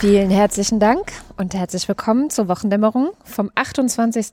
Vielen 0.00 0.30
herzlichen 0.30 0.80
Dank 0.80 1.12
und 1.36 1.52
herzlich 1.52 1.86
willkommen 1.86 2.30
zur 2.30 2.48
Wochendämmerung 2.48 3.10
vom 3.22 3.50
28. 3.54 4.28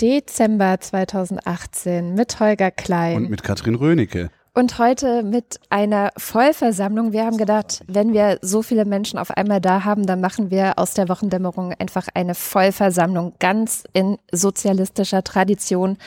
Dezember 0.00 0.80
2018 0.80 2.14
mit 2.14 2.40
Holger 2.40 2.70
Klein. 2.70 3.16
Und 3.18 3.28
mit 3.28 3.42
Katrin 3.42 3.74
Rönecke. 3.74 4.30
Und 4.54 4.78
heute 4.78 5.24
mit 5.24 5.60
einer 5.68 6.10
Vollversammlung. 6.16 7.12
Wir 7.12 7.26
haben 7.26 7.36
gedacht, 7.36 7.84
wenn 7.86 8.14
wir 8.14 8.38
so 8.40 8.62
viele 8.62 8.86
Menschen 8.86 9.18
auf 9.18 9.30
einmal 9.30 9.60
da 9.60 9.84
haben, 9.84 10.06
dann 10.06 10.22
machen 10.22 10.50
wir 10.50 10.78
aus 10.78 10.94
der 10.94 11.10
Wochendämmerung 11.10 11.74
einfach 11.74 12.08
eine 12.14 12.34
Vollversammlung, 12.34 13.34
ganz 13.40 13.84
in 13.92 14.16
sozialistischer 14.32 15.22
Tradition. 15.22 15.98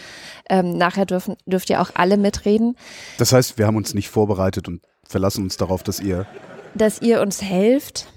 Ähm, 0.50 0.76
nachher 0.76 1.06
dürfen, 1.06 1.36
dürft 1.46 1.70
ihr 1.70 1.82
auch 1.82 1.92
alle 1.94 2.18
mitreden. 2.18 2.76
Das 3.20 3.32
heißt, 3.32 3.60
wir 3.60 3.68
haben 3.68 3.78
uns 3.78 3.94
nicht 3.94 4.10
vorbereitet 4.10 4.68
und 4.68 4.82
verlassen 5.08 5.44
uns 5.44 5.56
darauf, 5.56 5.84
dass 5.84 6.00
ihr. 6.00 6.26
Dass 6.74 7.00
ihr 7.04 7.22
uns 7.22 7.44
helft. 7.44 8.08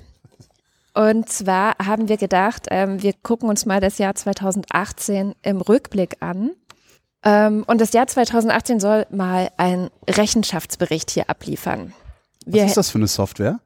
Und 0.99 1.29
zwar 1.29 1.77
haben 1.79 2.09
wir 2.09 2.17
gedacht, 2.17 2.67
ähm, 2.73 3.01
wir 3.05 3.13
gucken 3.13 3.49
uns 3.49 3.67
mal 3.67 3.79
das 3.81 3.99
Jahr 3.99 4.17
2018 4.17 5.37
im 5.43 5.61
Rückblick 5.61 6.17
an. 6.19 6.51
Ähm, 7.23 7.63
und 7.69 7.81
das 7.81 7.93
Jahr 7.93 8.09
2018 8.09 8.81
soll 8.81 9.07
mal 9.09 9.49
einen 9.59 9.91
Rechenschaftsbericht 10.11 11.13
hier 11.13 11.31
abliefern. 11.31 11.93
Wir 12.45 12.63
Was 12.63 12.71
ist 12.71 12.77
das 12.79 12.91
für 12.91 12.99
eine 12.99 13.07
Software? 13.07 13.61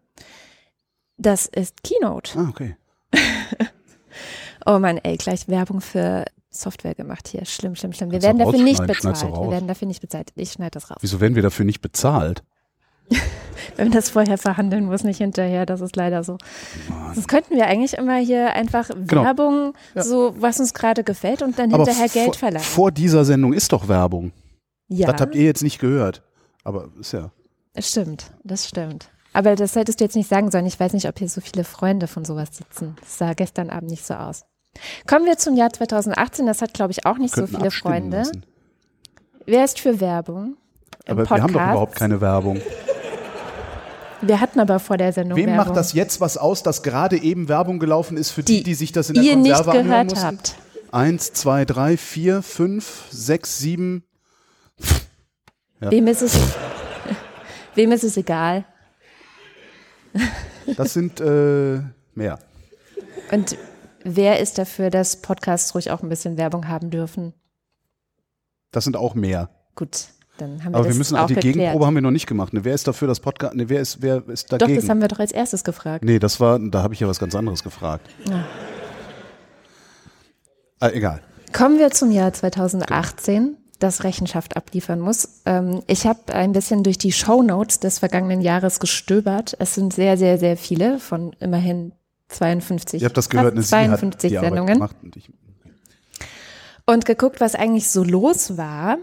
Das 1.16 1.46
ist 1.46 1.82
Keynote. 1.82 2.38
Ah, 2.38 2.48
okay. 2.50 2.76
oh 4.66 4.78
Mann, 4.78 4.98
ey, 4.98 5.16
gleich 5.16 5.48
Werbung 5.48 5.80
für 5.80 6.26
Software 6.50 6.94
gemacht 6.94 7.28
hier. 7.28 7.46
Schlimm, 7.46 7.76
schlimm, 7.76 7.94
schlimm. 7.94 8.10
Wir 8.10 8.20
werden 8.20 8.40
dafür 8.40 8.62
nicht 8.62 8.86
bezahlt. 8.86 9.22
Wir 9.22 9.50
werden 9.50 9.68
dafür 9.68 9.88
nicht 9.88 10.02
bezahlt. 10.02 10.32
Ich 10.34 10.52
schneide 10.52 10.72
das 10.72 10.90
raus. 10.90 10.98
Wieso 11.00 11.18
werden 11.18 11.34
wir 11.34 11.42
dafür 11.42 11.64
nicht 11.64 11.80
bezahlt? 11.80 12.42
Wenn 13.76 13.88
man 13.88 13.92
das 13.92 14.10
vorher 14.10 14.38
verhandeln 14.38 14.86
muss, 14.86 15.04
nicht 15.04 15.18
hinterher, 15.18 15.66
das 15.66 15.80
ist 15.80 15.96
leider 15.96 16.24
so. 16.24 16.36
Mann. 16.88 17.12
Das 17.14 17.28
könnten 17.28 17.54
wir 17.54 17.66
eigentlich 17.66 17.94
immer 17.94 18.16
hier 18.16 18.52
einfach 18.54 18.90
genau. 19.06 19.24
Werbung, 19.24 19.74
ja. 19.94 20.02
so 20.02 20.34
was 20.38 20.60
uns 20.60 20.74
gerade 20.74 21.04
gefällt 21.04 21.42
und 21.42 21.58
dann 21.58 21.72
Aber 21.72 21.84
hinterher 21.84 22.08
Geld 22.08 22.36
verlangen. 22.36 22.64
Vor 22.64 22.90
dieser 22.90 23.24
Sendung 23.24 23.52
ist 23.52 23.72
doch 23.72 23.88
Werbung. 23.88 24.32
Ja. 24.88 25.10
Das 25.10 25.20
habt 25.20 25.34
ihr 25.34 25.44
jetzt 25.44 25.62
nicht 25.62 25.78
gehört. 25.78 26.22
Aber 26.64 26.88
ist 27.00 27.12
ja. 27.12 27.30
Stimmt, 27.78 28.32
das 28.44 28.68
stimmt. 28.68 29.08
Aber 29.32 29.56
das 29.56 29.72
solltest 29.72 30.00
du 30.00 30.04
jetzt 30.04 30.16
nicht 30.16 30.28
sagen 30.28 30.50
sollen. 30.50 30.66
Ich 30.66 30.78
weiß 30.78 30.92
nicht, 30.92 31.08
ob 31.08 31.18
hier 31.18 31.28
so 31.28 31.40
viele 31.40 31.64
Freunde 31.64 32.06
von 32.06 32.24
sowas 32.24 32.50
sitzen. 32.52 32.96
Das 33.00 33.18
sah 33.18 33.32
gestern 33.32 33.70
Abend 33.70 33.90
nicht 33.90 34.04
so 34.04 34.14
aus. 34.14 34.44
Kommen 35.06 35.24
wir 35.24 35.38
zum 35.38 35.56
Jahr 35.56 35.72
2018. 35.72 36.46
Das 36.46 36.60
hat, 36.60 36.74
glaube 36.74 36.92
ich, 36.92 37.06
auch 37.06 37.16
nicht 37.16 37.34
so 37.34 37.46
viele 37.46 37.70
Freunde. 37.70 38.18
Lassen. 38.18 38.44
Wer 39.46 39.64
ist 39.64 39.80
für 39.80 40.00
Werbung? 40.00 40.56
Aber 41.06 41.28
wir 41.28 41.30
haben 41.30 41.52
doch 41.52 41.60
überhaupt 41.60 41.96
keine 41.96 42.20
Werbung. 42.20 42.60
Wir 44.22 44.40
hatten 44.40 44.60
aber 44.60 44.78
vor 44.78 44.96
der 44.96 45.12
Sendung 45.12 45.36
Wem 45.36 45.48
Werbung. 45.48 45.66
macht 45.66 45.76
das 45.76 45.92
jetzt 45.92 46.20
was 46.20 46.36
aus, 46.36 46.62
dass 46.62 46.82
gerade 46.82 47.18
eben 47.20 47.48
Werbung 47.48 47.78
gelaufen 47.78 48.16
ist 48.16 48.30
für 48.30 48.42
die, 48.42 48.58
die, 48.58 48.62
die 48.62 48.74
sich 48.74 48.92
das 48.92 49.08
in 49.08 49.16
der 49.16 49.24
ihr 49.24 49.34
Konserve 49.34 49.70
nicht 49.72 49.82
gehört 49.82 50.24
habt? 50.24 50.54
Eins, 50.92 51.32
zwei, 51.32 51.64
drei, 51.64 51.96
vier, 51.96 52.42
fünf, 52.42 53.04
sechs, 53.10 53.58
sieben. 53.58 54.04
Ja. 55.80 55.90
Wem 55.90 56.06
ist 56.06 56.22
es? 56.22 56.38
Wem 57.74 57.90
ist 57.92 58.04
es 58.04 58.16
egal? 58.16 58.64
Das 60.76 60.92
sind 60.92 61.20
äh, 61.20 61.80
mehr. 62.14 62.38
Und 63.32 63.56
wer 64.04 64.38
ist 64.38 64.58
dafür, 64.58 64.90
dass 64.90 65.22
Podcasts 65.22 65.74
ruhig 65.74 65.90
auch 65.90 66.02
ein 66.02 66.08
bisschen 66.08 66.36
Werbung 66.36 66.68
haben 66.68 66.90
dürfen? 66.90 67.32
Das 68.70 68.84
sind 68.84 68.96
auch 68.96 69.14
mehr. 69.14 69.50
Gut. 69.74 70.08
Dann 70.38 70.64
haben 70.64 70.72
wir 70.72 70.78
Aber 70.78 70.88
wir 70.88 70.94
müssen 70.94 71.16
auch 71.16 71.26
die 71.26 71.34
geklärt. 71.34 71.56
Gegenprobe 71.56 71.86
haben 71.86 71.94
wir 71.94 72.02
noch 72.02 72.10
nicht 72.10 72.26
gemacht. 72.26 72.52
Ne, 72.52 72.64
wer 72.64 72.74
ist 72.74 72.88
dafür 72.88 73.08
das 73.08 73.20
Podcast? 73.20 73.54
Ne, 73.54 73.68
wer 73.68 73.80
ist 73.80 74.00
wer 74.00 74.26
ist 74.28 74.50
dagegen? 74.52 74.74
Doch, 74.74 74.80
das 74.80 74.88
haben 74.88 75.00
wir 75.00 75.08
doch 75.08 75.18
als 75.18 75.32
erstes 75.32 75.62
gefragt. 75.64 76.04
Nee, 76.04 76.18
das 76.18 76.40
war 76.40 76.58
da 76.58 76.82
habe 76.82 76.94
ich 76.94 77.00
ja 77.00 77.08
was 77.08 77.18
ganz 77.18 77.34
anderes 77.34 77.62
gefragt. 77.62 78.08
Ja. 78.28 78.44
Ah, 80.80 80.88
egal. 80.88 81.20
Kommen 81.52 81.78
wir 81.78 81.90
zum 81.90 82.10
Jahr 82.10 82.32
2018, 82.32 83.56
das 83.78 84.04
Rechenschaft 84.04 84.56
abliefern 84.56 85.00
muss. 85.00 85.42
Ähm, 85.44 85.82
ich 85.86 86.06
habe 86.06 86.34
ein 86.34 86.52
bisschen 86.52 86.82
durch 86.82 86.98
die 86.98 87.12
Show 87.12 87.42
Notes 87.42 87.78
des 87.78 87.98
vergangenen 87.98 88.40
Jahres 88.40 88.80
gestöbert. 88.80 89.54
Es 89.58 89.74
sind 89.74 89.92
sehr, 89.92 90.16
sehr, 90.16 90.38
sehr 90.38 90.56
viele 90.56 90.98
von 90.98 91.34
immerhin 91.40 91.92
52. 92.28 93.02
Ihr 93.02 93.06
habt 93.06 93.16
das 93.16 93.28
gehört, 93.28 93.52
eine 93.52 93.62
52 93.62 94.32
Sendungen. 94.32 94.80
Und, 94.80 94.92
und 96.86 97.04
geguckt, 97.04 97.40
was 97.40 97.54
eigentlich 97.54 97.90
so 97.90 98.02
los 98.02 98.56
war 98.56 98.96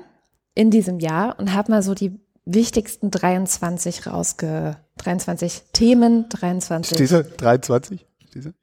in 0.60 0.72
diesem 0.72 1.00
Jahr 1.00 1.40
und 1.40 1.54
habe 1.54 1.72
mal 1.72 1.82
so 1.82 1.94
die 1.94 2.20
wichtigsten 2.44 3.12
23 3.12 4.08
rausge 4.08 4.76
23 4.98 5.64
Themen, 5.72 6.28
23 6.28 6.98
Diese 6.98 7.24
23 7.24 8.06
Diese? 8.34 8.54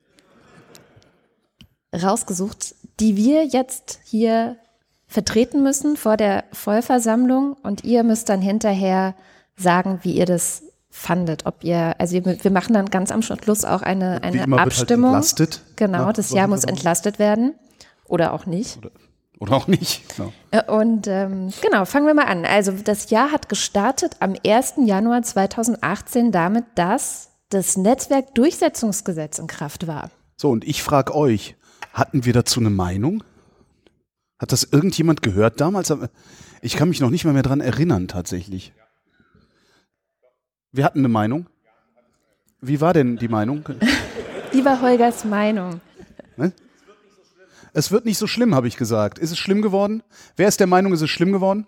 rausgesucht, 1.94 2.74
die 3.00 3.16
wir 3.16 3.46
jetzt 3.46 4.00
hier 4.04 4.58
vertreten 5.06 5.62
müssen 5.62 5.96
vor 5.96 6.18
der 6.18 6.44
Vollversammlung 6.52 7.54
und 7.62 7.82
ihr 7.82 8.02
müsst 8.02 8.28
dann 8.28 8.42
hinterher 8.42 9.14
sagen, 9.56 10.00
wie 10.02 10.12
ihr 10.12 10.26
das 10.26 10.64
fandet, 10.90 11.46
ob 11.46 11.64
ihr, 11.64 11.98
also 11.98 12.22
wir 12.22 12.50
machen 12.50 12.74
dann 12.74 12.90
ganz 12.90 13.10
am 13.10 13.22
Schluss 13.22 13.64
auch 13.64 13.80
eine, 13.80 14.22
eine 14.22 14.40
halt 14.40 14.52
Abstimmung. 14.52 15.14
Halt 15.14 15.22
entlastet, 15.22 15.62
genau, 15.76 16.12
das 16.12 16.30
Jahr 16.30 16.46
muss 16.46 16.64
entlastet 16.64 17.18
werden 17.18 17.54
oder 18.04 18.34
auch 18.34 18.44
nicht. 18.44 18.76
Oder 18.76 18.90
oder 19.38 19.52
auch 19.52 19.66
nicht. 19.66 20.02
Genau. 20.16 20.32
Und 20.78 21.06
ähm, 21.06 21.52
genau, 21.60 21.84
fangen 21.84 22.06
wir 22.06 22.14
mal 22.14 22.24
an. 22.24 22.44
Also 22.44 22.72
das 22.72 23.10
Jahr 23.10 23.32
hat 23.32 23.48
gestartet 23.48 24.16
am 24.20 24.34
1. 24.44 24.74
Januar 24.84 25.22
2018 25.22 26.32
damit, 26.32 26.64
dass 26.74 27.30
das 27.50 27.76
Netzwerkdurchsetzungsgesetz 27.76 29.38
in 29.38 29.46
Kraft 29.46 29.86
war. 29.86 30.10
So, 30.36 30.50
und 30.50 30.64
ich 30.64 30.82
frage 30.82 31.14
euch, 31.14 31.54
hatten 31.92 32.24
wir 32.24 32.32
dazu 32.32 32.60
eine 32.60 32.70
Meinung? 32.70 33.22
Hat 34.38 34.52
das 34.52 34.64
irgendjemand 34.64 35.22
gehört 35.22 35.60
damals? 35.60 35.92
Ich 36.60 36.76
kann 36.76 36.88
mich 36.88 37.00
noch 37.00 37.10
nicht 37.10 37.24
mal 37.24 37.32
mehr 37.32 37.42
dran 37.42 37.60
erinnern, 37.60 38.08
tatsächlich. 38.08 38.72
Wir 40.72 40.84
hatten 40.84 40.98
eine 40.98 41.08
Meinung. 41.08 41.46
Wie 42.60 42.80
war 42.80 42.92
denn 42.92 43.16
die 43.16 43.28
Meinung? 43.28 43.64
Wie 44.52 44.64
war 44.64 44.80
Holgers 44.82 45.24
Meinung? 45.24 45.80
Ne? 46.36 46.52
Es 47.76 47.92
wird 47.92 48.06
nicht 48.06 48.16
so 48.16 48.26
schlimm, 48.26 48.54
habe 48.54 48.68
ich 48.68 48.78
gesagt. 48.78 49.18
Ist 49.18 49.32
es 49.32 49.38
schlimm 49.38 49.60
geworden? 49.60 50.02
Wer 50.34 50.48
ist 50.48 50.60
der 50.60 50.66
Meinung, 50.66 50.94
ist 50.94 51.02
es 51.02 51.10
schlimm 51.10 51.30
geworden? 51.30 51.66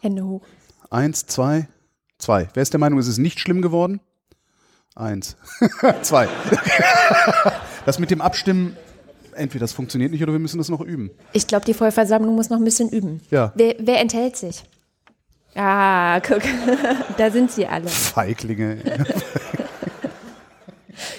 Hände 0.00 0.26
hoch. 0.26 0.42
Eins, 0.90 1.26
zwei, 1.26 1.68
zwei. 2.18 2.48
Wer 2.54 2.64
ist 2.64 2.72
der 2.72 2.80
Meinung, 2.80 2.98
ist 2.98 3.06
es 3.06 3.18
nicht 3.18 3.38
schlimm 3.38 3.62
geworden? 3.62 4.00
Eins. 4.96 5.36
zwei. 6.02 6.28
das 7.86 8.00
mit 8.00 8.10
dem 8.10 8.20
Abstimmen, 8.20 8.76
entweder 9.36 9.62
das 9.62 9.72
funktioniert 9.72 10.10
nicht 10.10 10.24
oder 10.24 10.32
wir 10.32 10.40
müssen 10.40 10.58
das 10.58 10.70
noch 10.70 10.80
üben. 10.80 11.12
Ich 11.32 11.46
glaube, 11.46 11.64
die 11.64 11.74
Vollversammlung 11.74 12.34
muss 12.34 12.50
noch 12.50 12.58
ein 12.58 12.64
bisschen 12.64 12.88
üben. 12.88 13.20
Ja. 13.30 13.52
Wer, 13.54 13.76
wer 13.78 14.00
enthält 14.00 14.36
sich? 14.36 14.64
Ah, 15.54 16.18
guck, 16.18 16.42
da 17.16 17.30
sind 17.30 17.52
sie 17.52 17.64
alle. 17.64 17.86
Feiglinge. 17.86 18.78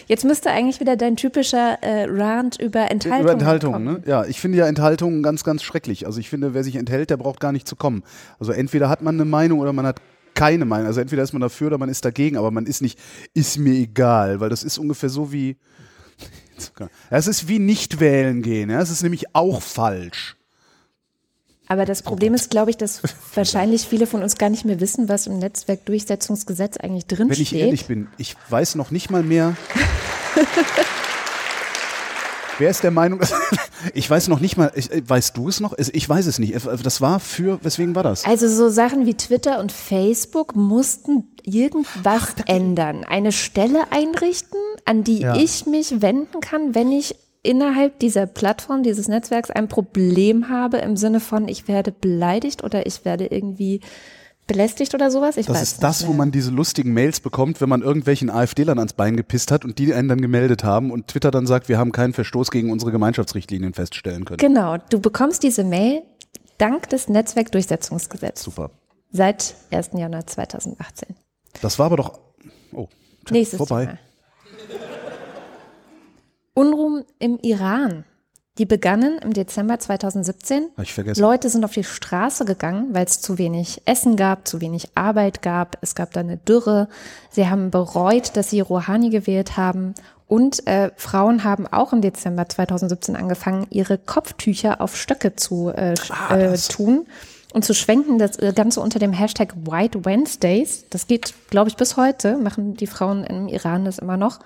Jetzt 0.08 0.24
müsste 0.24 0.52
eigentlich 0.52 0.80
wieder 0.80 0.96
dein 0.96 1.16
typischer 1.16 1.82
äh, 1.82 2.06
Rant 2.10 2.60
über 2.60 2.92
Enthaltung. 2.92 3.22
Über 3.22 3.32
Enthaltung, 3.32 3.84
ne? 3.84 4.02
Ja, 4.06 4.26
ich 4.26 4.40
finde 4.40 4.58
ja 4.58 4.68
Enthaltung 4.68 5.24
ganz, 5.24 5.44
ganz 5.44 5.64
schrecklich. 5.64 6.06
Also 6.06 6.20
ich 6.20 6.30
finde, 6.30 6.54
wer 6.54 6.64
sich 6.64 6.76
enthält, 6.76 7.10
der 7.10 7.18
braucht 7.18 7.40
gar 7.40 7.52
nicht 7.52 7.68
zu 7.68 7.76
kommen. 7.76 8.04
Also 8.40 8.52
entweder 8.52 8.90
hat 8.90 9.02
man 9.02 9.16
eine 9.16 9.26
Meinung 9.26 9.60
oder 9.60 9.74
man 9.74 9.86
hat 9.86 10.02
keine 10.36 10.66
Meinung. 10.66 10.88
Also 10.88 11.02
entweder 11.02 11.24
ist 11.24 11.34
man 11.34 11.42
dafür 11.42 11.68
oder 11.68 11.78
man 11.78 11.90
ist 11.90 12.06
dagegen, 12.06 12.38
aber 12.38 12.52
man 12.52 12.68
ist 12.68 12.82
nicht, 12.82 13.00
ist 13.34 13.58
mir 13.58 13.74
egal, 13.74 14.40
weil 14.40 14.50
das 14.50 14.64
ist 14.64 14.78
ungefähr 14.78 15.10
so 15.10 15.32
wie, 15.32 15.58
es 17.10 17.28
ist 17.28 17.48
wie 17.48 17.60
nicht 17.60 18.00
wählen 18.00 18.42
gehen. 18.42 18.70
Ja? 18.70 18.82
Es 18.82 18.92
ist 18.92 19.02
nämlich 19.02 19.34
auch 19.34 19.62
falsch. 19.62 20.36
Aber 21.68 21.86
das 21.86 22.04
Problem 22.04 22.34
oh 22.34 22.36
ist, 22.36 22.50
glaube 22.50 22.72
ich, 22.72 22.78
dass 22.78 23.02
wahrscheinlich 23.36 23.88
viele 23.88 24.08
von 24.08 24.24
uns 24.24 24.38
gar 24.38 24.50
nicht 24.50 24.66
mehr 24.66 24.80
wissen, 24.80 25.10
was 25.10 25.28
im 25.28 25.40
Netzwerkdurchsetzungsgesetz 25.40 26.78
eigentlich 26.78 27.08
drin 27.08 27.34
steht. 27.34 27.52
Wenn 27.52 27.58
ich 27.58 27.64
ehrlich 27.66 27.86
bin, 27.86 28.08
ich 28.18 28.36
weiß 28.50 28.76
noch 28.76 28.92
nicht 28.92 29.10
mal 29.10 29.24
mehr. 29.24 29.56
Wer 32.58 32.70
ist 32.70 32.84
der 32.84 32.92
Meinung? 32.92 33.20
Ich 33.94 34.10
weiß 34.10 34.30
noch 34.30 34.40
nicht 34.40 34.58
mal, 34.58 34.72
ich, 34.74 34.90
weißt 34.90 35.38
du 35.38 35.48
es 35.48 35.60
noch? 35.60 35.78
Ich 35.78 36.10
weiß 36.10 36.26
es 36.26 36.40
nicht. 36.40 36.56
Das 36.66 37.02
war 37.02 37.20
für, 37.20 37.60
weswegen 37.64 37.94
war 37.94 38.02
das? 38.02 38.26
Also 38.26 38.48
so 38.48 38.70
Sachen 38.70 39.06
wie 39.06 39.14
Twitter 39.14 39.60
und 39.60 39.72
Facebook 39.72 40.56
mussten 40.56 41.28
irgendwas 41.44 42.34
Ach, 42.40 42.48
ändern. 42.48 43.04
Eine 43.04 43.32
Stelle 43.32 43.92
einrichten, 43.92 44.60
an 44.86 45.04
die 45.04 45.20
ja. 45.20 45.36
ich 45.36 45.68
mich 45.68 46.02
wenden 46.02 46.40
kann, 46.42 46.74
wenn 46.74 46.92
ich 46.92 47.16
innerhalb 47.46 48.00
dieser 48.00 48.26
Plattform, 48.26 48.84
dieses 48.84 49.08
Netzwerks 49.08 49.52
ein 49.52 49.68
Problem 49.68 50.50
habe 50.50 50.78
im 50.78 50.98
Sinne 50.98 51.20
von, 51.20 51.48
ich 51.48 51.68
werde 51.68 51.92
beleidigt 51.92 52.64
oder 52.64 52.86
ich 52.86 53.06
werde 53.06 53.28
irgendwie 53.28 53.82
belästigt 54.48 54.94
oder 54.94 55.10
sowas. 55.10 55.38
Ich 55.38 55.48
das 55.48 55.56
weiß 55.56 55.64
ist 55.64 55.84
das, 55.84 56.02
mehr. 56.02 56.10
wo 56.10 56.14
man 56.14 56.32
diese 56.32 56.52
lustigen 56.52 56.94
Mails 56.94 57.20
bekommt, 57.20 57.62
wenn 57.62 57.70
man 57.70 57.82
irgendwelchen 57.82 58.30
AfD-Lern 58.30 58.78
ans 58.78 58.94
Bein 58.94 59.18
gepisst 59.18 59.52
hat 59.52 59.66
und 59.66 59.80
die 59.80 59.94
einen 59.94 60.08
dann 60.08 60.22
gemeldet 60.22 60.64
haben 60.64 60.92
und 60.92 61.08
Twitter 61.08 61.32
dann 61.32 61.48
sagt, 61.48 61.68
wir 61.70 61.78
haben 61.78 61.92
keinen 61.92 62.14
Verstoß 62.14 62.52
gegen 62.52 62.72
unsere 62.72 62.92
Gemeinschaftsrichtlinien 62.92 63.74
feststellen 63.74 64.26
können. 64.26 64.38
Genau, 64.38 64.78
du 64.90 65.00
bekommst 65.00 65.44
diese 65.44 65.64
Mail 65.64 66.04
dank 66.58 66.90
des 66.90 67.10
Netzwerkdurchsetzungsgesetzes. 67.10 68.44
Super. 68.44 68.72
Seit 69.12 69.56
1. 69.72 69.92
Januar 69.94 70.28
2018. 70.28 71.16
Das 71.62 71.80
war 71.80 71.88
aber 71.88 71.98
doch, 71.98 72.20
oh, 72.74 72.88
Nächstes 73.32 73.58
vorbei. 73.58 73.86
Mal. 73.86 74.00
Unruhen 76.56 77.04
im 77.20 77.38
Iran. 77.42 78.06
Die 78.58 78.66
begannen 78.66 79.20
im 79.22 79.34
Dezember 79.34 79.78
2017. 79.78 80.70
Hab 80.78 80.84
ich 80.84 80.94
vergessen. 80.94 81.22
Leute 81.22 81.50
sind 81.50 81.66
auf 81.66 81.74
die 81.74 81.84
Straße 81.84 82.46
gegangen, 82.46 82.94
weil 82.94 83.06
es 83.06 83.20
zu 83.20 83.38
wenig 83.38 83.82
Essen 83.84 84.16
gab, 84.16 84.48
zu 84.48 84.62
wenig 84.62 84.88
Arbeit 84.96 85.42
gab. 85.42 85.78
Es 85.82 85.94
gab 85.94 86.14
da 86.14 86.22
eine 86.22 86.38
Dürre. 86.38 86.88
Sie 87.30 87.50
haben 87.50 87.70
bereut, 87.70 88.38
dass 88.38 88.50
sie 88.50 88.62
Rouhani 88.62 89.10
gewählt 89.10 89.58
haben. 89.58 89.94
Und 90.28 90.66
äh, 90.68 90.92
Frauen 90.96 91.44
haben 91.44 91.68
auch 91.68 91.92
im 91.92 92.00
Dezember 92.00 92.48
2017 92.48 93.18
angefangen, 93.18 93.68
ihre 93.70 93.98
Kopftücher 93.98 94.80
auf 94.80 94.96
Stöcke 94.96 95.36
zu 95.36 95.70
äh, 95.76 95.96
Ah, 96.10 96.38
äh, 96.38 96.58
tun 96.58 97.06
und 97.54 97.66
zu 97.66 97.74
schwenken. 97.74 98.18
Das 98.18 98.40
äh, 98.40 98.54
Ganze 98.56 98.80
unter 98.80 99.00
dem 99.00 99.12
Hashtag 99.12 99.54
White 99.70 100.06
Wednesdays. 100.06 100.86
Das 100.90 101.08
geht, 101.08 101.34
glaube 101.50 101.70
ich, 101.70 101.76
bis 101.76 101.98
heute. 101.98 102.38
Machen 102.38 102.76
die 102.76 102.88
Frauen 102.88 103.26
im 103.26 103.50
Iran 103.50 103.84
das 103.84 104.00
immer 104.00 104.16
noch. 104.16 104.40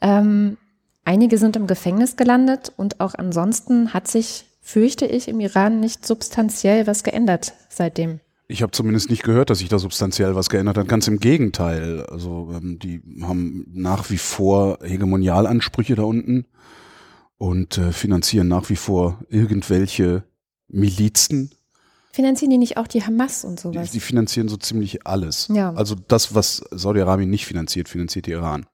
Ähm, 0.00 0.56
einige 1.04 1.38
sind 1.38 1.56
im 1.56 1.66
Gefängnis 1.66 2.16
gelandet 2.16 2.72
und 2.76 3.00
auch 3.00 3.14
ansonsten 3.14 3.92
hat 3.94 4.08
sich, 4.08 4.44
fürchte 4.60 5.06
ich, 5.06 5.28
im 5.28 5.40
Iran 5.40 5.80
nicht 5.80 6.06
substanziell 6.06 6.86
was 6.86 7.02
geändert 7.04 7.52
seitdem. 7.68 8.20
Ich 8.48 8.62
habe 8.62 8.72
zumindest 8.72 9.10
nicht 9.10 9.22
gehört, 9.22 9.48
dass 9.48 9.60
sich 9.60 9.68
da 9.68 9.78
substanziell 9.78 10.34
was 10.34 10.50
geändert 10.50 10.76
hat. 10.76 10.88
Ganz 10.88 11.06
im 11.06 11.20
Gegenteil. 11.20 12.04
Also 12.06 12.50
ähm, 12.52 12.80
die 12.80 13.00
haben 13.22 13.64
nach 13.72 14.10
wie 14.10 14.18
vor 14.18 14.78
Hegemonialansprüche 14.82 15.94
da 15.94 16.02
unten 16.02 16.46
und 17.38 17.78
äh, 17.78 17.92
finanzieren 17.92 18.48
nach 18.48 18.68
wie 18.68 18.76
vor 18.76 19.20
irgendwelche 19.28 20.24
Milizen. 20.66 21.52
Finanzieren 22.12 22.50
die 22.50 22.58
nicht 22.58 22.76
auch 22.76 22.88
die 22.88 23.04
Hamas 23.04 23.44
und 23.44 23.60
Die, 23.60 23.62
sowas? 23.62 23.90
die 23.92 24.00
finanzieren 24.00 24.48
so 24.48 24.56
ziemlich 24.56 25.06
alles. 25.06 25.48
Ja. 25.54 25.72
Also 25.74 25.94
das, 25.94 26.34
was 26.34 26.64
Saudi-Arabien 26.72 27.30
nicht 27.30 27.46
finanziert, 27.46 27.88
finanziert 27.88 28.26
der 28.26 28.38
Iran. 28.38 28.66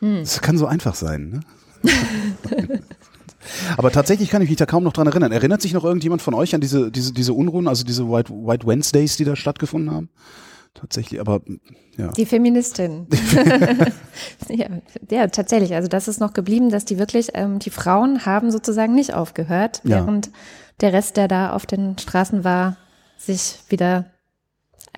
Hm. 0.00 0.20
Das 0.20 0.40
kann 0.40 0.58
so 0.58 0.66
einfach 0.66 0.94
sein, 0.94 1.30
ne? 1.30 1.40
Aber 3.76 3.90
tatsächlich 3.92 4.30
kann 4.30 4.42
ich 4.42 4.48
mich 4.48 4.58
da 4.58 4.66
kaum 4.66 4.82
noch 4.82 4.92
dran 4.92 5.06
erinnern. 5.06 5.32
Erinnert 5.32 5.62
sich 5.62 5.72
noch 5.72 5.84
irgendjemand 5.84 6.20
von 6.22 6.34
euch 6.34 6.54
an 6.54 6.60
diese, 6.60 6.90
diese, 6.90 7.12
diese 7.12 7.32
Unruhen, 7.32 7.68
also 7.68 7.84
diese 7.84 8.08
White, 8.08 8.32
White 8.32 8.66
Wednesdays, 8.66 9.16
die 9.16 9.24
da 9.24 9.36
stattgefunden 9.36 9.92
haben? 9.94 10.08
Tatsächlich, 10.74 11.20
aber 11.20 11.40
ja. 11.96 12.08
Die 12.12 12.26
Feministin. 12.26 13.06
ja, 14.48 14.66
ja, 15.10 15.26
tatsächlich. 15.28 15.74
Also 15.74 15.88
das 15.88 16.08
ist 16.08 16.20
noch 16.20 16.32
geblieben, 16.32 16.70
dass 16.70 16.84
die 16.84 16.98
wirklich, 16.98 17.30
ähm, 17.34 17.58
die 17.60 17.70
Frauen 17.70 18.26
haben 18.26 18.50
sozusagen 18.50 18.94
nicht 18.94 19.14
aufgehört, 19.14 19.80
Ja. 19.84 19.96
während 20.04 20.30
der 20.80 20.92
Rest, 20.92 21.16
der 21.16 21.28
da 21.28 21.52
auf 21.52 21.64
den 21.66 21.96
Straßen 21.98 22.44
war, 22.44 22.76
sich 23.16 23.60
wieder 23.68 24.06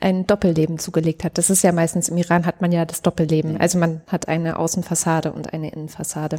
ein 0.01 0.27
Doppelleben 0.27 0.79
zugelegt 0.79 1.25
hat. 1.25 1.39
Das 1.39 1.51
ist 1.51 1.63
ja 1.63 1.73
meistens 1.73 2.09
im 2.09 2.17
Iran 2.17 2.47
hat 2.47 2.61
man 2.61 2.73
ja 2.73 2.85
das 2.85 3.03
Doppelleben. 3.03 3.57
Also 3.59 3.79
man 3.79 4.01
hat 4.07 4.29
eine 4.29 4.59
Außenfassade 4.59 5.33
und 5.33 5.53
eine 5.53 5.71
Innenfassade. 5.73 6.39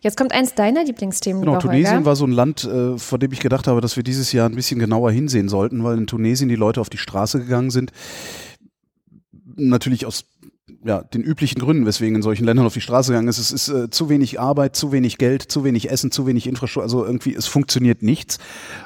Jetzt 0.00 0.16
kommt 0.16 0.32
eins 0.32 0.54
deiner 0.54 0.84
Lieblingsthemen, 0.84 1.42
Genau, 1.42 1.58
Tunesien 1.58 1.90
Holger. 1.96 2.04
war 2.06 2.16
so 2.16 2.26
ein 2.26 2.32
Land, 2.32 2.64
äh, 2.64 2.96
vor 2.98 3.18
dem 3.18 3.32
ich 3.32 3.40
gedacht 3.40 3.66
habe, 3.66 3.80
dass 3.80 3.96
wir 3.96 4.02
dieses 4.02 4.32
Jahr 4.32 4.48
ein 4.48 4.54
bisschen 4.54 4.80
genauer 4.80 5.12
hinsehen 5.12 5.48
sollten, 5.48 5.84
weil 5.84 5.98
in 5.98 6.06
Tunesien 6.06 6.48
die 6.48 6.56
Leute 6.56 6.80
auf 6.80 6.88
die 6.90 6.98
Straße 6.98 7.38
gegangen 7.38 7.70
sind. 7.70 7.92
Natürlich 9.56 10.06
aus 10.06 10.24
ja, 10.84 11.02
den 11.02 11.22
üblichen 11.22 11.60
Gründen, 11.60 11.86
weswegen 11.86 12.16
in 12.16 12.22
solchen 12.22 12.44
Ländern 12.44 12.66
auf 12.66 12.74
die 12.74 12.80
Straße 12.80 13.12
gegangen 13.12 13.28
ist. 13.28 13.38
Es 13.38 13.52
ist 13.52 13.68
äh, 13.68 13.90
zu 13.90 14.08
wenig 14.08 14.40
Arbeit, 14.40 14.76
zu 14.76 14.92
wenig 14.92 15.18
Geld, 15.18 15.42
zu 15.42 15.64
wenig 15.64 15.90
Essen, 15.90 16.10
zu 16.10 16.26
wenig 16.26 16.46
Infrastruktur. 16.46 16.82
Also 16.82 17.04
irgendwie, 17.04 17.34
es 17.34 17.46
funktioniert 17.46 18.02
nichts. 18.02 18.38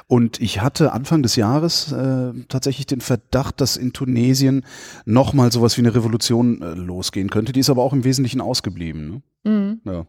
Und 0.07 0.41
ich 0.41 0.61
hatte 0.61 0.91
Anfang 0.91 1.23
des 1.23 1.35
Jahres 1.35 1.91
äh, 1.91 2.33
tatsächlich 2.49 2.85
den 2.85 3.01
Verdacht, 3.01 3.61
dass 3.61 3.77
in 3.77 3.93
Tunesien 3.93 4.65
nochmal 5.05 5.51
sowas 5.51 5.77
wie 5.77 5.81
eine 5.81 5.95
Revolution 5.95 6.61
äh, 6.61 6.73
losgehen 6.73 7.29
könnte. 7.29 7.51
Die 7.51 7.59
ist 7.59 7.69
aber 7.69 7.83
auch 7.83 7.93
im 7.93 8.03
Wesentlichen 8.03 8.41
ausgeblieben. 8.41 9.21
Ne? 9.43 9.51
Mhm. 9.51 9.81
Ja. 9.83 10.05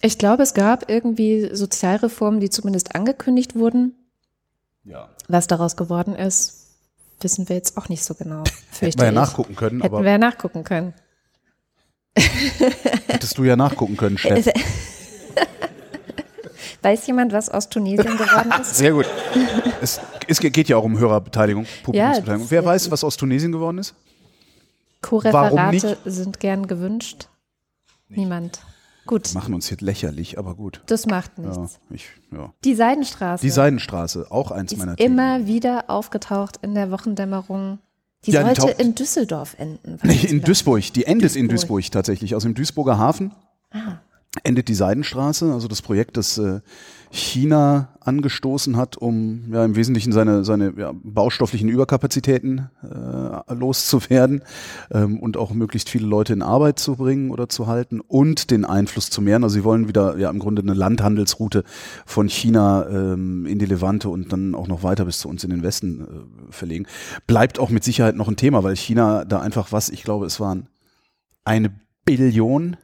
Ich 0.00 0.18
glaube, 0.18 0.42
es 0.42 0.54
gab 0.54 0.90
irgendwie 0.90 1.48
Sozialreformen, 1.54 2.40
die 2.40 2.50
zumindest 2.50 2.94
angekündigt 2.94 3.54
wurden. 3.54 3.94
ja. 4.84 5.08
Was 5.28 5.46
daraus 5.46 5.76
geworden 5.76 6.14
ist, 6.14 6.64
wissen 7.20 7.48
wir 7.48 7.56
jetzt 7.56 7.78
auch 7.78 7.88
nicht 7.88 8.04
so 8.04 8.14
genau. 8.14 8.44
Hätten 8.78 8.98
wir 8.98 9.06
ja 9.06 9.12
nachgucken 9.12 9.56
können, 9.56 9.80
Hätten 9.80 10.02
wir 10.02 10.10
ja 10.10 10.18
nachgucken 10.18 10.64
können. 10.64 10.94
Hättest 12.16 13.36
du 13.38 13.44
ja 13.44 13.56
nachgucken 13.56 13.96
können, 13.96 14.18
Chef. 14.18 14.46
Weiß 16.82 17.06
jemand, 17.06 17.32
was 17.32 17.48
aus 17.48 17.68
Tunesien 17.70 18.16
geworden 18.18 18.52
ist? 18.60 18.76
Sehr 18.76 18.92
gut. 18.92 19.06
Es, 19.80 20.00
es 20.28 20.38
geht 20.40 20.68
ja 20.68 20.76
auch 20.76 20.84
um 20.84 20.98
Hörerbeteiligung, 20.98 21.64
Publikumsbeteiligung. 21.82 22.42
das- 22.42 22.50
Wer 22.50 22.64
weiß, 22.64 22.90
was 22.90 23.02
aus 23.04 23.16
Tunesien 23.16 23.52
geworden 23.52 23.78
ist? 23.78 23.94
Co-Referate 25.00 25.96
sind 26.04 26.40
gern 26.40 26.66
gewünscht. 26.66 27.28
Niemand. 28.08 28.60
Gut, 29.06 29.32
Wir 29.34 29.40
machen 29.40 29.54
uns 29.54 29.68
jetzt 29.70 29.80
lächerlich, 29.82 30.38
aber 30.38 30.54
gut. 30.54 30.82
das 30.86 31.06
macht 31.06 31.32
Ja, 31.38 31.44
nichts. 31.58 31.78
ich, 31.90 32.06
ja. 32.32 32.52
Die 32.64 32.74
Seidenstraße 32.74 33.42
Die 33.44 33.50
Seidenstraße, 33.50 34.26
auch 34.30 34.50
eins 34.50 34.72
ist 34.72 34.78
meiner 34.78 34.96
Themen. 34.96 35.12
immer 35.18 35.46
wieder 35.46 35.84
aufgetaucht 35.88 36.58
in 36.62 36.74
der 36.74 36.90
Wochendämmerung. 36.90 37.78
Die 38.26 38.30
Ja, 38.32 38.42
die 38.42 38.60
sollte 38.60 38.76
tau- 38.76 38.82
in 38.82 38.94
Düsseldorf 38.94 39.54
enden. 39.58 39.98
Nee, 40.02 40.26
in 40.26 40.40
Duisburg. 40.42 40.92
Die 40.94 41.06
endet 41.06 41.36
in 41.36 41.48
Duisburg. 41.48 41.80
Duisburg 41.82 41.92
tatsächlich. 41.92 42.34
Aus 42.34 42.42
dem 42.44 42.54
Duisburger 42.54 42.98
Hafen 42.98 43.32
Ah. 43.70 43.98
Endet 44.42 44.68
die 44.68 44.74
Seidenstraße, 44.74 45.52
also 45.52 45.68
das 45.68 45.82
Projekt, 45.82 46.16
das 46.16 46.38
äh, 46.38 46.60
China 47.10 47.90
angestoßen 48.00 48.76
hat, 48.76 48.96
um 48.96 49.44
ja 49.52 49.64
im 49.64 49.76
Wesentlichen 49.76 50.10
seine, 50.10 50.44
seine 50.44 50.74
ja, 50.76 50.92
baustofflichen 50.92 51.68
Überkapazitäten 51.68 52.70
äh, 52.82 53.54
loszuwerden 53.54 54.42
ähm, 54.90 55.20
und 55.20 55.36
auch 55.36 55.52
möglichst 55.52 55.88
viele 55.88 56.06
Leute 56.06 56.32
in 56.32 56.42
Arbeit 56.42 56.80
zu 56.80 56.96
bringen 56.96 57.30
oder 57.30 57.48
zu 57.48 57.68
halten 57.68 58.00
und 58.00 58.50
den 58.50 58.64
Einfluss 58.64 59.10
zu 59.10 59.22
mehren. 59.22 59.44
Also 59.44 59.54
sie 59.54 59.64
wollen 59.64 59.86
wieder 59.86 60.18
ja 60.18 60.28
im 60.28 60.40
Grunde 60.40 60.62
eine 60.62 60.74
Landhandelsroute 60.74 61.62
von 62.04 62.28
China 62.28 62.88
ähm, 62.88 63.46
in 63.46 63.60
die 63.60 63.66
Levante 63.66 64.08
und 64.08 64.32
dann 64.32 64.56
auch 64.56 64.66
noch 64.66 64.82
weiter 64.82 65.04
bis 65.04 65.20
zu 65.20 65.28
uns 65.28 65.44
in 65.44 65.50
den 65.50 65.62
Westen 65.62 66.00
äh, 66.00 66.52
verlegen. 66.52 66.86
Bleibt 67.28 67.60
auch 67.60 67.70
mit 67.70 67.84
Sicherheit 67.84 68.16
noch 68.16 68.28
ein 68.28 68.36
Thema, 68.36 68.64
weil 68.64 68.74
China 68.74 69.24
da 69.24 69.40
einfach 69.40 69.70
was, 69.70 69.88
ich 69.88 70.02
glaube, 70.02 70.26
es 70.26 70.40
waren 70.40 70.66
eine 71.44 71.70
Billion 72.04 72.76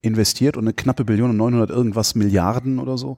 investiert 0.00 0.56
und 0.56 0.64
eine 0.64 0.74
knappe 0.74 1.04
Billion 1.04 1.30
und 1.30 1.36
900 1.36 1.70
irgendwas 1.70 2.14
Milliarden 2.14 2.78
oder 2.78 2.96
so 2.96 3.16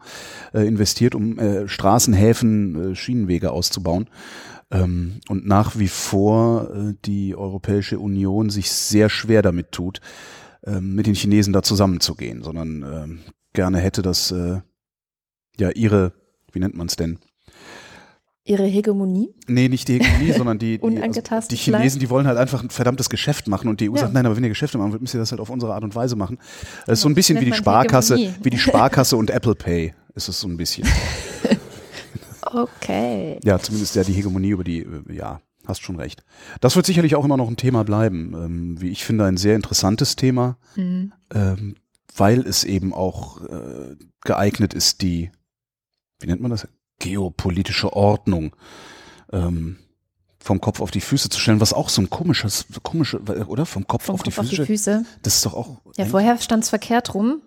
äh, 0.55 0.67
investiert, 0.67 1.15
um 1.15 1.39
äh, 1.39 1.69
Straßen, 1.69 2.15
Häfen, 2.15 2.93
äh, 2.93 2.95
Schienenwege 2.95 3.53
auszubauen. 3.53 4.09
Ähm, 4.71 5.21
und 5.29 5.47
nach 5.47 5.79
wie 5.79 5.89
vor 5.89 6.71
äh, 6.71 6.95
die 7.05 7.35
Europäische 7.35 7.99
Union 7.99 8.51
sich 8.51 8.71
sehr 8.71 9.11
schwer 9.11 9.43
damit 9.43 9.73
tut, 9.73 10.01
ähm, 10.65 10.95
mit 10.95 11.07
den 11.07 11.15
Chinesen 11.15 11.53
da 11.53 11.63
zusammenzugehen, 11.63 12.43
sondern 12.43 12.83
ähm, 12.83 13.19
gerne 13.53 13.79
hätte, 13.79 14.03
dass 14.03 14.31
äh, 14.31 14.61
ja 15.59 15.71
ihre, 15.71 16.13
wie 16.53 16.61
nennt 16.61 16.77
man 16.77 16.87
es 16.87 16.97
denn? 16.97 17.19
Ihre 18.51 18.65
Hegemonie. 18.65 19.33
Nee, 19.47 19.69
nicht 19.69 19.87
die 19.89 19.95
Hegemonie, 20.01 20.33
sondern 20.37 20.59
die, 20.59 20.79
die, 20.79 21.03
also 21.03 21.21
die 21.51 21.57
Chinesen, 21.57 22.01
die 22.01 22.11
wollen 22.11 22.27
halt 22.27 22.37
einfach 22.39 22.63
ein 22.63 22.71
verdammtes 22.71 23.09
Geschäft 23.09 23.47
machen 23.49 23.69
und 23.69 23.81
die 23.81 23.89
EU 23.91 23.95
Ja. 23.95 24.03
sagt, 24.03 24.13
nein, 24.15 24.27
aber 24.27 24.37
wenn 24.37 24.43
ihr 24.43 24.49
Geschäfte 24.51 24.77
machen 24.79 24.91
wollt, 24.93 25.01
müsst 25.01 25.15
ihr 25.15 25.21
das 25.21 25.31
halt 25.31 25.41
auf 25.41 25.51
unsere 25.51 25.73
Art 25.75 25.85
und 25.85 25.95
Weise 25.95 26.17
machen. 26.17 26.39
Das 26.87 26.99
ist 26.99 27.03
so 27.03 27.09
ein 27.09 27.15
bisschen 27.15 27.41
wie 27.41 27.45
die 27.47 27.53
Sparkasse, 27.53 28.17
Hegemonie. 28.17 28.39
wie 28.45 28.51
die 28.51 28.59
Sparkasse 28.67 29.17
und 29.17 29.31
Apple 29.31 29.55
Pay 29.55 29.95
ist 30.15 30.29
es 30.29 30.41
so 30.41 30.49
ein 30.49 30.57
bisschen. 30.57 30.87
Okay. 32.53 33.39
Ja, 33.45 33.59
zumindest 33.59 33.95
ja 33.97 34.03
die 34.03 34.13
Hegemonie 34.13 34.49
über 34.51 34.65
die, 34.65 34.81
äh, 34.81 35.13
ja, 35.15 35.41
hast 35.67 35.83
schon 35.83 35.97
recht. 35.97 36.25
Das 36.61 36.75
wird 36.75 36.87
sicherlich 36.87 37.15
auch 37.15 37.25
immer 37.25 37.37
noch 37.37 37.49
ein 37.49 37.57
Thema 37.57 37.85
bleiben. 37.85 38.33
Ähm, 38.35 38.81
wie 38.81 38.89
ich 38.89 39.05
finde, 39.05 39.25
ein 39.27 39.37
sehr 39.37 39.57
interessantes 39.57 40.17
Thema, 40.17 40.57
Mhm. 40.75 41.13
ähm, 41.33 41.77
weil 42.17 42.41
es 42.41 42.65
eben 42.65 42.93
auch 42.93 43.41
äh, 43.43 43.95
geeignet 44.23 44.75
ist, 44.75 45.03
die, 45.03 45.31
wie 46.21 46.27
nennt 46.27 46.41
man 46.41 46.51
das? 46.51 46.67
Geopolitische 47.01 47.93
Ordnung 47.93 48.55
ähm, 49.33 49.79
vom 50.39 50.61
Kopf 50.61 50.81
auf 50.81 50.91
die 50.93 51.01
Füße 51.01 51.29
zu 51.29 51.39
stellen, 51.41 51.61
was 51.61 51.73
auch 51.73 51.89
so 51.89 52.01
ein 52.01 52.09
komisches, 52.09 52.67
komische, 52.83 53.19
oder? 53.21 53.67
Vom 53.67 53.87
Kopf, 53.87 54.05
Vom 54.05 54.15
auf, 54.15 54.23
die 54.23 54.31
Kopf 54.31 54.39
auf 54.39 54.49
die 54.49 54.57
Füße. 54.65 55.05
Das 55.23 55.35
ist 55.35 55.45
doch 55.47 55.55
auch. 55.55 55.81
Ja, 55.97 56.07
vorher 56.07 56.39
stand 56.39 56.63
es 56.65 56.71
verkehrt 56.71 57.13
rum. 57.15 57.43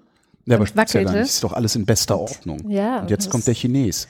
ja, 0.45 0.57
aber 0.57 0.67
stimmt 0.67 0.93
ja 0.93 0.99
wackelte. 1.01 1.19
nicht. 1.21 1.29
Ist 1.29 1.43
doch 1.43 1.53
alles 1.53 1.75
in 1.75 1.85
bester 1.85 2.19
Ordnung. 2.19 2.69
Ja, 2.69 2.99
Und 2.99 3.09
jetzt 3.09 3.25
das- 3.25 3.31
kommt 3.31 3.47
der 3.47 3.53
Chines. 3.55 4.07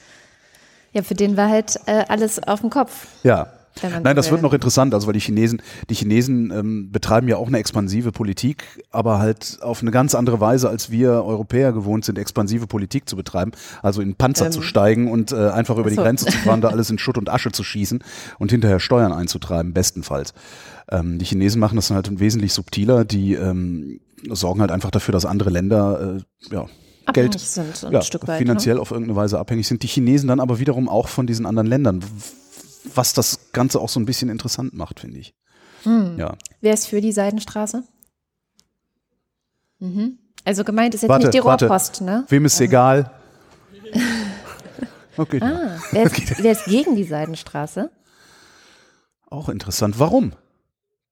Ja, 0.91 1.01
für 1.01 1.15
den 1.15 1.37
war 1.37 1.49
halt 1.49 1.79
äh, 1.87 2.03
alles 2.07 2.41
auf 2.43 2.61
dem 2.61 2.69
Kopf. 2.69 3.07
Ja. 3.23 3.51
Nein, 3.81 4.15
das 4.15 4.29
wird 4.31 4.41
noch 4.41 4.53
interessant, 4.53 4.93
also 4.93 5.07
weil 5.07 5.13
die 5.13 5.19
Chinesen, 5.19 5.61
die 5.89 5.95
Chinesen 5.95 6.51
ähm, 6.51 6.91
betreiben 6.91 7.27
ja 7.27 7.37
auch 7.37 7.47
eine 7.47 7.57
expansive 7.57 8.11
Politik, 8.11 8.63
aber 8.91 9.19
halt 9.19 9.57
auf 9.61 9.81
eine 9.81 9.91
ganz 9.91 10.15
andere 10.15 10.39
Weise, 10.39 10.69
als 10.69 10.91
wir 10.91 11.23
Europäer 11.23 11.73
gewohnt 11.73 12.05
sind, 12.05 12.17
expansive 12.17 12.67
Politik 12.67 13.09
zu 13.09 13.15
betreiben. 13.15 13.51
Also 13.81 14.01
in 14.01 14.15
Panzer 14.15 14.45
Ähm. 14.47 14.51
zu 14.51 14.61
steigen 14.61 15.11
und 15.11 15.31
äh, 15.31 15.49
einfach 15.49 15.77
über 15.77 15.89
die 15.89 15.95
so. 15.95 16.03
Grenze 16.03 16.25
zu 16.25 16.37
fahren, 16.37 16.61
da 16.61 16.69
alles 16.69 16.89
in 16.89 16.97
Schutt 16.99 17.17
und 17.17 17.29
Asche 17.29 17.51
zu 17.51 17.63
schießen 17.63 18.03
und 18.39 18.51
hinterher 18.51 18.79
Steuern 18.79 19.11
einzutreiben, 19.11 19.73
bestenfalls. 19.73 20.33
Ähm, 20.89 21.17
die 21.17 21.25
Chinesen 21.25 21.59
machen 21.59 21.75
das 21.75 21.87
dann 21.87 21.95
halt 21.95 22.19
wesentlich 22.19 22.53
subtiler, 22.53 23.05
die 23.05 23.33
ähm, 23.33 23.99
sorgen 24.29 24.61
halt 24.61 24.71
einfach 24.71 24.91
dafür, 24.91 25.11
dass 25.11 25.25
andere 25.25 25.49
Länder 25.49 26.17
äh, 26.49 26.53
ja, 26.53 26.67
Abhängig 27.05 27.31
Geld 27.31 27.39
sind 27.41 27.91
ja, 27.91 28.01
Stück 28.01 28.27
weit. 28.27 28.37
finanziell 28.37 28.77
auf 28.77 28.91
irgendeine 28.91 29.15
Weise 29.17 29.37
abhängig 29.39 29.67
sind. 29.67 29.83
Die 29.83 29.87
Chinesen 29.87 30.29
dann 30.29 30.39
aber 30.39 30.59
wiederum 30.59 30.87
auch 30.87 31.09
von 31.09 31.27
diesen 31.27 31.45
anderen 31.45 31.67
Ländern, 31.67 32.03
was 32.95 33.13
das 33.13 33.39
Ganze 33.53 33.79
auch 33.79 33.89
so 33.89 33.99
ein 33.99 34.05
bisschen 34.05 34.29
interessant 34.29 34.73
macht, 34.73 34.99
finde 34.99 35.19
ich. 35.19 35.33
Hm. 35.83 36.17
Ja. 36.19 36.35
Wer 36.61 36.73
ist 36.73 36.87
für 36.87 37.01
die 37.01 37.11
Seidenstraße? 37.11 37.83
Mhm. 39.79 40.17
Also 40.45 40.63
gemeint 40.63 40.93
ist 40.95 41.01
jetzt 41.01 41.09
Warte, 41.09 41.27
nicht 41.27 41.33
die 41.35 41.43
warte. 41.43 41.67
Rohrpost, 41.67 42.01
ne? 42.01 42.25
Wem 42.29 42.45
ist 42.45 42.59
egal? 42.59 43.11
Okay. 45.15 45.39
Ah, 45.43 45.77
wer 45.91 46.03
ist, 46.05 46.39
wer 46.43 46.51
ist 46.53 46.65
gegen 46.65 46.95
die 46.95 47.03
Seidenstraße? 47.03 47.91
Auch 49.29 49.47
interessant. 49.47 49.99
Warum? 49.99 50.33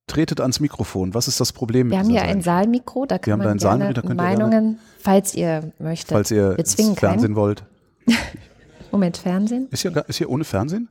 Tretet 0.08 0.42
ans 0.42 0.60
Mikrofon. 0.60 1.14
Was 1.14 1.28
ist 1.28 1.40
das 1.40 1.54
Problem 1.54 1.88
mit 1.88 1.92
Wir 1.92 2.00
haben 2.00 2.10
hier 2.10 2.24
ein? 2.24 2.42
Saalmikro, 2.42 3.06
da 3.06 3.16
Wir 3.16 3.20
kann 3.20 3.34
haben 3.34 3.40
da 3.42 3.46
man 3.46 3.54
ein 3.54 3.58
gerne 3.60 3.62
Saalmikro, 3.80 3.94
da 3.94 4.08
könnt 4.08 4.20
ihr 4.20 4.24
Meinungen, 4.24 4.80
falls 5.00 5.36
ihr 5.36 5.72
möchtet. 5.78 6.14
Falls 6.14 6.32
ihr 6.32 6.58
Wir 6.58 6.66
Fernsehen 6.66 6.96
keinen. 6.96 7.36
wollt. 7.36 7.64
Moment, 8.92 9.18
Fernsehen? 9.18 9.68
Ist 9.70 9.82
hier, 9.84 9.96
ist 10.08 10.18
hier 10.18 10.30
ohne 10.32 10.46
Fernsehen? 10.46 10.90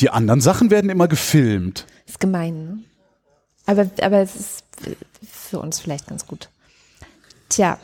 Die 0.00 0.10
anderen 0.10 0.40
Sachen 0.40 0.70
werden 0.70 0.90
immer 0.90 1.08
gefilmt. 1.08 1.86
Ist 2.06 2.20
gemein, 2.20 2.64
ne? 2.64 2.78
Aber, 3.66 3.88
aber 4.02 4.18
es 4.18 4.34
ist 4.36 4.64
für 5.30 5.60
uns 5.60 5.78
vielleicht 5.80 6.08
ganz 6.08 6.26
gut. 6.26 6.48
Tja, 7.48 7.78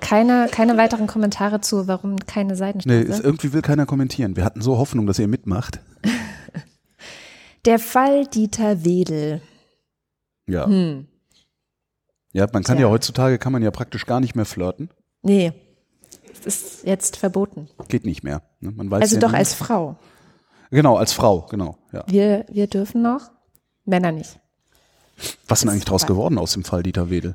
keine, 0.00 0.48
keine 0.50 0.76
weiteren 0.76 1.06
Kommentare 1.06 1.60
zu, 1.60 1.86
warum 1.86 2.16
keine 2.26 2.52
Nee, 2.54 2.58
Seidenstraße. 2.58 3.00
ist, 3.02 3.20
irgendwie 3.24 3.52
will 3.52 3.62
keiner 3.62 3.86
kommentieren. 3.86 4.34
Wir 4.36 4.44
hatten 4.44 4.60
so 4.62 4.78
Hoffnung, 4.78 5.06
dass 5.06 5.18
ihr 5.20 5.28
mitmacht. 5.28 5.78
Der 7.64 7.78
Fall 7.78 8.26
Dieter 8.26 8.84
Wedel. 8.84 9.40
Ja. 10.48 10.66
Hm. 10.66 11.06
Ja, 12.32 12.48
man 12.52 12.64
kann 12.64 12.76
Tja. 12.78 12.86
ja 12.86 12.90
heutzutage 12.90 13.38
kann 13.38 13.52
man 13.52 13.62
ja 13.62 13.70
praktisch 13.70 14.06
gar 14.06 14.18
nicht 14.20 14.34
mehr 14.34 14.46
flirten. 14.46 14.90
Nee, 15.22 15.52
es 16.32 16.46
ist 16.46 16.84
jetzt 16.86 17.16
verboten. 17.16 17.68
Geht 17.88 18.04
nicht 18.04 18.24
mehr. 18.24 18.42
Ne? 18.60 18.72
Man 18.72 18.90
weiß 18.90 19.02
Also 19.02 19.16
ja 19.16 19.20
doch 19.20 19.30
nie. 19.32 19.36
als 19.36 19.54
Frau. 19.54 19.96
Genau, 20.72 20.96
als 20.96 21.12
Frau, 21.12 21.46
genau. 21.50 21.76
Ja. 21.92 22.02
Wir, 22.06 22.46
wir 22.50 22.66
dürfen 22.66 23.02
noch, 23.02 23.30
Männer 23.84 24.10
nicht. 24.10 24.40
Was 25.46 25.58
ist 25.58 25.64
denn 25.64 25.70
eigentlich 25.70 25.84
draus 25.84 26.06
geworden 26.06 26.38
aus 26.38 26.54
dem 26.54 26.64
Fall 26.64 26.82
Dieter 26.82 27.10
Wedel? 27.10 27.34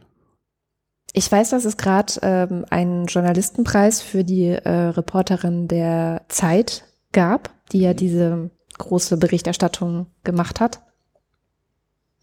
Ich 1.14 1.32
weiß, 1.32 1.52
dass 1.52 1.64
es 1.64 1.78
gerade 1.78 2.14
ähm, 2.24 2.66
einen 2.72 3.06
Journalistenpreis 3.06 4.02
für 4.02 4.24
die 4.24 4.48
äh, 4.48 4.70
Reporterin 4.70 5.68
der 5.68 6.26
Zeit 6.30 6.86
gab, 7.12 7.52
die 7.72 7.82
ja 7.82 7.94
diese 7.94 8.50
große 8.80 9.18
Berichterstattung 9.18 10.08
gemacht 10.24 10.60
hat. 10.60 10.82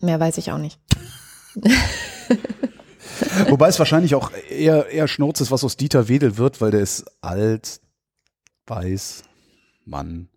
Mehr 0.00 0.18
weiß 0.18 0.38
ich 0.38 0.50
auch 0.50 0.58
nicht. 0.58 0.80
Wobei 3.48 3.68
es 3.68 3.78
wahrscheinlich 3.78 4.16
auch 4.16 4.32
eher, 4.50 4.88
eher 4.88 5.06
Schnurz 5.06 5.40
ist, 5.40 5.52
was 5.52 5.62
aus 5.62 5.76
Dieter 5.76 6.08
Wedel 6.08 6.38
wird, 6.38 6.60
weil 6.60 6.72
der 6.72 6.80
ist 6.80 7.04
alt, 7.20 7.80
weiß, 8.66 9.22
Mann. 9.84 10.28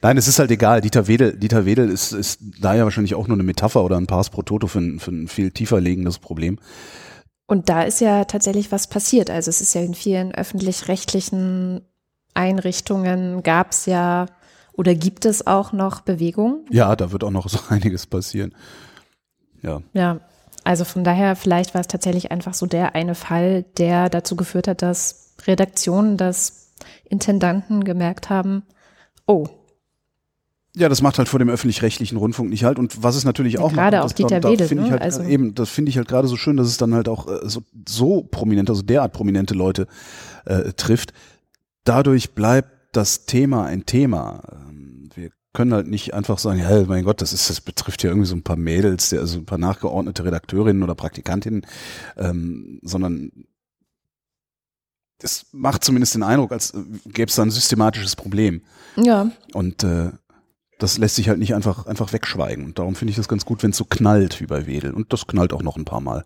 Nein, 0.00 0.16
es 0.16 0.28
ist 0.28 0.38
halt 0.38 0.50
egal. 0.50 0.80
Dieter 0.80 1.06
Wedel, 1.06 1.36
Dieter 1.36 1.64
Wedel 1.64 1.88
ist, 1.88 2.12
ist 2.12 2.40
daher 2.60 2.84
wahrscheinlich 2.84 3.14
auch 3.14 3.28
nur 3.28 3.36
eine 3.36 3.42
Metapher 3.42 3.84
oder 3.84 3.96
ein 3.96 4.06
Pars 4.06 4.30
pro 4.30 4.42
Toto 4.42 4.66
für 4.66 4.80
ein, 4.80 5.00
für 5.00 5.10
ein 5.10 5.28
viel 5.28 5.50
tiefer 5.50 5.80
liegendes 5.80 6.18
Problem. 6.18 6.58
Und 7.46 7.68
da 7.68 7.82
ist 7.82 8.00
ja 8.00 8.24
tatsächlich 8.24 8.72
was 8.72 8.86
passiert. 8.86 9.30
Also 9.30 9.50
es 9.50 9.60
ist 9.60 9.74
ja 9.74 9.82
in 9.82 9.94
vielen 9.94 10.34
öffentlich-rechtlichen 10.34 11.82
Einrichtungen 12.34 13.42
gab 13.42 13.72
es 13.72 13.86
ja 13.86 14.26
oder 14.72 14.94
gibt 14.94 15.26
es 15.26 15.46
auch 15.46 15.72
noch 15.72 16.00
Bewegung. 16.00 16.64
Ja, 16.70 16.96
da 16.96 17.12
wird 17.12 17.24
auch 17.24 17.30
noch 17.30 17.48
so 17.48 17.58
einiges 17.68 18.06
passieren. 18.06 18.54
Ja. 19.62 19.82
Ja, 19.92 20.20
also 20.64 20.84
von 20.84 21.04
daher, 21.04 21.36
vielleicht 21.36 21.74
war 21.74 21.80
es 21.80 21.88
tatsächlich 21.88 22.30
einfach 22.30 22.54
so 22.54 22.66
der 22.66 22.94
eine 22.94 23.14
Fall, 23.14 23.64
der 23.76 24.08
dazu 24.08 24.36
geführt 24.36 24.68
hat, 24.68 24.82
dass 24.82 25.34
Redaktionen, 25.46 26.16
dass 26.16 26.72
Intendanten 27.04 27.84
gemerkt 27.84 28.30
haben, 28.30 28.62
oh, 29.26 29.46
Ja, 30.74 30.88
das 30.88 31.02
macht 31.02 31.18
halt 31.18 31.28
vor 31.28 31.38
dem 31.38 31.50
öffentlich-rechtlichen 31.50 32.16
Rundfunk 32.16 32.48
nicht 32.48 32.64
halt. 32.64 32.78
Und 32.78 33.02
was 33.02 33.14
es 33.16 33.24
natürlich 33.24 33.54
Ja, 33.54 33.60
auch 33.60 33.72
gerade 33.72 33.98
macht, 33.98 34.04
auch 34.04 34.08
das- 34.08 34.14
Dieter 34.14 34.40
da, 34.40 34.48
Wedel, 34.50 34.68
finde 34.68 34.84
ich 34.84 34.88
ne? 34.90 34.92
halt, 34.92 35.02
Also- 35.02 35.22
eben, 35.22 35.54
das 35.54 35.68
finde 35.68 35.90
ich 35.90 35.98
halt 35.98 36.08
gerade 36.08 36.28
so 36.28 36.36
schön, 36.36 36.56
dass 36.56 36.66
es 36.66 36.78
dann 36.78 36.94
halt 36.94 37.08
auch 37.08 37.28
äh, 37.28 37.40
so, 37.48 37.62
so 37.86 38.22
prominente, 38.22 38.72
also 38.72 38.82
derart 38.82 39.12
prominente 39.12 39.52
Leute 39.54 39.86
äh, 40.46 40.72
trifft. 40.72 41.12
Dadurch 41.84 42.32
bleibt 42.34 42.70
das 42.96 43.26
Thema 43.26 43.64
ein 43.66 43.84
Thema. 43.86 44.42
Ähm, 44.52 45.10
Wir 45.14 45.30
können 45.52 45.74
halt 45.74 45.88
nicht 45.88 46.14
einfach 46.14 46.38
sagen, 46.38 46.60
ja, 46.60 46.84
mein 46.86 47.04
Gott, 47.04 47.20
das 47.20 47.34
ist, 47.34 47.50
das 47.50 47.60
betrifft 47.60 48.02
ja 48.02 48.08
irgendwie 48.08 48.28
so 48.28 48.34
ein 48.34 48.42
paar 48.42 48.56
Mädels, 48.56 49.12
also 49.12 49.40
ein 49.40 49.44
paar 49.44 49.58
nachgeordnete 49.58 50.24
Redakteurinnen 50.24 50.82
oder 50.82 50.94
Praktikantinnen, 50.94 51.66
ähm, 52.16 52.80
sondern 52.82 53.30
es 55.24 55.46
macht 55.52 55.84
zumindest 55.84 56.14
den 56.14 56.22
Eindruck, 56.24 56.50
als 56.52 56.70
äh, 56.72 56.78
gäbe 57.06 57.28
es 57.28 57.36
da 57.36 57.42
ein 57.42 57.50
systematisches 57.50 58.16
Problem. 58.16 58.62
ja, 58.96 59.30
Und 59.52 59.84
äh, 59.84 60.10
das 60.82 60.98
lässt 60.98 61.14
sich 61.14 61.28
halt 61.28 61.38
nicht 61.38 61.54
einfach, 61.54 61.86
einfach 61.86 62.12
wegschweigen. 62.12 62.64
Und 62.64 62.78
darum 62.78 62.96
finde 62.96 63.10
ich 63.10 63.16
das 63.16 63.28
ganz 63.28 63.44
gut, 63.44 63.62
wenn 63.62 63.70
es 63.70 63.76
so 63.76 63.84
knallt 63.84 64.40
wie 64.40 64.46
bei 64.46 64.66
Wedel. 64.66 64.92
Und 64.92 65.12
das 65.12 65.26
knallt 65.26 65.52
auch 65.52 65.62
noch 65.62 65.76
ein 65.76 65.84
paar 65.84 66.00
Mal. 66.00 66.24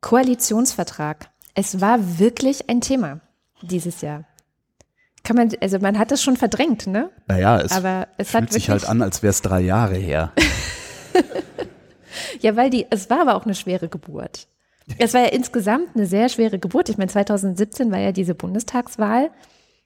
Koalitionsvertrag. 0.00 1.30
Es 1.54 1.80
war 1.80 2.18
wirklich 2.18 2.70
ein 2.70 2.80
Thema 2.80 3.20
dieses 3.60 4.00
Jahr. 4.00 4.24
Kann 5.22 5.36
man, 5.36 5.50
also 5.60 5.78
man 5.78 5.98
hat 5.98 6.10
es 6.10 6.22
schon 6.22 6.36
verdrängt, 6.36 6.86
ne? 6.86 7.10
Naja, 7.28 7.60
es 7.60 7.70
Aber 7.70 8.08
es 8.16 8.30
fühlt 8.30 8.44
hat 8.44 8.52
sich 8.52 8.70
halt 8.70 8.88
an, 8.88 9.02
als 9.02 9.22
wäre 9.22 9.30
es 9.30 9.42
drei 9.42 9.60
Jahre 9.60 9.94
her. 9.94 10.32
ja, 12.40 12.56
weil 12.56 12.70
die, 12.70 12.86
es 12.90 13.08
war 13.10 13.20
aber 13.20 13.36
auch 13.36 13.44
eine 13.44 13.54
schwere 13.54 13.88
Geburt. 13.88 14.48
Es 14.98 15.14
war 15.14 15.20
ja 15.20 15.28
insgesamt 15.28 15.94
eine 15.94 16.06
sehr 16.06 16.28
schwere 16.28 16.58
Geburt. 16.58 16.88
Ich 16.88 16.98
meine, 16.98 17.10
2017 17.10 17.92
war 17.92 18.00
ja 18.00 18.10
diese 18.10 18.34
Bundestagswahl. 18.34 19.30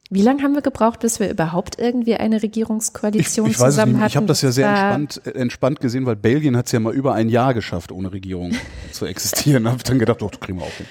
Wie 0.08 0.22
lange 0.22 0.42
haben 0.42 0.54
wir 0.54 0.62
gebraucht, 0.62 1.00
bis 1.00 1.18
wir 1.18 1.28
überhaupt 1.30 1.78
irgendwie 1.80 2.14
eine 2.14 2.36
Ich, 2.36 2.42
Regierungskoalition 2.44 3.50
ich 3.50 3.58
weiß 3.58 3.68
es 3.68 3.74
zusammen 3.74 3.92
nicht. 3.92 4.00
hatten? 4.02 4.10
Ich 4.10 4.16
habe 4.16 4.26
das 4.26 4.42
ja 4.42 4.52
sehr 4.52 4.68
war- 4.68 4.94
entspannt, 4.94 5.26
äh, 5.36 5.38
entspannt 5.40 5.80
gesehen, 5.80 6.06
weil 6.06 6.14
Belgien 6.16 6.56
hat 6.56 6.66
es 6.66 6.72
ja 6.72 6.78
mal 6.80 6.94
über 6.94 7.14
ein 7.14 7.28
Jahr 7.28 7.54
geschafft, 7.54 7.90
ohne 7.90 8.12
Regierung 8.12 8.52
zu 8.92 9.04
existieren. 9.06 9.64
Da 9.64 9.70
habe 9.70 9.78
ich 9.78 9.84
dann 9.84 9.98
gedacht, 9.98 10.22
doch, 10.22 10.30
das 10.30 10.38
kriegen 10.40 10.58
wir 10.58 10.64
auch 10.64 10.70
hin. 10.70 10.86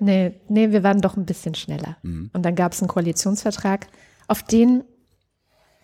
Nee, 0.00 0.32
nee, 0.48 0.70
wir 0.72 0.82
waren 0.82 1.00
doch 1.00 1.16
ein 1.16 1.24
bisschen 1.24 1.54
schneller. 1.54 1.96
Mhm. 2.02 2.30
Und 2.32 2.42
dann 2.44 2.54
gab 2.54 2.72
es 2.72 2.80
einen 2.80 2.88
Koalitionsvertrag, 2.88 3.86
auf 4.26 4.42
den 4.42 4.84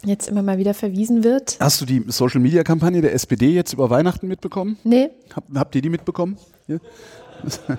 jetzt 0.04 0.28
immer 0.28 0.42
mal 0.42 0.58
wieder 0.58 0.74
verwiesen 0.74 1.24
wird. 1.24 1.56
Hast 1.60 1.80
du 1.80 1.84
die 1.84 2.04
Social-Media-Kampagne 2.06 3.02
der 3.02 3.12
SPD 3.14 3.50
jetzt 3.52 3.72
über 3.72 3.90
Weihnachten 3.90 4.26
mitbekommen? 4.28 4.78
Nee, 4.82 5.10
Hab, 5.34 5.44
habt 5.54 5.74
ihr 5.74 5.82
die 5.82 5.90
mitbekommen? 5.90 6.38
Ja? 6.68 6.78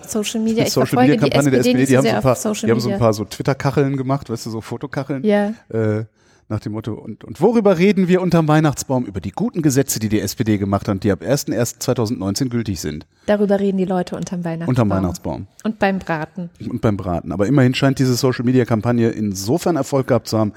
Social 0.07 0.41
Media, 0.41 0.63
ich 0.65 0.71
Social 0.73 1.01
Media-Kampagne 1.01 1.37
SPD, 1.37 1.51
der 1.51 1.59
SPD, 1.59 1.85
die 1.85 1.97
haben, 1.97 2.03
so 2.05 2.15
ein 2.15 2.21
paar, 2.21 2.35
die 2.35 2.71
haben 2.71 2.79
so 2.79 2.87
Media. 2.87 2.93
ein 2.95 2.99
paar 2.99 3.13
so 3.13 3.25
Twitter-Kacheln 3.25 3.97
gemacht, 3.97 4.29
weißt 4.29 4.45
du, 4.45 4.49
so 4.49 4.61
Fotokacheln. 4.61 5.23
ja, 5.23 5.53
Äh, 5.69 6.05
nach 6.49 6.59
dem 6.59 6.73
Motto, 6.73 6.93
und, 6.93 7.23
und 7.23 7.39
worüber 7.39 7.77
reden 7.77 8.09
wir 8.09 8.21
unterm 8.21 8.45
Weihnachtsbaum? 8.49 9.05
Über 9.05 9.21
die 9.21 9.31
guten 9.31 9.61
Gesetze, 9.61 9.99
die 9.99 10.09
die 10.09 10.19
SPD 10.19 10.57
gemacht 10.57 10.89
hat 10.89 11.01
die 11.01 11.11
ab 11.13 11.21
1.1.2019 11.21 12.49
gültig 12.49 12.81
sind. 12.81 13.05
darüber 13.25 13.57
reden 13.57 13.77
die 13.77 13.85
Leute 13.85 14.17
unterm 14.17 14.43
Weihnachtsbaum. 14.43 14.67
Unterm 14.67 14.89
Weihnachtsbaum. 14.89 15.47
Und 15.63 15.79
beim 15.79 15.99
Braten. 15.99 16.49
Und 16.69 16.81
beim 16.81 16.97
Braten. 16.97 17.31
Aber 17.31 17.47
immerhin 17.47 17.73
scheint 17.73 17.99
diese 17.99 18.15
Social-Media-Kampagne 18.15 19.09
insofern 19.11 19.77
Erfolg 19.77 20.07
gehabt 20.07 20.27
zu 20.27 20.37
haben, 20.37 20.51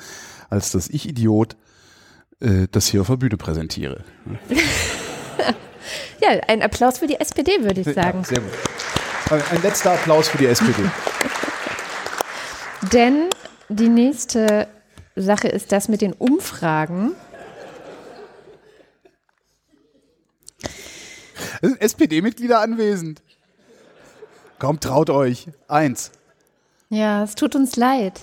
als 0.50 0.72
dass 0.72 0.88
ich 0.88 1.08
Idiot 1.08 1.56
äh, 2.40 2.66
das 2.72 2.88
hier 2.88 3.02
auf 3.02 3.06
der 3.06 3.16
Bühne 3.18 3.36
präsentiere. 3.36 4.02
Ja, 6.20 6.30
ein 6.48 6.62
Applaus 6.62 6.98
für 6.98 7.06
die 7.06 7.18
SPD, 7.18 7.62
würde 7.62 7.80
ich 7.80 7.94
sagen. 7.94 8.20
Ja, 8.22 8.24
sehr 8.24 8.40
gut. 8.40 8.52
Ein 9.50 9.62
letzter 9.62 9.92
Applaus 9.92 10.28
für 10.28 10.38
die 10.38 10.46
SPD. 10.46 10.82
Denn 12.92 13.28
die 13.68 13.88
nächste 13.88 14.68
Sache 15.16 15.48
ist 15.48 15.72
das 15.72 15.88
mit 15.88 16.00
den 16.00 16.12
Umfragen. 16.12 17.12
Es 21.62 21.70
sind 21.70 21.80
SPD-Mitglieder 21.80 22.60
anwesend. 22.60 23.22
Kommt, 24.58 24.82
traut 24.82 25.10
euch. 25.10 25.48
Eins. 25.66 26.10
Ja, 26.90 27.24
es 27.24 27.34
tut 27.34 27.54
uns 27.54 27.76
leid. 27.76 28.20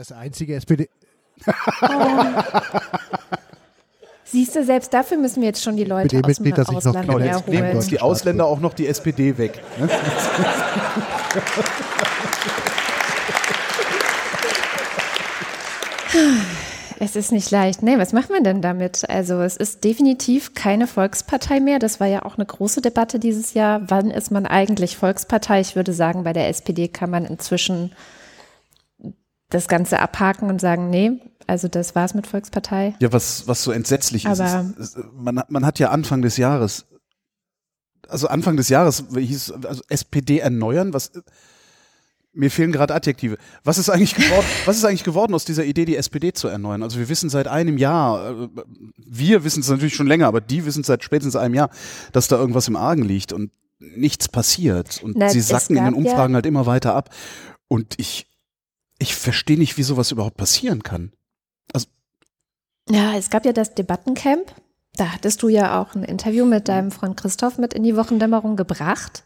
Das 0.00 0.12
einzige 0.12 0.54
SPD. 0.54 0.88
Siehst 4.24 4.56
du, 4.56 4.64
selbst 4.64 4.94
dafür 4.94 5.18
müssen 5.18 5.42
wir 5.42 5.48
jetzt 5.48 5.62
schon 5.62 5.76
die 5.76 5.84
Leute 5.84 6.16
aus 6.16 6.22
dem 6.22 6.30
SPD-Mitglied, 6.30 6.56
das 6.56 6.68
ich 6.68 6.72
noch 6.72 6.78
Ausland 6.78 7.06
kenne. 7.06 7.26
Jetzt 7.26 7.48
Nehmen 7.48 7.62
nehmen 7.66 7.76
uns 7.76 7.88
die 7.88 8.00
Ausländer 8.00 8.46
auch 8.46 8.60
noch 8.60 8.72
die 8.72 8.86
SPD 8.86 9.36
weg. 9.36 9.62
Ne? 9.78 9.90
Es 16.98 17.14
ist 17.14 17.30
nicht 17.30 17.50
leicht. 17.50 17.82
Nee, 17.82 17.98
was 17.98 18.14
macht 18.14 18.30
man 18.30 18.42
denn 18.42 18.62
damit? 18.62 19.04
Also 19.10 19.42
es 19.42 19.58
ist 19.58 19.84
definitiv 19.84 20.54
keine 20.54 20.86
Volkspartei 20.86 21.60
mehr. 21.60 21.78
Das 21.78 22.00
war 22.00 22.06
ja 22.06 22.24
auch 22.24 22.38
eine 22.38 22.46
große 22.46 22.80
Debatte 22.80 23.18
dieses 23.18 23.52
Jahr. 23.52 23.82
Wann 23.88 24.10
ist 24.10 24.30
man 24.30 24.46
eigentlich 24.46 24.96
Volkspartei? 24.96 25.60
Ich 25.60 25.76
würde 25.76 25.92
sagen, 25.92 26.24
bei 26.24 26.32
der 26.32 26.48
SPD 26.48 26.88
kann 26.88 27.10
man 27.10 27.26
inzwischen 27.26 27.92
das 29.50 29.68
Ganze 29.68 30.00
abhaken 30.00 30.48
und 30.48 30.60
sagen, 30.60 30.90
nee, 30.90 31.20
also 31.46 31.68
das 31.68 31.94
war's 31.94 32.14
mit 32.14 32.26
Volkspartei. 32.26 32.94
Ja, 33.00 33.12
was, 33.12 33.46
was 33.48 33.62
so 33.62 33.72
entsetzlich 33.72 34.24
ist, 34.24 34.40
Aber- 34.40 34.66
ist, 34.78 34.96
ist 34.96 35.04
man, 35.14 35.38
hat- 35.38 35.50
man 35.50 35.66
hat 35.66 35.78
ja 35.78 35.90
Anfang 35.90 36.22
des 36.22 36.36
Jahres, 36.36 36.86
also 38.08 38.28
Anfang 38.28 38.56
des 38.56 38.68
Jahres 38.68 39.04
hieß 39.14 39.50
es, 39.50 39.64
also 39.66 39.82
SPD 39.88 40.38
erneuern, 40.38 40.92
was 40.94 41.12
Mir 42.32 42.50
fehlen 42.52 42.70
gerade 42.70 42.94
Adjektive. 42.94 43.38
Was 43.64 43.76
ist 43.76 43.90
eigentlich 43.90 44.14
geworden, 44.14 44.46
was 44.64 44.76
ist 44.76 44.84
eigentlich 44.84 45.02
geworden 45.02 45.34
aus 45.34 45.44
dieser 45.44 45.64
Idee, 45.64 45.84
die 45.84 45.96
SPD 45.96 46.32
zu 46.32 46.46
erneuern? 46.46 46.84
Also 46.84 46.98
wir 47.00 47.08
wissen 47.08 47.28
seit 47.28 47.48
einem 47.48 47.76
Jahr, 47.76 48.30
äh, 48.30 48.48
wir 48.96 49.42
wissen 49.42 49.60
es 49.60 49.68
natürlich 49.68 49.96
schon 49.96 50.06
länger, 50.06 50.28
aber 50.28 50.40
die 50.40 50.64
wissen 50.64 50.84
seit 50.84 51.02
spätestens 51.02 51.34
einem 51.34 51.54
Jahr, 51.54 51.70
dass 52.12 52.28
da 52.28 52.36
irgendwas 52.36 52.68
im 52.68 52.76
Argen 52.76 53.02
liegt 53.02 53.32
und 53.32 53.50
nichts 53.80 54.28
passiert. 54.28 55.02
Und 55.02 55.16
Na, 55.16 55.28
sie 55.28 55.40
sacken 55.40 55.76
in 55.76 55.84
den 55.86 55.94
Umfragen 55.94 56.32
ja- 56.32 56.36
halt 56.36 56.46
immer 56.46 56.66
weiter 56.66 56.94
ab. 56.94 57.10
Und 57.66 57.94
ich, 57.98 58.28
ich 59.00 59.16
verstehe 59.16 59.58
nicht, 59.58 59.78
wie 59.78 59.82
sowas 59.82 60.12
überhaupt 60.12 60.36
passieren 60.36 60.82
kann. 60.82 61.12
Ja, 62.88 63.14
es 63.16 63.30
gab 63.30 63.44
ja 63.44 63.52
das 63.52 63.74
Debattencamp. 63.74 64.52
Da 64.96 65.12
hattest 65.12 65.42
du 65.42 65.48
ja 65.48 65.80
auch 65.80 65.94
ein 65.94 66.02
Interview 66.02 66.44
mit 66.44 66.68
deinem 66.68 66.90
Freund 66.90 67.16
Christoph 67.16 67.56
mit 67.56 67.72
in 67.72 67.84
die 67.84 67.96
Wochendämmerung 67.96 68.56
gebracht. 68.56 69.22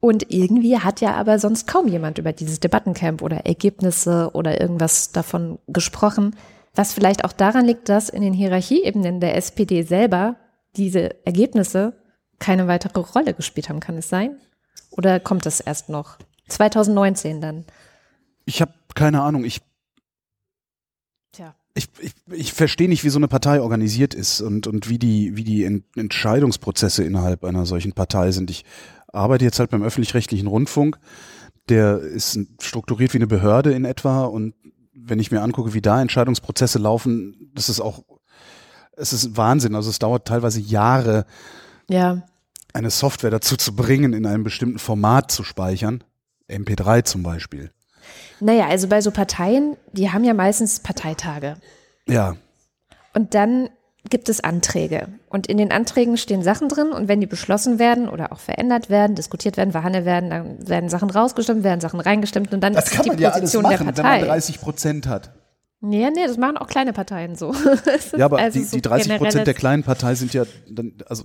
Und 0.00 0.32
irgendwie 0.32 0.78
hat 0.78 1.00
ja 1.00 1.14
aber 1.14 1.38
sonst 1.38 1.66
kaum 1.68 1.86
jemand 1.86 2.18
über 2.18 2.32
dieses 2.32 2.58
Debattencamp 2.58 3.22
oder 3.22 3.46
Ergebnisse 3.46 4.30
oder 4.34 4.60
irgendwas 4.60 5.12
davon 5.12 5.58
gesprochen. 5.68 6.34
Was 6.74 6.92
vielleicht 6.92 7.24
auch 7.24 7.32
daran 7.32 7.64
liegt, 7.64 7.88
dass 7.88 8.08
in 8.08 8.22
den 8.22 8.34
Hierarchieebenen 8.34 9.20
der 9.20 9.36
SPD 9.36 9.82
selber 9.82 10.36
diese 10.76 11.24
Ergebnisse 11.24 11.94
keine 12.38 12.66
weitere 12.66 13.00
Rolle 13.00 13.34
gespielt 13.34 13.68
haben. 13.68 13.80
Kann 13.80 13.96
es 13.96 14.08
sein? 14.08 14.36
Oder 14.90 15.20
kommt 15.20 15.46
es 15.46 15.60
erst 15.60 15.88
noch? 15.88 16.18
2019 16.48 17.40
dann. 17.40 17.64
Ich 18.46 18.60
habe 18.62 18.72
keine 18.94 19.20
Ahnung. 19.22 19.44
Ich 19.44 19.60
Tja. 21.32 21.54
ich, 21.74 21.88
ich, 22.00 22.14
ich 22.32 22.52
verstehe 22.52 22.88
nicht, 22.88 23.04
wie 23.04 23.10
so 23.10 23.18
eine 23.18 23.28
Partei 23.28 23.60
organisiert 23.60 24.14
ist 24.14 24.40
und, 24.40 24.66
und 24.66 24.88
wie 24.88 24.98
die, 24.98 25.36
wie 25.36 25.44
die 25.44 25.64
Ent 25.64 25.84
Entscheidungsprozesse 25.96 27.04
innerhalb 27.04 27.44
einer 27.44 27.66
solchen 27.66 27.92
Partei 27.92 28.30
sind. 28.30 28.50
Ich 28.50 28.64
arbeite 29.12 29.44
jetzt 29.44 29.58
halt 29.58 29.70
beim 29.70 29.82
öffentlich-rechtlichen 29.82 30.46
Rundfunk. 30.46 30.98
Der 31.68 31.98
ist 31.98 32.38
strukturiert 32.60 33.12
wie 33.12 33.18
eine 33.18 33.26
Behörde 33.26 33.72
in 33.72 33.84
etwa 33.84 34.24
und 34.24 34.54
wenn 34.94 35.18
ich 35.18 35.30
mir 35.30 35.42
angucke, 35.42 35.74
wie 35.74 35.82
da 35.82 36.00
Entscheidungsprozesse 36.00 36.78
laufen, 36.78 37.50
das 37.54 37.68
ist 37.68 37.80
auch, 37.80 38.04
es 38.96 39.12
ist 39.12 39.36
Wahnsinn. 39.36 39.74
Also 39.74 39.90
es 39.90 39.98
dauert 39.98 40.26
teilweise 40.26 40.60
Jahre, 40.60 41.26
Ja. 41.90 42.22
eine 42.72 42.90
Software 42.90 43.30
dazu 43.30 43.56
zu 43.56 43.74
bringen, 43.76 44.12
in 44.14 44.24
einem 44.26 44.42
bestimmten 44.44 44.78
Format 44.78 45.30
zu 45.30 45.44
speichern. 45.44 46.02
MP3 46.48 47.04
zum 47.04 47.22
Beispiel. 47.22 47.72
Naja, 48.40 48.66
also 48.68 48.88
bei 48.88 49.00
so 49.00 49.10
Parteien, 49.10 49.76
die 49.92 50.10
haben 50.10 50.24
ja 50.24 50.34
meistens 50.34 50.80
Parteitage. 50.80 51.56
Ja, 52.06 52.36
Und 53.14 53.34
dann 53.34 53.68
gibt 54.08 54.28
es 54.28 54.42
Anträge. 54.42 55.08
Und 55.28 55.46
in 55.46 55.58
den 55.58 55.72
Anträgen 55.72 56.16
stehen 56.16 56.42
Sachen 56.42 56.68
drin. 56.68 56.88
Und 56.88 57.08
wenn 57.08 57.20
die 57.20 57.26
beschlossen 57.26 57.78
werden 57.78 58.08
oder 58.08 58.32
auch 58.32 58.38
verändert 58.38 58.90
werden, 58.90 59.16
diskutiert 59.16 59.56
werden, 59.56 59.72
verhandelt 59.72 60.04
werden, 60.04 60.30
dann 60.30 60.68
werden 60.68 60.88
Sachen 60.88 61.10
rausgestimmt, 61.10 61.64
werden 61.64 61.80
Sachen 61.80 62.00
reingestimmt. 62.00 62.52
Und 62.52 62.60
dann 62.60 62.74
ist 62.74 62.92
es 62.92 63.02
die 63.02 63.10
Position 63.10 63.64
der 63.68 63.78
Partei. 63.78 64.20
30 64.22 64.60
Prozent 64.60 65.06
hat. 65.06 65.32
Nee, 65.80 66.08
nee, 66.10 66.26
das 66.26 66.36
machen 66.36 66.56
auch 66.56 66.68
kleine 66.68 66.92
Parteien 66.92 67.36
so. 67.36 67.54
Ja, 68.16 68.24
aber 68.24 68.38
also 68.38 68.58
die, 68.58 68.64
so 68.64 68.76
die 68.76 68.82
30 68.82 69.18
Prozent 69.18 69.46
der 69.46 69.54
kleinen 69.54 69.82
Partei 69.82 70.14
sind 70.14 70.32
ja 70.32 70.44
dann, 70.70 70.94
also 71.06 71.24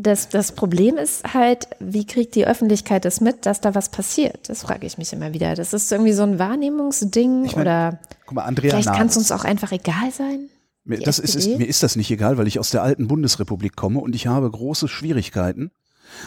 Das, 0.00 0.28
das 0.28 0.52
Problem 0.52 0.96
ist 0.96 1.34
halt, 1.34 1.66
wie 1.80 2.06
kriegt 2.06 2.36
die 2.36 2.46
Öffentlichkeit 2.46 3.04
das 3.04 3.20
mit, 3.20 3.46
dass 3.46 3.60
da 3.60 3.74
was 3.74 3.88
passiert? 3.88 4.48
Das 4.48 4.62
frage 4.62 4.86
ich 4.86 4.96
mich 4.96 5.12
immer 5.12 5.34
wieder. 5.34 5.56
Das 5.56 5.72
ist 5.72 5.90
irgendwie 5.90 6.12
so 6.12 6.22
ein 6.22 6.38
Wahrnehmungsding 6.38 7.44
Ich 7.44 7.56
mein, 7.56 7.62
oder 7.62 7.98
guck 8.24 8.36
mal, 8.36 8.42
Andrea 8.42 8.70
vielleicht 8.70 8.92
kann 8.92 9.08
es 9.08 9.16
uns 9.16 9.32
auch 9.32 9.44
einfach 9.44 9.72
egal 9.72 10.12
sein. 10.12 10.48
Mir, 10.84 11.00
das 11.00 11.18
ist, 11.18 11.34
ist, 11.34 11.58
mir 11.58 11.66
ist 11.66 11.82
das 11.82 11.96
nicht 11.96 12.10
egal, 12.10 12.38
weil 12.38 12.46
ich 12.46 12.58
aus 12.58 12.70
der 12.70 12.82
alten 12.82 13.08
Bundesrepublik 13.08 13.76
komme 13.76 13.98
und 13.98 14.14
ich 14.14 14.26
habe 14.26 14.50
große 14.50 14.88
Schwierigkeiten. 14.88 15.70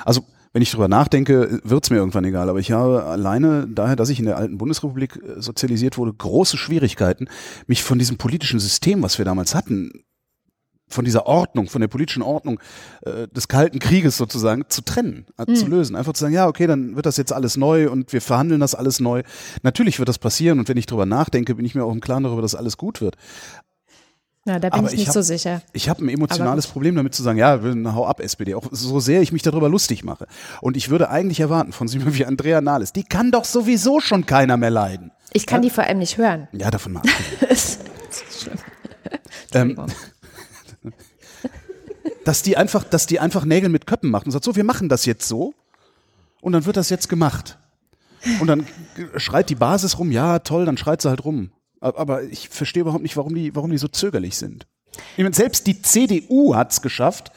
Also, 0.05 0.21
wenn 0.53 0.61
ich 0.61 0.69
drüber 0.69 0.87
nachdenke, 0.87 1.61
wird's 1.63 1.89
mir 1.89 1.97
irgendwann 1.97 2.25
egal, 2.25 2.49
aber 2.49 2.59
ich 2.59 2.71
habe 2.71 3.05
alleine 3.05 3.67
daher, 3.67 3.95
dass 3.95 4.09
ich 4.09 4.19
in 4.19 4.25
der 4.25 4.37
alten 4.37 4.57
Bundesrepublik 4.57 5.15
äh, 5.15 5.41
sozialisiert 5.41 5.97
wurde, 5.97 6.13
große 6.13 6.57
Schwierigkeiten, 6.57 7.27
mich 7.67 7.83
von 7.83 7.97
diesem 7.97 8.17
politischen 8.17 8.59
System, 8.59 9.01
was 9.01 9.17
wir 9.17 9.25
damals 9.25 9.55
hatten, 9.55 10.03
von 10.91 11.05
dieser 11.05 11.25
Ordnung, 11.25 11.67
von 11.67 11.81
der 11.81 11.87
politischen 11.87 12.21
Ordnung 12.21 12.59
äh, 13.01 13.27
des 13.27 13.47
Kalten 13.47 13.79
Krieges 13.79 14.17
sozusagen 14.17 14.65
zu 14.69 14.81
trennen, 14.83 15.25
äh, 15.37 15.51
zu 15.53 15.67
lösen. 15.67 15.95
Einfach 15.95 16.13
zu 16.13 16.21
sagen, 16.21 16.33
ja, 16.33 16.47
okay, 16.47 16.67
dann 16.67 16.95
wird 16.95 17.05
das 17.05 17.17
jetzt 17.17 17.33
alles 17.33 17.57
neu 17.57 17.89
und 17.89 18.13
wir 18.13 18.21
verhandeln 18.21 18.61
das 18.61 18.75
alles 18.75 18.99
neu. 18.99 19.23
Natürlich 19.63 19.99
wird 19.99 20.09
das 20.09 20.19
passieren 20.19 20.59
und 20.59 20.69
wenn 20.69 20.77
ich 20.77 20.85
drüber 20.85 21.05
nachdenke, 21.05 21.55
bin 21.55 21.65
ich 21.65 21.75
mir 21.75 21.83
auch 21.83 21.91
im 21.91 22.01
Klaren 22.01 22.23
darüber, 22.23 22.41
dass 22.41 22.55
alles 22.55 22.77
gut 22.77 23.01
wird. 23.01 23.15
Ja, 24.45 24.57
da 24.57 24.69
bin 24.69 24.79
Aber 24.79 24.87
ich 24.87 24.93
ich 24.93 24.99
nicht 25.01 25.07
hab- 25.09 25.13
so 25.13 25.21
sicher. 25.21 25.61
Ich 25.71 25.87
habe 25.87 26.03
ein 26.03 26.09
emotionales. 26.09 26.65
Problem 26.65 26.95
damit 26.95 27.13
zu 27.13 27.21
sagen, 27.21 27.37
ja, 27.37 27.59
hau 27.93 28.07
ab, 28.07 28.19
SPD. 28.21 28.55
Auch 28.55 28.65
so 28.71 28.99
sehr 28.99 29.21
ich 29.21 29.31
mich 29.31 29.43
darüber 29.43 29.69
lustig 29.69 30.03
mache. 30.03 30.25
Und 30.61 30.75
ich 30.77 30.89
würde 30.89 31.09
eigentlich 31.11 31.39
erwarten 31.39 31.73
von 31.73 31.87
jemandem 31.89 32.15
wie 32.17 32.25
Andrea 32.25 32.59
Nahles, 32.59 32.91
die 32.91 33.03
kann 33.03 33.29
doch 33.31 33.45
sowieso 33.45 33.99
schon 33.99 34.25
keiner 34.25 34.57
mehr 34.57 34.71
leiden. 34.71 35.11
Ich 35.33 35.45
kann 35.45 35.61
die 35.61 35.69
vor 35.69 35.83
allem 35.83 35.99
nicht 35.99 36.17
hören. 36.17 36.47
Ja, 36.53 36.71
davon 36.71 36.93
mal. 36.93 37.03
das 37.49 37.77
ist 38.29 38.41
schlimm. 38.41 38.57
ähm. 39.53 39.77
Dass 42.25 42.43
die 42.43 42.57
einfach, 42.57 42.83
dass 42.83 43.05
die 43.05 43.19
einfach 43.19 43.45
Nägel 43.45 43.69
mit 43.69 43.87
Köppen 43.87 44.09
macht 44.09 44.25
und 44.25 44.31
sagt, 44.31 44.45
so, 44.45 44.55
wir 44.55 44.63
machen 44.63 44.89
das 44.89 45.05
jetzt 45.05 45.27
so 45.27 45.53
und 46.41 46.53
dann 46.53 46.65
wird 46.65 46.77
das 46.77 46.89
jetzt 46.89 47.09
gemacht. 47.09 47.57
Und 48.39 48.47
dann 48.47 48.67
schreit 49.17 49.49
die 49.49 49.55
Basis 49.55 49.97
rum, 49.97 50.11
ja, 50.11 50.39
toll, 50.39 50.65
dann 50.65 50.77
schreit 50.77 51.01
sie 51.01 51.09
halt 51.09 51.25
rum. 51.25 51.51
Aber 51.79 52.23
ich 52.23 52.49
verstehe 52.49 52.81
überhaupt 52.81 53.01
nicht, 53.01 53.17
warum 53.17 53.33
die, 53.33 53.55
warum 53.55 53.71
die 53.71 53.79
so 53.79 53.87
zögerlich 53.87 54.37
sind. 54.37 54.67
Ich 55.17 55.23
meine, 55.23 55.33
selbst 55.33 55.65
die 55.65 55.81
CDU 55.81 56.55
hat 56.55 56.71
es 56.71 56.81
geschafft, 56.81 57.31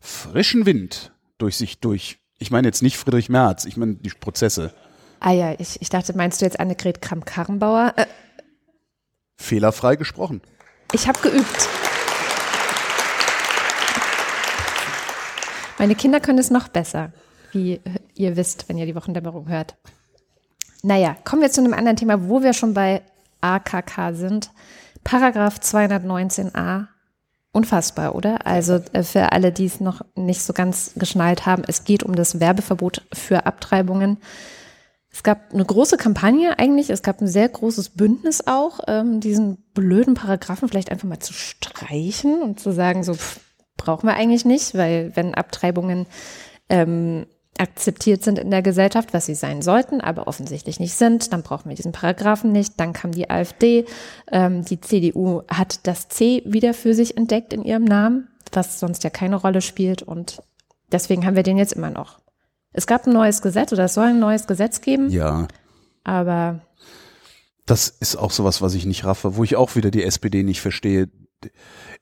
frischen 0.00 0.66
Wind 0.66 1.12
durch 1.38 1.56
sich 1.56 1.80
durch. 1.80 2.18
Ich 2.38 2.52
meine 2.52 2.68
jetzt 2.68 2.82
nicht 2.82 2.96
Friedrich 2.96 3.28
Merz, 3.28 3.64
ich 3.64 3.76
meine 3.76 3.94
die 3.94 4.10
Prozesse. 4.10 4.72
Ah 5.18 5.32
ja, 5.32 5.54
ich, 5.58 5.82
ich 5.82 5.88
dachte, 5.88 6.16
meinst 6.16 6.40
du 6.40 6.44
jetzt 6.44 6.60
Annegret 6.60 7.02
Kramp-Karrenbauer? 7.02 7.94
Äh, 7.96 8.06
Fehlerfrei 9.36 9.96
gesprochen. 9.96 10.42
ich 10.92 11.08
habe 11.08 11.18
geübt. 11.20 11.68
Meine 15.78 15.94
Kinder 15.94 16.18
können 16.18 16.38
es 16.38 16.50
noch 16.50 16.68
besser, 16.68 17.12
wie 17.52 17.80
ihr 18.14 18.36
wisst, 18.36 18.68
wenn 18.68 18.78
ihr 18.78 18.86
die 18.86 18.96
Wochendämmerung 18.96 19.48
hört. 19.48 19.76
Naja, 20.82 21.16
kommen 21.24 21.42
wir 21.42 21.50
zu 21.50 21.60
einem 21.60 21.72
anderen 21.72 21.96
Thema, 21.96 22.28
wo 22.28 22.42
wir 22.42 22.52
schon 22.52 22.74
bei 22.74 23.02
AKK 23.40 24.12
sind. 24.14 24.50
Paragraph 25.04 25.58
219a. 25.58 26.86
Unfassbar, 27.52 28.14
oder? 28.14 28.46
Also 28.46 28.80
äh, 28.92 29.02
für 29.02 29.32
alle, 29.32 29.52
die 29.52 29.64
es 29.66 29.80
noch 29.80 30.02
nicht 30.14 30.42
so 30.42 30.52
ganz 30.52 30.92
geschnallt 30.96 31.46
haben, 31.46 31.62
es 31.66 31.84
geht 31.84 32.02
um 32.02 32.14
das 32.14 32.40
Werbeverbot 32.40 33.06
für 33.12 33.46
Abtreibungen. 33.46 34.18
Es 35.10 35.22
gab 35.22 35.52
eine 35.52 35.64
große 35.64 35.96
Kampagne 35.96 36.58
eigentlich, 36.58 36.90
es 36.90 37.02
gab 37.02 37.20
ein 37.20 37.26
sehr 37.26 37.48
großes 37.48 37.90
Bündnis 37.90 38.46
auch, 38.46 38.80
ähm, 38.86 39.20
diesen 39.20 39.56
blöden 39.72 40.14
Paragraphen 40.14 40.68
vielleicht 40.68 40.92
einfach 40.92 41.08
mal 41.08 41.20
zu 41.20 41.32
streichen 41.32 42.42
und 42.42 42.60
zu 42.60 42.70
sagen, 42.70 43.02
so 43.02 43.14
pff, 43.14 43.40
brauchen 43.78 44.06
wir 44.06 44.14
eigentlich 44.14 44.44
nicht, 44.44 44.74
weil 44.74 45.12
wenn 45.14 45.34
Abtreibungen 45.34 46.06
ähm, 46.68 47.24
akzeptiert 47.58 48.22
sind 48.22 48.38
in 48.38 48.50
der 48.50 48.62
Gesellschaft, 48.62 49.12
was 49.14 49.26
sie 49.26 49.34
sein 49.34 49.62
sollten, 49.62 50.00
aber 50.00 50.28
offensichtlich 50.28 50.78
nicht 50.78 50.94
sind, 50.94 51.32
dann 51.32 51.42
brauchen 51.42 51.68
wir 51.70 51.74
diesen 51.76 51.92
Paragraphen 51.92 52.52
nicht. 52.52 52.78
Dann 52.78 52.92
kam 52.92 53.10
die 53.12 53.30
AfD, 53.30 53.86
ähm, 54.30 54.64
die 54.64 54.80
CDU 54.80 55.42
hat 55.48 55.86
das 55.86 56.08
C 56.08 56.42
wieder 56.44 56.74
für 56.74 56.92
sich 56.94 57.16
entdeckt 57.16 57.52
in 57.54 57.64
ihrem 57.64 57.84
Namen, 57.84 58.28
was 58.52 58.78
sonst 58.78 59.02
ja 59.02 59.10
keine 59.10 59.36
Rolle 59.36 59.60
spielt 59.62 60.02
und 60.02 60.40
deswegen 60.92 61.24
haben 61.26 61.36
wir 61.36 61.42
den 61.42 61.58
jetzt 61.58 61.72
immer 61.72 61.90
noch. 61.90 62.20
Es 62.72 62.86
gab 62.86 63.06
ein 63.06 63.12
neues 63.12 63.42
Gesetz 63.42 63.72
oder 63.72 63.84
es 63.84 63.94
soll 63.94 64.08
ein 64.08 64.20
neues 64.20 64.46
Gesetz 64.46 64.80
geben, 64.80 65.10
Ja. 65.10 65.48
aber 66.04 66.60
Das 67.66 67.88
ist 67.88 68.16
auch 68.16 68.30
sowas, 68.30 68.62
was 68.62 68.74
ich 68.74 68.86
nicht 68.86 69.04
raffe, 69.04 69.36
wo 69.36 69.42
ich 69.42 69.56
auch 69.56 69.74
wieder 69.74 69.90
die 69.90 70.04
SPD 70.04 70.42
nicht 70.44 70.60
verstehe. 70.60 71.08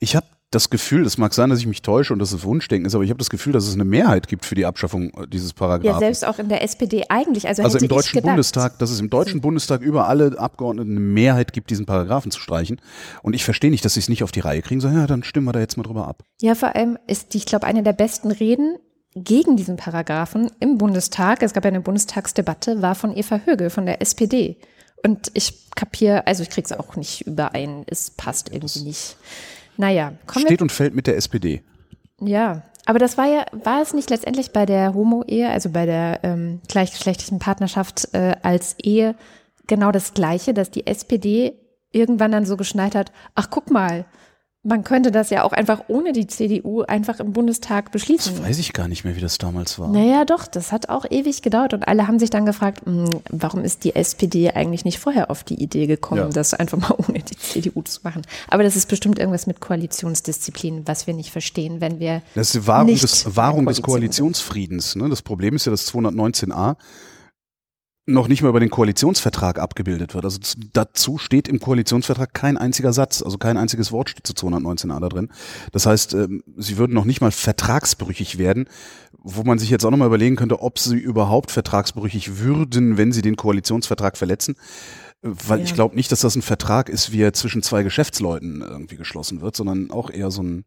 Ich 0.01 0.17
habe 0.17 0.27
das 0.53 0.71
Gefühl, 0.71 1.03
das 1.03 1.19
mag 1.19 1.35
sein, 1.35 1.51
dass 1.51 1.59
ich 1.59 1.67
mich 1.67 1.83
täusche 1.83 2.13
und 2.13 2.21
dass 2.21 2.33
es 2.33 2.45
Wunschdenken 2.45 2.87
ist, 2.87 2.95
aber 2.95 3.03
ich 3.03 3.11
habe 3.11 3.19
das 3.19 3.31
Gefühl, 3.31 3.53
dass 3.53 3.67
es 3.67 3.75
eine 3.75 3.85
Mehrheit 3.85 4.29
gibt 4.29 4.45
für 4.45 4.55
die 4.55 4.65
Abschaffung 4.65 5.11
äh, 5.11 5.27
dieses 5.27 5.51
ja, 5.51 5.57
Paragraphen. 5.57 5.99
selbst 5.99 6.27
auch 6.27 6.39
in 6.39 6.49
der 6.49 6.63
SPD 6.63 7.05
eigentlich. 7.09 7.49
Also, 7.49 7.63
also 7.63 7.79
im 7.79 7.89
Deutschen 7.89 8.23
Bundestag, 8.23 8.79
dass 8.79 8.91
es 8.91 9.01
im 9.01 9.11
Deutschen 9.11 9.41
Bundestag 9.41 9.81
über 9.81 10.09
alle 10.09 10.39
Abgeordneten 10.39 10.93
eine 10.93 11.01
Mehrheit 11.01 11.53
gibt, 11.53 11.71
diesen 11.71 11.85
Paragraphen 11.85 12.31
zu 12.31 12.41
streichen. 12.41 12.81
Und 13.23 13.35
ich 13.35 13.45
verstehe 13.45 13.71
nicht, 13.71 13.85
dass 13.85 13.95
sie 13.95 14.01
es 14.01 14.09
nicht 14.09 14.23
auf 14.23 14.31
die 14.31 14.41
Reihe 14.41 14.63
kriegen. 14.63 14.81
So, 14.81 14.89
ja, 14.89 15.07
dann 15.07 15.25
stimmen 15.25 15.47
wir 15.47 15.53
da 15.53 15.59
jetzt 15.59 15.77
mal 15.77 15.83
drüber 15.83 16.07
ab. 16.07 16.23
Ja, 16.41 16.55
vor 16.55 16.75
allem 16.77 16.97
ist, 17.09 17.35
die, 17.35 17.39
ich 17.39 17.47
glaube, 17.47 17.67
eine 17.67 17.83
der 17.83 17.93
besten 17.93 18.31
Reden 18.31 18.77
gegen 19.17 19.57
diesen 19.57 19.77
Paragraphen 19.77 20.51
im 20.61 20.79
Bundestag, 20.79 21.43
es 21.43 21.55
gab 21.55 21.65
ja 21.65 21.71
eine 21.71 21.81
Bundestagsdebatte, 21.81 22.83
war 22.83 22.95
von 22.95 23.17
Eva 23.17 23.41
Högel 23.45 23.71
von 23.71 23.87
der 23.87 24.01
SPD. 24.01 24.59
Und 25.03 25.31
ich 25.35 25.71
kapiere, 25.75 26.27
also 26.27 26.43
ich 26.43 26.51
krieg's 26.51 26.73
auch 26.73 26.97
nicht 26.97 27.27
überein, 27.27 27.85
es 27.87 28.11
passt 28.11 28.53
irgendwie 28.53 28.83
nicht. 28.83 29.17
Naja, 29.77 30.13
kommen 30.27 30.47
Steht 30.47 30.63
und 30.63 30.73
fällt 30.73 30.95
mit 30.95 31.07
der 31.07 31.17
SPD. 31.17 31.63
ja. 32.21 32.63
Aber 32.89 33.01
das 33.01 33.19
war 33.19 33.27
ja, 33.27 33.45
war 33.65 33.83
es 33.83 33.95
nicht 33.95 34.11
letztendlich 34.11 34.53
bei 34.53 34.65
der 34.65 34.95
Homo-Ehe, 34.95 35.51
also 35.51 35.71
bei 35.71 35.87
der 35.87 36.21
ähm, 36.23 36.61
gleichgeschlechtlichen 36.69 37.41
Partnerschaft 37.41 38.15
äh, 38.15 38.37
als 38.43 38.77
Ehe 38.81 39.17
genau 39.67 39.91
das 39.91 40.15
Gleiche, 40.15 40.55
dass 40.55 40.71
die 40.71 40.87
SPD 40.87 41.59
irgendwann 41.91 42.31
dann 42.31 42.47
so 42.47 42.57
geschneit 42.57 42.95
hat, 42.95 43.11
ach 43.35 43.51
guck 43.51 43.73
mal, 43.73 44.05
Man 44.67 44.83
könnte 44.83 45.13
das 45.13 45.31
ja 45.31 45.45
auch 45.45 45.53
einfach 45.53 45.85
ohne 45.87 46.13
die 46.13 46.27
CDU 46.27 46.83
einfach 46.83 47.21
im 47.21 47.33
Bundestag 47.33 47.93
beschließen. 47.93 48.35
Das 48.35 48.45
weiß 48.45 48.59
ich 48.59 48.73
gar 48.73 48.89
nicht 48.89 49.05
mehr, 49.05 49.15
wie 49.15 49.21
das 49.21 49.39
damals 49.39 49.79
war. 49.79 49.89
Naja, 49.89 50.25
doch, 50.25 50.47
das 50.47 50.73
hat 50.73 50.89
auch 50.89 51.05
ewig 51.09 51.43
gedauert 51.43 51.73
und 51.73 51.87
alle 51.87 52.09
haben 52.09 52.19
sich 52.19 52.31
dann 52.31 52.47
gefragt, 52.47 52.85
hm, 52.85 53.21
warum 53.31 53.63
ist 53.63 53.85
die 53.85 53.95
SPD 53.95 54.51
eigentlich 54.51 54.85
nicht 54.85 54.99
vorher 54.99 55.31
auf 55.31 55.45
die 55.45 55.55
Idee 55.63 55.87
gekommen, 55.87 56.23
ja. 56.23 56.29
das 56.29 56.53
einfach 56.53 56.79
mal 56.79 56.95
ohne 57.09 57.21
die 57.21 57.37
CDU 57.37 57.83
zu 57.83 58.01
machen. 58.03 58.23
Aber 58.49 58.65
das 58.65 58.75
ist 58.75 58.89
bestimmt 58.89 59.21
irgendwas 59.21 59.47
mit 59.47 59.61
Koalitionsdisziplin, 59.61 60.83
was 60.87 61.07
wir 61.07 61.15
nicht 61.15 61.31
verstehen, 61.31 61.81
wenn 61.81 62.01
wir. 62.01 62.23
Das 62.35 62.49
ist 62.49 62.55
die 62.57 62.67
Wahrung, 62.67 62.89
des, 62.89 63.37
Wahrung 63.37 63.67
des 63.67 63.83
Koalitionsfriedens. 63.83 64.97
Ne? 64.97 65.09
Das 65.09 65.23
Problem 65.23 65.55
ist 65.55 65.67
ja 65.67 65.71
das 65.71 65.93
219a 65.95 66.77
noch 68.07 68.29
nicht 68.29 68.43
mal 68.43 68.51
über 68.51 68.61
den 68.61 68.71
Koalitionsvertrag 68.71 69.59
abgebildet 69.59 70.15
wird. 70.15 70.25
Also 70.25 70.39
dazu 70.73 71.19
steht 71.19 71.49
im 71.49 71.59
Koalitionsvertrag 71.59 72.33
kein 72.33 72.57
einziger 72.57 72.93
Satz, 72.93 73.21
also 73.21 73.37
kein 73.37 73.57
einziges 73.57 73.91
Wort 73.91 74.11
steht 74.11 74.27
zu 74.27 74.33
219a 74.33 75.01
da 75.01 75.09
drin. 75.09 75.29
Das 75.73 75.87
heißt, 75.87 76.15
ähm, 76.15 76.45
sie 76.57 76.79
würden 76.79 76.95
noch 76.95 77.05
nicht 77.05 77.21
mal 77.21 77.33
vertragsbrüchig 77.33 78.39
werden, 78.39 78.69
wo 79.19 79.43
man 79.43 79.59
sich 79.59 79.71
jetzt 79.71 79.85
auch 79.85 79.91
nochmal 79.91 80.07
überlegen 80.07 80.37
könnte, 80.37 80.63
ob 80.63 80.79
sie 80.79 80.97
überhaupt 80.97 81.51
vertragsbrüchig 81.51 82.39
würden, 82.39 82.97
wenn 82.97 83.11
sie 83.11 83.23
den 83.23 83.35
Koalitionsvertrag 83.35 84.17
verletzen. 84.17 84.55
Weil 85.23 85.59
ja. 85.59 85.65
ich 85.65 85.75
glaube 85.75 85.97
nicht, 85.97 86.13
dass 86.13 86.21
das 86.21 86.37
ein 86.37 86.43
Vertrag 86.43 86.89
ist, 86.89 87.11
wie 87.11 87.23
er 87.23 87.33
zwischen 87.33 87.63
zwei 87.63 87.83
Geschäftsleuten 87.83 88.63
irgendwie 88.63 88.97
geschlossen 88.97 89.41
wird, 89.41 89.57
sondern 89.57 89.91
auch 89.91 90.11
eher 90.11 90.31
so 90.31 90.43
ein 90.43 90.65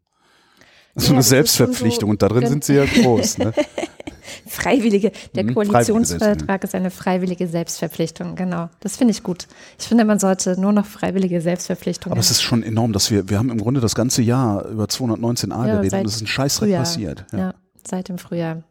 so 0.96 1.06
ja, 1.06 1.12
eine 1.12 1.22
Selbstverpflichtung 1.22 2.08
so, 2.08 2.10
und 2.10 2.20
da 2.22 2.28
drin 2.28 2.48
sind 2.48 2.64
sie 2.64 2.74
ja 2.74 2.84
groß. 2.84 3.38
Ne? 3.38 3.54
Freiwillige, 4.46 5.12
der 5.34 5.44
mhm, 5.44 5.54
Koalitionsvertrag 5.54 6.64
ist 6.64 6.74
eine 6.74 6.90
freiwillige 6.90 7.46
Selbstverpflichtung, 7.46 8.36
genau. 8.36 8.68
Das 8.80 8.96
finde 8.96 9.12
ich 9.12 9.22
gut. 9.22 9.46
Ich 9.78 9.86
finde, 9.86 10.04
man 10.04 10.18
sollte 10.18 10.60
nur 10.60 10.72
noch 10.72 10.86
freiwillige 10.86 11.40
Selbstverpflichtungen. 11.40 12.12
Aber 12.12 12.20
es 12.20 12.30
ist 12.30 12.42
schon 12.42 12.62
enorm, 12.62 12.92
dass 12.92 13.10
wir, 13.10 13.28
wir 13.28 13.38
haben 13.38 13.50
im 13.50 13.58
Grunde 13.58 13.80
das 13.80 13.94
ganze 13.94 14.22
Jahr 14.22 14.66
über 14.66 14.84
219a 14.84 15.66
ja, 15.66 15.76
geredet 15.76 16.00
und 16.00 16.06
es 16.06 16.16
ist 16.16 16.22
ein 16.22 16.26
Scheißdreck 16.26 16.74
passiert. 16.74 17.26
Ja. 17.32 17.38
ja, 17.38 17.54
seit 17.86 18.08
dem 18.08 18.18
Frühjahr. 18.18 18.62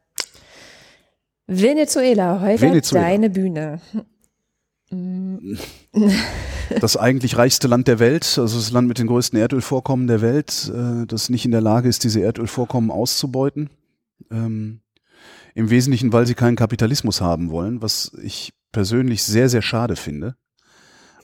Venezuela, 1.47 2.41
heute 2.41 2.61
Venezuela. 2.61 3.05
deine 3.05 3.29
Bühne. 3.29 3.81
Das 6.79 6.97
eigentlich 6.97 7.37
reichste 7.37 7.67
Land 7.67 7.87
der 7.87 7.99
Welt, 7.99 8.37
also 8.37 8.57
das 8.57 8.71
Land 8.71 8.87
mit 8.87 8.99
den 8.99 9.07
größten 9.07 9.39
Erdölvorkommen 9.39 10.07
der 10.07 10.21
Welt, 10.21 10.71
äh, 10.73 11.05
das 11.07 11.29
nicht 11.29 11.45
in 11.45 11.51
der 11.51 11.61
Lage 11.61 11.89
ist, 11.89 12.03
diese 12.03 12.19
Erdölvorkommen 12.19 12.91
auszubeuten. 12.91 13.69
Ähm, 14.29 14.81
Im 15.59 15.69
Wesentlichen, 15.69 16.13
weil 16.13 16.25
sie 16.25 16.35
keinen 16.35 16.55
Kapitalismus 16.55 17.19
haben 17.19 17.49
wollen, 17.49 17.81
was 17.81 18.13
ich 18.23 18.53
persönlich 18.71 19.23
sehr, 19.23 19.49
sehr 19.49 19.61
schade 19.61 19.97
finde. 19.97 20.37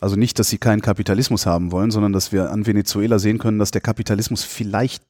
Also 0.01 0.17
nicht, 0.17 0.37
dass 0.39 0.49
sie 0.49 0.57
keinen 0.57 0.81
Kapitalismus 0.81 1.45
haben 1.45 1.71
wollen, 1.71 1.89
sondern 1.89 2.11
dass 2.11 2.33
wir 2.33 2.51
an 2.51 2.67
Venezuela 2.67 3.17
sehen 3.17 3.37
können, 3.37 3.59
dass 3.59 3.71
der 3.71 3.79
Kapitalismus 3.79 4.43
vielleicht 4.43 5.03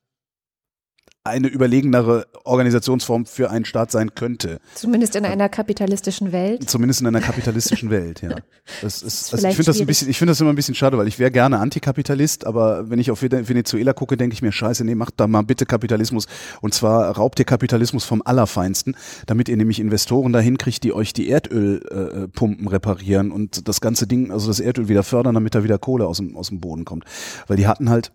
eine 1.25 1.47
überlegenere 1.47 2.27
Organisationsform 2.43 3.25
für 3.25 3.49
einen 3.49 3.65
Staat 3.65 3.89
sein 3.89 4.13
könnte. 4.13 4.59
Zumindest 4.75 5.15
in 5.15 5.25
einer 5.25 5.49
kapitalistischen 5.49 6.31
Welt. 6.31 6.69
Zumindest 6.69 7.01
in 7.01 7.07
einer 7.07 7.19
kapitalistischen 7.21 7.89
Welt, 7.89 8.21
ja. 8.21 8.35
Das 8.83 9.01
ist, 9.01 9.33
das 9.33 9.33
also 9.33 9.47
ich 9.47 9.55
finde 9.55 9.71
das 9.71 9.81
ein 9.81 9.87
bisschen, 9.87 10.07
ich 10.07 10.19
finde 10.19 10.31
das 10.31 10.41
immer 10.41 10.51
ein 10.51 10.55
bisschen 10.55 10.75
schade, 10.75 10.99
weil 10.99 11.07
ich 11.07 11.17
wäre 11.17 11.31
gerne 11.31 11.59
Antikapitalist, 11.59 12.45
aber 12.45 12.91
wenn 12.91 12.99
ich 12.99 13.09
auf 13.09 13.23
Venezuela 13.23 13.93
gucke, 13.93 14.17
denke 14.17 14.35
ich 14.35 14.43
mir, 14.43 14.51
scheiße, 14.51 14.85
nee, 14.85 14.93
macht 14.93 15.15
da 15.17 15.25
mal 15.25 15.41
bitte 15.41 15.65
Kapitalismus. 15.65 16.27
Und 16.61 16.75
zwar 16.75 17.17
raubt 17.17 17.39
ihr 17.39 17.45
Kapitalismus 17.45 18.05
vom 18.05 18.21
Allerfeinsten, 18.23 18.95
damit 19.25 19.49
ihr 19.49 19.57
nämlich 19.57 19.79
Investoren 19.79 20.31
dahin 20.31 20.59
kriegt, 20.59 20.83
die 20.83 20.93
euch 20.93 21.11
die 21.13 21.29
Erdölpumpen 21.29 22.67
äh, 22.67 22.69
reparieren 22.69 23.31
und 23.31 23.67
das 23.67 23.81
ganze 23.81 24.05
Ding, 24.05 24.31
also 24.31 24.47
das 24.47 24.59
Erdöl 24.59 24.89
wieder 24.89 25.01
fördern, 25.01 25.33
damit 25.33 25.55
da 25.55 25.63
wieder 25.63 25.79
Kohle 25.79 26.05
aus 26.05 26.17
dem, 26.17 26.37
aus 26.37 26.49
dem 26.49 26.59
Boden 26.59 26.85
kommt. 26.85 27.05
Weil 27.47 27.57
die 27.57 27.65
hatten 27.65 27.89
halt 27.89 28.11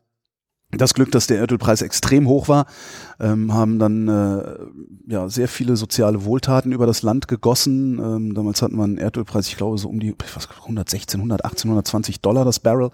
das 0.72 0.94
Glück, 0.94 1.10
dass 1.10 1.26
der 1.26 1.38
Erdölpreis 1.38 1.82
extrem 1.82 2.28
hoch 2.28 2.48
war, 2.48 2.66
ähm, 3.18 3.52
haben 3.52 3.78
dann 3.78 4.08
äh, 4.08 5.12
ja 5.12 5.28
sehr 5.28 5.48
viele 5.48 5.76
soziale 5.76 6.24
Wohltaten 6.24 6.72
über 6.72 6.86
das 6.86 7.02
Land 7.02 7.28
gegossen. 7.28 7.98
Ähm, 7.98 8.34
damals 8.34 8.62
hatten 8.62 8.76
wir 8.76 8.84
einen 8.84 8.98
Erdölpreis, 8.98 9.48
ich 9.48 9.56
glaube 9.56 9.78
so 9.78 9.88
um 9.88 10.00
die 10.00 10.14
was, 10.34 10.48
116, 10.48 11.20
118, 11.20 11.70
120 11.70 12.20
Dollar 12.20 12.44
das 12.44 12.60
Barrel. 12.60 12.90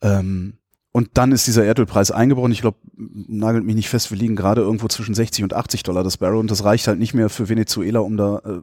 Ähm, 0.00 0.54
und 0.96 1.10
dann 1.12 1.30
ist 1.30 1.46
dieser 1.46 1.62
Erdölpreis 1.62 2.10
eingebrochen. 2.10 2.52
Ich 2.52 2.62
glaube, 2.62 2.78
nagelt 2.96 3.66
mich 3.66 3.74
nicht 3.76 3.90
fest, 3.90 4.10
wir 4.10 4.16
liegen 4.16 4.34
gerade 4.34 4.62
irgendwo 4.62 4.88
zwischen 4.88 5.14
60 5.14 5.44
und 5.44 5.52
80 5.52 5.82
Dollar 5.82 6.02
das 6.02 6.16
Barrel 6.16 6.38
und 6.38 6.50
das 6.50 6.64
reicht 6.64 6.88
halt 6.88 6.98
nicht 6.98 7.12
mehr 7.12 7.28
für 7.28 7.50
Venezuela, 7.50 8.00
um 8.00 8.16
da 8.16 8.38
äh, 8.38 8.60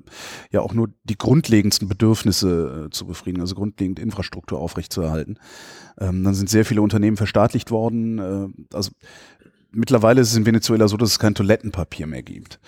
ja 0.49 0.61
auch 0.61 0.73
nur 0.73 0.89
die 1.03 1.15
grundlegendsten 1.15 1.87
Bedürfnisse 1.87 2.87
äh, 2.87 2.89
zu 2.89 3.05
befriedigen, 3.05 3.41
also 3.41 3.53
grundlegend 3.53 3.99
Infrastruktur 3.99 4.57
aufrechtzuerhalten. 4.57 5.37
Ähm, 5.99 6.23
dann 6.23 6.33
sind 6.33 6.49
sehr 6.49 6.65
viele 6.65 6.81
Unternehmen 6.81 7.17
verstaatlicht 7.17 7.69
worden. 7.69 8.17
Äh, 8.17 8.75
also 8.75 8.89
mittlerweile 9.69 10.19
ist 10.19 10.31
es 10.31 10.35
in 10.35 10.47
Venezuela 10.47 10.87
so, 10.87 10.97
dass 10.97 11.11
es 11.11 11.19
kein 11.19 11.35
Toilettenpapier 11.35 12.07
mehr 12.07 12.23
gibt. 12.23 12.59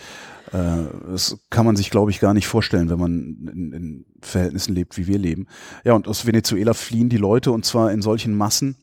Äh, 0.52 0.84
das 1.10 1.40
kann 1.50 1.66
man 1.66 1.76
sich, 1.76 1.90
glaube 1.90 2.12
ich, 2.12 2.20
gar 2.20 2.36
nicht 2.36 2.46
vorstellen, 2.46 2.92
wenn 2.92 3.00
man 3.00 3.50
in, 3.52 3.72
in 3.74 4.06
Verhältnissen 4.22 4.76
lebt, 4.76 4.96
wie 5.00 5.08
wir 5.08 5.18
leben. 5.18 5.48
Ja, 5.84 5.94
und 5.94 6.08
aus 6.08 6.28
Venezuela 6.28 6.76
fliehen 6.76 7.10
die 7.10 7.18
Leute 7.18 7.52
und 7.52 7.66
zwar 7.66 7.92
in 7.92 8.04
solchen 8.04 8.36
Massen, 8.36 8.78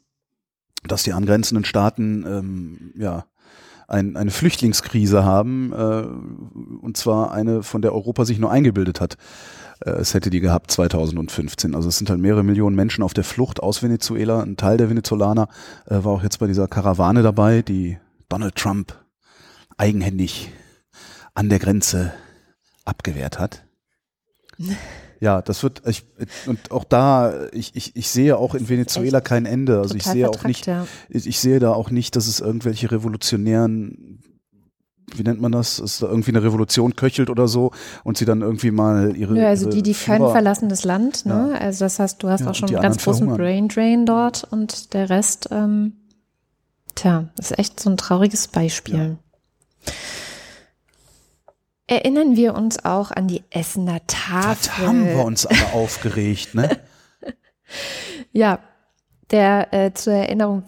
dass 0.87 1.03
die 1.03 1.13
angrenzenden 1.13 1.65
Staaten 1.65 2.25
ähm, 2.27 2.93
ja 2.97 3.25
ein, 3.89 4.17
eine 4.17 4.31
Flüchtlingskrise 4.31 5.25
haben, 5.25 5.73
äh, 5.73 6.07
und 6.83 6.97
zwar 6.97 7.33
eine, 7.33 7.63
von 7.63 7.83
der 7.83 7.93
Europa 7.93 8.25
sich 8.25 8.39
nur 8.39 8.51
eingebildet 8.51 9.01
hat. 9.01 9.17
Äh, 9.81 9.91
es 9.91 10.15
hätte 10.15 10.31
die 10.31 10.41
gehabt 10.41 10.71
2015. 10.71 11.75
Also 11.75 11.89
es 11.89 11.99
sind 11.99 12.11
halt 12.11 12.21
mehrere 12.21 12.43
Millionen 12.43 12.75
Menschen 12.75 13.05
auf 13.05 13.15
der 13.15 13.25
Flucht 13.25 13.63
aus 13.63 13.83
Venezuela. 13.83 14.43
Ein 14.43 14.57
Teil 14.57 14.79
der 14.79 14.89
Venezolaner 14.89 15.49
äh, 15.87 16.03
war 16.03 16.13
auch 16.13 16.23
jetzt 16.23 16.39
bei 16.39 16.47
dieser 16.47 16.69
Karawane 16.69 17.23
dabei, 17.23 17.63
die 17.63 17.99
Donald 18.29 18.57
Trump 18.57 18.97
eigenhändig 19.77 20.51
an 21.35 21.49
der 21.49 21.59
Grenze 21.59 22.13
abgewehrt 22.85 23.39
hat. 23.39 23.65
Ja, 25.23 25.41
das 25.41 25.63
wird, 25.63 25.83
ich, 25.87 26.05
und 26.47 26.73
auch 26.73 26.83
da, 26.83 27.47
ich, 27.53 27.77
ich, 27.77 27.95
ich 27.95 28.09
sehe 28.09 28.37
auch 28.37 28.57
in 28.57 28.69
Venezuela 28.69 29.21
kein 29.21 29.47
Ende. 29.47 29.79
Also 29.79 29.95
ich 29.95 30.03
sehe 30.03 30.29
auch 30.29 30.43
nicht, 30.43 30.67
ja. 30.67 30.85
ich 31.09 31.39
sehe 31.39 31.61
da 31.61 31.73
auch 31.73 31.91
nicht, 31.91 32.17
dass 32.17 32.27
es 32.27 32.41
irgendwelche 32.41 32.91
revolutionären 32.91 34.19
wie 35.15 35.23
nennt 35.23 35.41
man 35.41 35.53
das, 35.53 35.79
ist 35.79 36.03
da 36.03 36.09
irgendwie 36.09 36.31
eine 36.31 36.43
Revolution 36.43 36.97
köchelt 36.97 37.31
oder 37.31 37.47
so 37.47 37.71
und 38.03 38.17
sie 38.17 38.25
dann 38.25 38.41
irgendwie 38.41 38.73
mal 38.73 39.17
ihre. 39.17 39.39
Ja, 39.39 39.49
also 39.49 39.67
ihre 39.67 39.77
die, 39.77 39.83
die 39.83 39.95
können 39.95 40.29
verlassen 40.29 40.69
das 40.69 40.85
Land, 40.85 41.25
ne? 41.25 41.51
Ja. 41.53 41.59
Also 41.59 41.85
das 41.85 42.01
heißt, 42.01 42.21
du 42.21 42.29
hast 42.29 42.41
ja, 42.41 42.51
auch 42.51 42.55
schon 42.55 42.71
einen 42.71 42.83
ganz 42.83 43.05
großen 43.05 43.29
Brain 43.29 43.69
Drain 43.69 44.07
dort 44.07 44.45
und 44.51 44.95
der 44.95 45.09
Rest, 45.09 45.51
ähm, 45.53 45.93
tja, 46.97 47.29
ist 47.39 47.57
echt 47.59 47.79
so 47.79 47.91
ein 47.91 47.97
trauriges 47.97 48.49
Beispiel. 48.49 48.97
Ja. 48.97 49.93
Erinnern 51.93 52.37
wir 52.37 52.55
uns 52.55 52.87
auch 52.87 53.11
an 53.11 53.29
die 53.29 53.43
Essener 53.51 54.01
Tafel. 54.07 54.57
Das 54.57 54.79
haben 54.79 55.07
wir 55.07 55.23
uns 55.27 55.45
aber 55.45 55.75
aufgeregt, 55.75 56.55
ne? 56.55 56.79
ja, 58.33 58.61
der 59.31 59.75
äh, 59.75 59.93
zur 59.93 60.15
Erinnerung, 60.15 60.63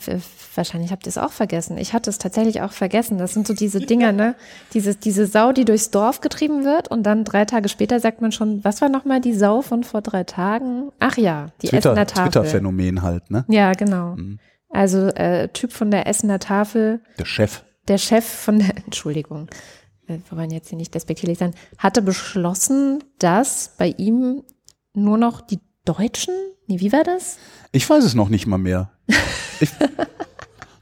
wahrscheinlich 0.54 0.92
habt 0.92 1.06
ihr 1.06 1.08
es 1.08 1.16
auch 1.16 1.32
vergessen. 1.32 1.78
Ich 1.78 1.94
hatte 1.94 2.10
es 2.10 2.18
tatsächlich 2.18 2.60
auch 2.60 2.72
vergessen. 2.72 3.16
Das 3.16 3.32
sind 3.32 3.46
so 3.46 3.54
diese 3.54 3.80
Dinger, 3.80 4.12
ne? 4.12 4.34
Diese, 4.74 4.96
diese 4.96 5.26
Sau, 5.26 5.52
die 5.52 5.64
durchs 5.64 5.90
Dorf 5.90 6.20
getrieben 6.20 6.62
wird 6.62 6.88
und 6.88 7.04
dann 7.04 7.24
drei 7.24 7.46
Tage 7.46 7.70
später 7.70 8.00
sagt 8.00 8.20
man 8.20 8.30
schon, 8.30 8.62
was 8.62 8.82
war 8.82 8.90
nochmal 8.90 9.22
die 9.22 9.32
Sau 9.32 9.62
von 9.62 9.82
vor 9.82 10.02
drei 10.02 10.24
Tagen? 10.24 10.92
Ach 11.00 11.16
ja, 11.16 11.46
die 11.62 11.68
Twitter, 11.68 11.92
Essener 11.92 12.06
Tafel. 12.06 12.32
Twitter-Phänomen 12.32 13.00
halt, 13.00 13.30
ne? 13.30 13.46
Ja, 13.48 13.72
genau. 13.72 14.16
Mhm. 14.16 14.40
Also 14.68 15.06
äh, 15.06 15.48
Typ 15.48 15.72
von 15.72 15.90
der 15.90 16.06
Essener 16.06 16.38
Tafel. 16.38 17.00
Der 17.18 17.24
Chef. 17.24 17.62
Der 17.88 17.96
Chef 17.96 18.26
von 18.26 18.58
der, 18.58 18.76
Entschuldigung, 18.84 19.48
wir 20.06 20.20
wollen 20.30 20.50
jetzt 20.50 20.68
hier 20.68 20.78
nicht 20.78 20.94
despektierlich 20.94 21.38
sein, 21.38 21.54
hatte 21.78 22.02
beschlossen, 22.02 23.02
dass 23.18 23.74
bei 23.78 23.94
ihm 23.96 24.42
nur 24.92 25.18
noch 25.18 25.40
die 25.40 25.60
Deutschen, 25.84 26.34
nee, 26.66 26.80
wie 26.80 26.92
war 26.92 27.04
das? 27.04 27.38
Ich 27.72 27.88
weiß 27.88 28.04
es 28.04 28.14
noch 28.14 28.28
nicht 28.28 28.46
mal 28.46 28.58
mehr. 28.58 28.90
Ich, 29.60 29.70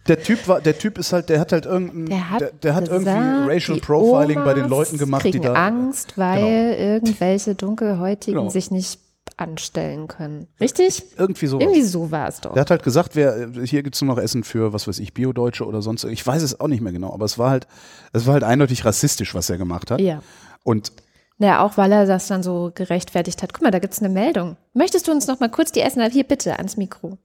der 0.08 0.22
Typ 0.22 0.48
war, 0.48 0.60
der 0.60 0.78
Typ 0.78 0.98
ist 0.98 1.12
halt, 1.12 1.28
der 1.28 1.40
hat 1.40 1.52
halt 1.52 1.66
irgendein, 1.66 2.06
der 2.06 2.30
hat, 2.30 2.40
der, 2.40 2.52
der 2.52 2.74
hat 2.74 2.88
irgendwie 2.88 3.52
Racial 3.52 3.78
Profiling 3.78 4.38
Omas 4.38 4.44
bei 4.44 4.54
den 4.54 4.68
Leuten 4.68 4.98
gemacht, 4.98 5.24
die 5.24 5.40
da 5.40 5.52
Angst, 5.52 6.18
weil 6.18 6.76
genau. 6.76 6.94
irgendwelche 6.94 7.54
Dunkelhäutigen 7.54 8.38
genau. 8.40 8.50
sich 8.50 8.70
nicht 8.70 9.00
anstellen 9.36 10.08
können. 10.08 10.48
Richtig? 10.60 11.04
Irgendwie 11.16 11.46
so. 11.46 11.60
Irgendwie 11.60 11.82
so 11.82 12.10
war 12.10 12.28
es 12.28 12.40
doch. 12.40 12.52
Der 12.52 12.60
hat 12.60 12.70
halt 12.70 12.82
gesagt, 12.82 13.16
wer, 13.16 13.50
hier 13.64 13.82
gibt 13.82 13.94
es 13.94 14.02
nur 14.02 14.14
noch 14.14 14.22
Essen 14.22 14.44
für, 14.44 14.72
was 14.72 14.86
weiß 14.86 14.98
ich, 14.98 15.14
Bio-Deutsche 15.14 15.66
oder 15.66 15.82
sonst. 15.82 16.04
Ich 16.04 16.26
weiß 16.26 16.42
es 16.42 16.60
auch 16.60 16.68
nicht 16.68 16.80
mehr 16.80 16.92
genau, 16.92 17.12
aber 17.12 17.24
es 17.24 17.38
war 17.38 17.50
halt, 17.50 17.66
es 18.12 18.26
war 18.26 18.34
halt 18.34 18.44
eindeutig 18.44 18.84
rassistisch, 18.84 19.34
was 19.34 19.50
er 19.50 19.58
gemacht 19.58 19.90
hat. 19.90 20.00
Ja. 20.00 20.22
Und 20.64 20.92
naja, 21.38 21.64
auch 21.64 21.76
weil 21.76 21.90
er 21.90 22.06
das 22.06 22.28
dann 22.28 22.42
so 22.42 22.70
gerechtfertigt 22.74 23.42
hat. 23.42 23.52
Guck 23.52 23.62
mal, 23.62 23.72
da 23.72 23.80
gibt 23.80 23.94
es 23.94 24.00
eine 24.00 24.10
Meldung. 24.10 24.56
Möchtest 24.74 25.08
du 25.08 25.12
uns 25.12 25.26
noch 25.26 25.40
mal 25.40 25.50
kurz 25.50 25.72
die 25.72 25.80
Essen? 25.80 26.08
Hier 26.10 26.24
bitte 26.24 26.56
ans 26.56 26.76
Mikro. 26.76 27.18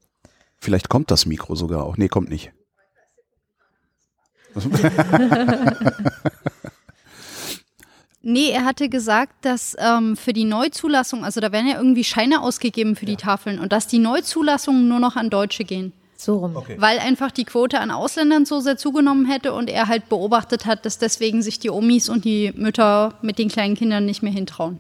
Vielleicht 0.58 0.90
kommt 0.90 1.12
das 1.12 1.28
Mikro 1.28 1.54
sogar 1.54 1.84
auch. 1.84 1.98
Nee, 1.98 2.08
kommt 2.08 2.30
nicht. 2.30 2.52
nee, 8.28 8.50
er 8.52 8.66
hatte 8.66 8.90
gesagt, 8.90 9.34
dass 9.46 9.76
ähm, 9.80 10.16
für 10.16 10.34
die 10.34 10.44
Neuzulassung, 10.44 11.24
also 11.24 11.40
da 11.40 11.52
werden 11.52 11.68
ja 11.68 11.78
irgendwie 11.78 12.04
Scheine 12.04 12.42
ausgegeben 12.42 12.96
für 12.96 13.06
die 13.06 13.16
Tafeln 13.16 13.60
und 13.60 13.72
dass 13.72 13.88
die 13.88 14.00
Neuzulassungen 14.00 14.88
nur 14.88 15.00
noch 15.00 15.16
an 15.16 15.30
Deutsche 15.30 15.64
gehen. 15.64 15.94
So 16.16 16.38
rum. 16.38 16.56
Okay. 16.56 16.76
Weil 16.80 17.00
einfach 17.00 17.32
die 17.32 17.46
Quote 17.46 17.80
an 17.80 17.92
Ausländern 17.92 18.46
so 18.46 18.60
sehr 18.60 18.78
zugenommen 18.78 19.26
hätte 19.26 19.54
und 19.54 19.70
er 19.70 19.88
halt 19.88 20.10
beobachtet 20.10 20.66
hat, 20.66 20.86
dass 20.86 20.98
deswegen 20.98 21.42
sich 21.42 21.60
die 21.60 21.70
Omis 21.70 22.10
und 22.10 22.26
die 22.26 22.52
Mütter 22.56 23.14
mit 23.22 23.38
den 23.38 23.50
kleinen 23.50 23.76
Kindern 23.76 24.06
nicht 24.06 24.24
mehr 24.24 24.34
hintrauen. 24.34 24.80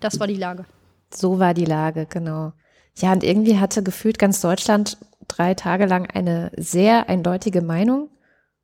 Das 0.00 0.20
war 0.20 0.26
die 0.26 0.34
Lage. 0.34 0.64
So 1.12 1.38
war 1.38 1.54
die 1.54 1.64
Lage, 1.64 2.06
genau. 2.08 2.52
Ja, 2.96 3.12
und 3.12 3.24
irgendwie 3.24 3.58
hatte 3.58 3.82
gefühlt 3.82 4.18
ganz 4.18 4.40
Deutschland 4.40 4.98
drei 5.28 5.54
Tage 5.54 5.86
lang 5.86 6.08
eine 6.10 6.50
sehr 6.56 7.08
eindeutige 7.08 7.62
Meinung. 7.62 8.08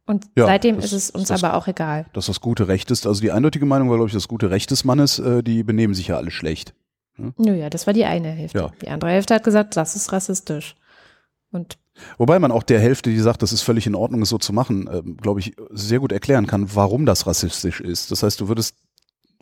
Und 0.07 0.27
Ja, 0.37 0.47
seitdem 0.47 0.77
das- 0.77 0.87
ist 0.87 0.93
es 0.93 1.11
uns 1.11 1.29
das- 1.29 1.43
aber 1.45 1.57
auch 1.57 1.69
egal. 1.69 2.07
Dass 2.13 2.27
das 2.27 2.41
gute 2.41 2.67
Recht 2.69 2.91
ist, 2.91 3.07
also 3.07 3.21
die 3.21 3.31
eindeutige 3.31 3.67
Meinung 3.67 3.89
war, 3.89 3.97
glaube 3.97 4.09
ich, 4.09 4.15
das 4.15 4.29
gute 4.29 4.51
Recht 4.51 4.71
des 4.71 4.85
Mannes, 4.85 5.19
äh, 5.19 5.43
die 5.43 5.63
benehmen 5.63 5.95
sich 5.95 6.09
ja 6.09 6.17
alle 6.17 6.31
schlecht. 6.31 6.75
Naja, 7.37 7.69
das 7.71 7.87
war 7.87 7.93
die 7.95 8.05
eine 8.05 8.31
Hälfte. 8.31 8.59
Ja. 8.59 8.73
Die 8.81 8.89
andere 8.89 9.11
Hälfte 9.11 9.35
hat 9.35 9.45
gesagt, 9.45 9.77
das 9.77 9.95
ist 9.97 10.13
rassistisch. 10.13 10.75
Und 11.51 11.79
Wobei 12.17 12.39
man 12.39 12.51
auch 12.51 12.63
der 12.63 12.81
Hälfte, 12.81 13.11
die 13.11 13.19
sagt, 13.21 13.43
das 13.43 13.53
ist 13.53 13.61
völlig 13.61 13.87
in 13.87 13.95
Ordnung, 13.95 14.23
es 14.23 14.31
so 14.31 14.39
zu 14.39 14.55
machen, 14.55 14.89
ähm, 14.91 15.19
glaube 15.19 15.41
ich, 15.41 15.55
sehr 15.71 16.01
gut 16.01 16.11
erklären 16.11 16.47
kann, 16.47 16.75
warum 16.75 17.05
das 17.05 17.27
rassistisch 17.27 17.81
ist. 17.83 18.11
Das 18.11 18.23
heißt, 18.23 18.41
du 18.41 18.49
würdest 18.49 18.77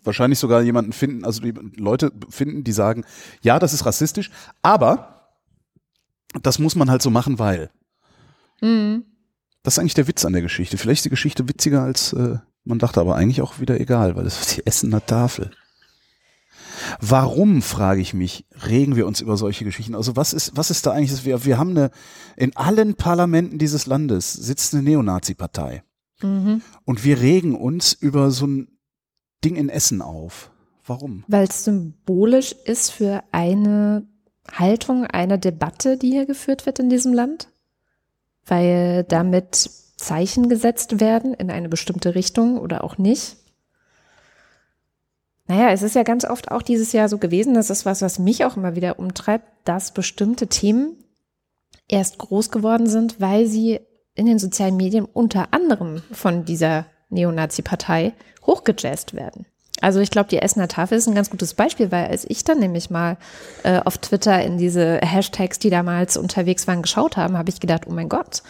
wahrscheinlich 0.03 0.41
sogar 0.41 0.61
jemanden 0.61 0.93
finden, 0.93 1.25
also 1.25 1.41
die 1.41 1.55
Leute 1.77 2.11
finden, 2.29 2.65
die 2.65 2.73
sagen, 2.73 3.05
ja, 3.41 3.61
das 3.61 3.73
ist 3.73 3.87
rassistisch, 3.87 4.33
aber 4.63 5.31
das 6.43 6.59
muss 6.59 6.75
man 6.75 6.91
halt 6.91 7.03
so 7.03 7.11
machen, 7.11 7.39
weil. 7.39 7.71
mhm. 8.61 9.05
Das 9.63 9.75
ist 9.75 9.79
eigentlich 9.79 9.95
der 9.95 10.09
Witz 10.09 10.25
an 10.25 10.33
der 10.33 10.43
Geschichte. 10.43 10.79
Vielleicht 10.79 11.01
ist 11.01 11.05
die 11.05 11.11
Geschichte 11.11 11.49
witziger, 11.49 11.83
als 11.83 12.13
äh, 12.13 12.39
man 12.65 12.79
dachte, 12.79 13.01
aber 13.01 13.17
eigentlich 13.17 13.43
auch 13.43 13.61
wieder 13.61 13.79
egal, 13.81 14.17
weil 14.17 14.25
das 14.25 14.41
ist 14.41 14.57
die 14.57 14.67
Essener 14.67 15.05
Tafel. 15.05 15.51
Warum, 17.01 17.61
frage 17.61 18.01
ich 18.01 18.15
mich, 18.15 18.47
regen 18.67 18.97
wir 18.97 19.07
uns 19.07 19.21
über 19.21 19.37
solche 19.37 19.65
Geschichten? 19.65 19.95
Also 19.95 20.17
was 20.17 20.33
ist, 20.33 20.57
was 20.57 20.71
ist 20.71 20.87
da 20.87 20.93
eigentlich? 20.93 21.25
Wir, 21.25 21.45
wir 21.45 21.59
haben 21.59 21.71
eine, 21.71 21.91
in 22.37 22.57
allen 22.57 22.95
Parlamenten 22.95 23.59
dieses 23.59 23.87
Landes 23.87 24.33
sitzt 24.33 24.73
eine 24.73 24.83
Neonazi-Partei. 24.83 25.83
Mhm. 26.23 26.63
Und 26.85 27.05
wir 27.05 27.21
regen 27.21 27.55
uns 27.55 27.93
über 27.93 28.31
so 28.31 28.47
ein 28.47 28.79
Ding 29.45 29.57
in 29.57 29.69
Essen 29.69 30.01
auf. 30.01 30.51
Warum? 30.87 31.25
weil 31.29 31.47
es 31.47 31.65
symbolisch 31.65 32.53
ist 32.65 32.91
für 32.91 33.23
eine 33.31 34.09
Haltung, 34.51 35.05
eine 35.05 35.39
Debatte, 35.39 35.97
die 35.97 36.11
hier 36.11 36.27
geführt 36.27 36.67
wird 36.67 36.79
in 36.79 36.89
diesem 36.91 37.13
Land. 37.13 37.50
Weil 38.51 39.05
damit 39.05 39.71
Zeichen 39.97 40.49
gesetzt 40.49 40.99
werden 40.99 41.35
in 41.35 41.51
eine 41.51 41.69
bestimmte 41.69 42.15
Richtung 42.15 42.59
oder 42.59 42.83
auch 42.83 42.99
nicht. 42.99 43.37
Naja, 45.47 45.71
es 45.71 45.83
ist 45.83 45.95
ja 45.95 46.03
ganz 46.03 46.25
oft 46.25 46.51
auch 46.51 46.63
dieses 46.63 46.93
Jahr 46.93 47.09
so 47.09 47.19
gewesen, 47.19 47.55
das 47.55 47.71
ist 47.71 47.87
was, 47.87 48.03
was 48.03 48.19
mich 48.19 48.45
auch 48.45 48.57
immer 48.57 48.75
wieder 48.77 48.99
umtreibt, 48.99 49.47
dass 49.65 49.93
bestimmte 49.93 50.47
Themen 50.49 50.97
erst 51.89 52.19
groß 52.19 52.51
geworden 52.51 52.87
sind, 52.87 53.21
weil 53.21 53.47
sie 53.47 53.81
in 54.15 54.27
den 54.27 54.39
sozialen 54.39 54.77
Medien 54.77 55.05
unter 55.05 55.53
anderem 55.53 56.03
von 56.13 56.45
dieser 56.45 56.87
Neonazi-Partei 57.11 58.13
hochgejazzt 58.47 59.15
werden. 59.15 59.47
Also 59.81 60.01
ich 60.01 60.11
glaube, 60.11 60.29
die 60.29 60.39
Essener 60.39 60.69
Tafel 60.69 60.99
ist 60.99 61.07
ein 61.09 61.15
ganz 61.15 61.31
gutes 61.31 61.55
Beispiel, 61.55 61.91
weil 61.91 62.07
als 62.09 62.25
ich 62.29 62.45
dann 62.45 62.59
nämlich 62.59 62.91
mal 62.91 63.17
äh, 63.63 63.81
auf 63.85 63.99
Twitter 63.99 64.43
in 64.43 64.59
diese 64.59 64.99
Hashtags, 65.03 65.59
die 65.59 65.71
damals 65.71 66.17
unterwegs 66.17 66.67
waren, 66.67 66.83
geschaut 66.83 67.17
haben, 67.17 67.37
habe 67.39 67.51
ich 67.51 67.61
gedacht, 67.61 67.83
oh 67.87 67.93
mein 67.93 68.09
Gott, 68.09 68.43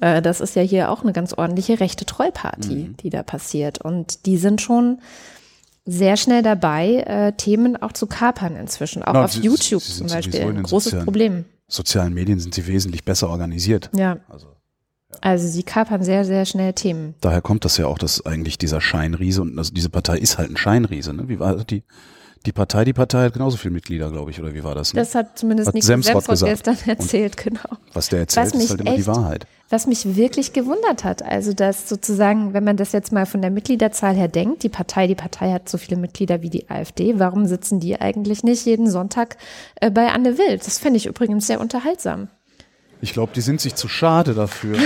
äh, 0.00 0.20
das 0.22 0.40
ist 0.40 0.56
ja 0.56 0.62
hier 0.62 0.90
auch 0.90 1.02
eine 1.02 1.12
ganz 1.12 1.32
ordentliche 1.32 1.80
rechte 1.80 2.04
Trollparty, 2.04 2.94
die 3.00 3.10
da 3.10 3.22
passiert. 3.22 3.78
Und 3.80 4.26
die 4.26 4.36
sind 4.36 4.60
schon 4.60 5.00
sehr 5.86 6.16
schnell 6.16 6.42
dabei, 6.42 6.96
äh, 7.06 7.32
Themen 7.32 7.76
auch 7.80 7.92
zu 7.92 8.06
kapern 8.06 8.56
inzwischen. 8.56 9.02
Auch 9.02 9.12
Na, 9.12 9.24
auf 9.24 9.32
sie- 9.32 9.40
YouTube 9.42 9.82
sie 9.82 9.98
zum 9.98 10.06
Beispiel. 10.08 10.40
Ein 10.40 10.62
großes 10.62 10.84
sozialen- 10.84 11.04
Problem. 11.04 11.44
Sozialen 11.68 12.12
Medien 12.14 12.38
sind 12.40 12.54
sie 12.54 12.66
wesentlich 12.66 13.04
besser 13.04 13.28
organisiert. 13.30 13.90
Ja, 13.94 14.18
Also 14.28 14.48
also 15.20 15.46
sie 15.48 15.62
kapern 15.62 16.02
sehr, 16.02 16.24
sehr 16.24 16.44
schnell 16.44 16.72
Themen. 16.72 17.14
daher 17.20 17.40
kommt 17.42 17.64
das 17.64 17.76
ja 17.76 17.86
auch, 17.86 17.98
dass 17.98 18.24
eigentlich 18.26 18.58
dieser 18.58 18.80
Scheinriese 18.80 19.42
und 19.42 19.58
also 19.58 19.72
diese 19.72 19.90
Partei 19.90 20.18
ist 20.18 20.38
halt 20.38 20.50
ein 20.50 20.56
Scheinriese. 20.56 21.12
Ne? 21.12 21.28
Wie 21.28 21.38
war 21.38 21.56
die 21.64 21.82
die 22.46 22.52
Partei? 22.52 22.84
Die 22.84 22.92
Partei 22.92 23.24
hat 23.24 23.32
genauso 23.32 23.56
viele 23.56 23.72
Mitglieder, 23.72 24.10
glaube 24.10 24.30
ich, 24.30 24.38
oder 24.38 24.52
wie 24.52 24.62
war 24.62 24.74
das? 24.74 24.92
Ne? 24.92 25.00
Das 25.00 25.14
hat 25.14 25.38
zumindest 25.38 25.68
Hat 25.68 25.74
Nico 25.74 25.86
Semsrott 25.86 26.24
Semsrott 26.24 26.48
gestern 26.50 26.76
erzählt, 26.86 27.36
genau. 27.38 27.60
Was 27.94 28.10
der 28.10 28.18
erzählt, 28.20 28.46
Was 28.48 28.54
mich 28.54 28.64
ist 28.64 28.70
halt 28.70 28.80
immer 28.82 28.90
die 28.92 28.98
echt- 28.98 29.06
Wahrheit. 29.06 29.46
Was 29.70 29.86
mich 29.86 30.14
wirklich 30.14 30.52
gewundert 30.52 31.04
hat, 31.04 31.22
also 31.22 31.54
dass 31.54 31.88
sozusagen, 31.88 32.52
wenn 32.52 32.62
man 32.64 32.76
das 32.76 32.92
jetzt 32.92 33.12
mal 33.12 33.24
von 33.24 33.40
der 33.40 33.50
Mitgliederzahl 33.50 34.14
her 34.14 34.28
denkt, 34.28 34.62
die 34.62 34.68
Partei, 34.68 35.06
die 35.06 35.14
Partei 35.14 35.52
hat 35.52 35.70
so 35.70 35.78
viele 35.78 35.96
Mitglieder 35.96 36.42
wie 36.42 36.50
die 36.50 36.68
AfD, 36.68 37.18
warum 37.18 37.46
sitzen 37.46 37.80
die 37.80 37.98
eigentlich 37.98 38.44
nicht 38.44 38.66
jeden 38.66 38.90
Sonntag 38.90 39.38
äh, 39.80 39.90
bei 39.90 40.12
Anne 40.12 40.36
Will? 40.36 40.58
Das 40.58 40.78
fände 40.78 40.98
ich 40.98 41.06
übrigens 41.06 41.46
sehr 41.46 41.60
unterhaltsam. 41.60 42.28
Ich 43.04 43.12
glaube, 43.12 43.32
die 43.34 43.42
sind 43.42 43.60
sich 43.60 43.74
zu 43.74 43.86
schade 43.86 44.32
dafür. 44.32 44.78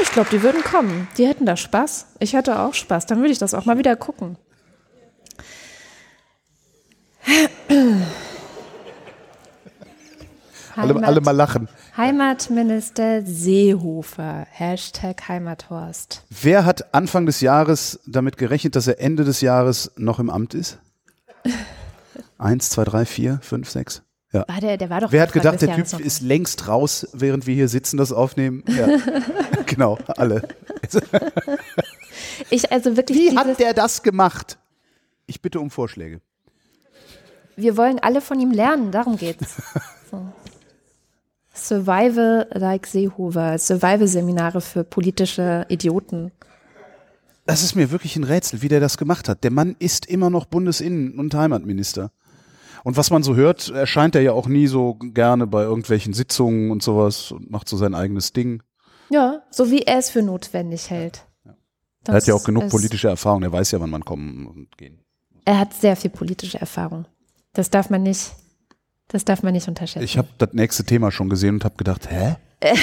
Ich 0.00 0.10
glaube, 0.10 0.30
die 0.30 0.40
würden 0.42 0.64
kommen. 0.64 1.06
Die 1.18 1.26
hätten 1.26 1.44
da 1.44 1.54
Spaß. 1.54 2.06
Ich 2.18 2.32
hätte 2.32 2.58
auch 2.58 2.72
Spaß. 2.72 3.04
Dann 3.04 3.18
würde 3.18 3.32
ich 3.32 3.38
das 3.38 3.52
auch 3.52 3.66
mal 3.66 3.76
wieder 3.76 3.94
gucken. 3.94 4.38
alle, 10.76 10.94
Heimat- 10.94 11.04
alle 11.04 11.20
mal 11.20 11.30
lachen. 11.32 11.68
Heimatminister 11.96 13.22
Seehofer. 13.24 14.46
Hashtag 14.50 15.28
Heimathorst. 15.28 16.22
Wer 16.30 16.64
hat 16.64 16.94
Anfang 16.94 17.26
des 17.26 17.40
Jahres 17.40 18.00
damit 18.06 18.36
gerechnet, 18.36 18.76
dass 18.76 18.86
er 18.86 19.00
Ende 19.00 19.24
des 19.24 19.40
Jahres 19.40 19.92
noch 19.96 20.18
im 20.18 20.30
Amt 20.30 20.54
ist? 20.54 20.78
Eins, 22.38 22.70
zwei, 22.70 22.84
drei, 22.84 23.04
vier, 23.06 23.38
fünf, 23.42 23.70
sechs. 23.70 24.02
Ja. 24.32 24.44
War 24.48 24.60
der, 24.60 24.76
der 24.76 24.90
war 24.90 25.00
doch 25.00 25.12
Wer 25.12 25.22
hat 25.22 25.32
gedacht, 25.32 25.62
der 25.62 25.74
Typ 25.76 26.00
ist 26.00 26.20
längst 26.20 26.68
raus, 26.68 27.08
während 27.12 27.46
wir 27.46 27.54
hier 27.54 27.68
sitzen, 27.68 27.96
das 27.96 28.12
aufnehmen? 28.12 28.64
Ja. 28.68 28.88
genau, 29.66 29.98
alle. 30.06 30.42
Ich 32.50 32.70
also 32.70 32.96
wirklich 32.96 33.18
Wie 33.18 33.36
hat 33.36 33.58
der 33.58 33.74
das 33.74 34.02
gemacht? 34.02 34.58
Ich 35.26 35.42
bitte 35.42 35.58
um 35.58 35.70
Vorschläge. 35.70 36.20
wir 37.56 37.76
wollen 37.76 37.98
alle 37.98 38.20
von 38.20 38.38
ihm 38.38 38.52
lernen, 38.52 38.90
darum 38.90 39.16
geht's. 39.16 39.56
So. 40.08 40.24
Survival 41.52 42.46
like 42.52 42.86
Seehofer, 42.86 43.58
Survival-Seminare 43.58 44.60
für 44.60 44.84
politische 44.84 45.66
Idioten. 45.68 46.30
Das 47.44 47.64
ist 47.64 47.74
mir 47.74 47.90
wirklich 47.90 48.14
ein 48.14 48.22
Rätsel, 48.22 48.62
wie 48.62 48.68
der 48.68 48.78
das 48.78 48.98
gemacht 48.98 49.28
hat. 49.28 49.42
Der 49.42 49.50
Mann 49.50 49.74
ist 49.80 50.06
immer 50.06 50.30
noch 50.30 50.44
Bundesinnen- 50.44 51.18
und 51.18 51.34
Heimatminister. 51.34 52.12
Und 52.86 52.96
was 52.96 53.10
man 53.10 53.24
so 53.24 53.34
hört, 53.34 53.68
erscheint 53.70 54.14
er 54.14 54.22
ja 54.22 54.30
auch 54.30 54.46
nie 54.46 54.68
so 54.68 54.94
gerne 54.94 55.48
bei 55.48 55.64
irgendwelchen 55.64 56.12
Sitzungen 56.12 56.70
und 56.70 56.84
sowas 56.84 57.32
und 57.32 57.50
macht 57.50 57.68
so 57.68 57.76
sein 57.76 57.96
eigenes 57.96 58.32
Ding. 58.32 58.62
Ja, 59.10 59.42
so 59.50 59.72
wie 59.72 59.82
er 59.82 59.98
es 59.98 60.08
für 60.08 60.22
notwendig 60.22 60.88
hält. 60.88 61.26
er 62.06 62.14
hat 62.14 62.28
ja 62.28 62.34
auch 62.34 62.44
genug 62.44 62.68
politische 62.68 63.08
Erfahrung. 63.08 63.42
Er 63.42 63.50
weiß 63.50 63.72
ja, 63.72 63.80
wann 63.80 63.90
man 63.90 64.04
kommen 64.04 64.46
und 64.46 64.78
gehen. 64.78 65.00
Er 65.44 65.58
hat 65.58 65.74
sehr 65.74 65.96
viel 65.96 66.10
politische 66.10 66.60
Erfahrung. 66.60 67.06
Das 67.54 67.70
darf 67.70 67.90
man 67.90 68.04
nicht, 68.04 68.30
das 69.08 69.24
darf 69.24 69.42
man 69.42 69.52
nicht 69.52 69.66
unterschätzen. 69.66 70.04
Ich 70.04 70.16
habe 70.16 70.28
das 70.38 70.52
nächste 70.52 70.84
Thema 70.84 71.10
schon 71.10 71.28
gesehen 71.28 71.56
und 71.56 71.64
habe 71.64 71.74
gedacht, 71.74 72.08
hä? 72.08 72.36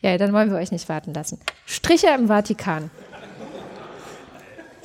ja, 0.00 0.16
dann 0.16 0.32
wollen 0.32 0.48
wir 0.48 0.56
euch 0.56 0.72
nicht 0.72 0.88
warten 0.88 1.12
lassen. 1.12 1.38
Striche 1.66 2.06
im 2.18 2.28
Vatikan. 2.28 2.88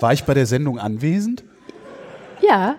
War 0.02 0.12
ich 0.12 0.26
bei 0.26 0.34
der 0.34 0.48
Sendung 0.48 0.80
anwesend? 0.80 1.46
Ja, 2.46 2.76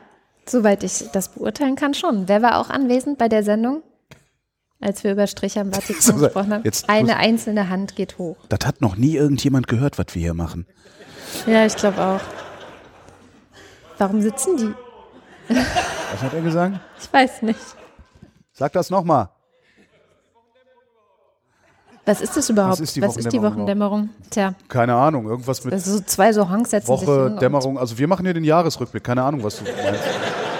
soweit 0.50 0.83
ich 0.85 1.11
das 1.12 1.28
beurteilen 1.30 1.76
kann 1.76 1.94
schon. 1.94 2.28
Wer 2.28 2.42
war 2.42 2.59
auch 2.59 2.70
anwesend 2.70 3.18
bei 3.18 3.28
der 3.28 3.42
Sendung, 3.42 3.83
als 4.80 5.04
wir 5.04 5.12
über 5.12 5.26
Striche 5.26 5.61
im 5.61 5.72
Vatikan 5.72 6.18
gesprochen 6.20 6.52
haben? 6.52 6.64
jetzt 6.64 6.88
Eine 6.88 7.16
einzelne 7.16 7.68
Hand 7.68 7.96
geht 7.96 8.18
hoch. 8.18 8.37
Das 8.48 8.66
hat 8.66 8.80
noch 8.80 8.96
nie 8.96 9.16
irgendjemand 9.16 9.68
gehört, 9.68 9.98
was 9.98 10.07
wir 10.11 10.20
hier 10.22 10.35
machen. 10.35 10.66
Ja, 11.46 11.64
ich 11.66 11.76
glaube 11.76 12.00
auch. 12.00 12.20
Warum 13.98 14.20
sitzen 14.20 14.57
die? 14.57 14.74
Was 15.48 16.22
hat 16.22 16.33
er 16.33 16.40
gesagt? 16.40 16.80
Ich 17.00 17.12
weiß 17.12 17.42
nicht. 17.42 17.61
Sag 18.52 18.72
das 18.72 18.90
nochmal. 18.90 19.28
Was 22.06 22.20
ist 22.20 22.36
das 22.36 22.50
überhaupt? 22.50 22.72
Was 22.72 22.80
ist 22.80 22.96
die 22.96 23.02
Wochendämmerung 23.02 23.52
Wochendämmerung? 23.54 24.08
Tja, 24.30 24.54
Keine 24.68 24.94
Ahnung, 24.94 25.26
irgendwas 25.26 25.64
mit 25.64 25.72
das 25.72 25.86
ist 25.86 25.92
so 25.94 26.00
zwei 26.04 26.32
so 26.34 26.48
sich 26.98 27.08
Woche, 27.08 27.36
Dämmerung. 27.40 27.78
Also 27.78 27.96
wir 27.96 28.06
machen 28.06 28.26
hier 28.26 28.34
den 28.34 28.44
Jahresrückblick. 28.44 29.02
Keine 29.02 29.22
Ahnung, 29.22 29.42
was 29.42 29.56
du 29.58 29.64
meinst. 29.64 30.00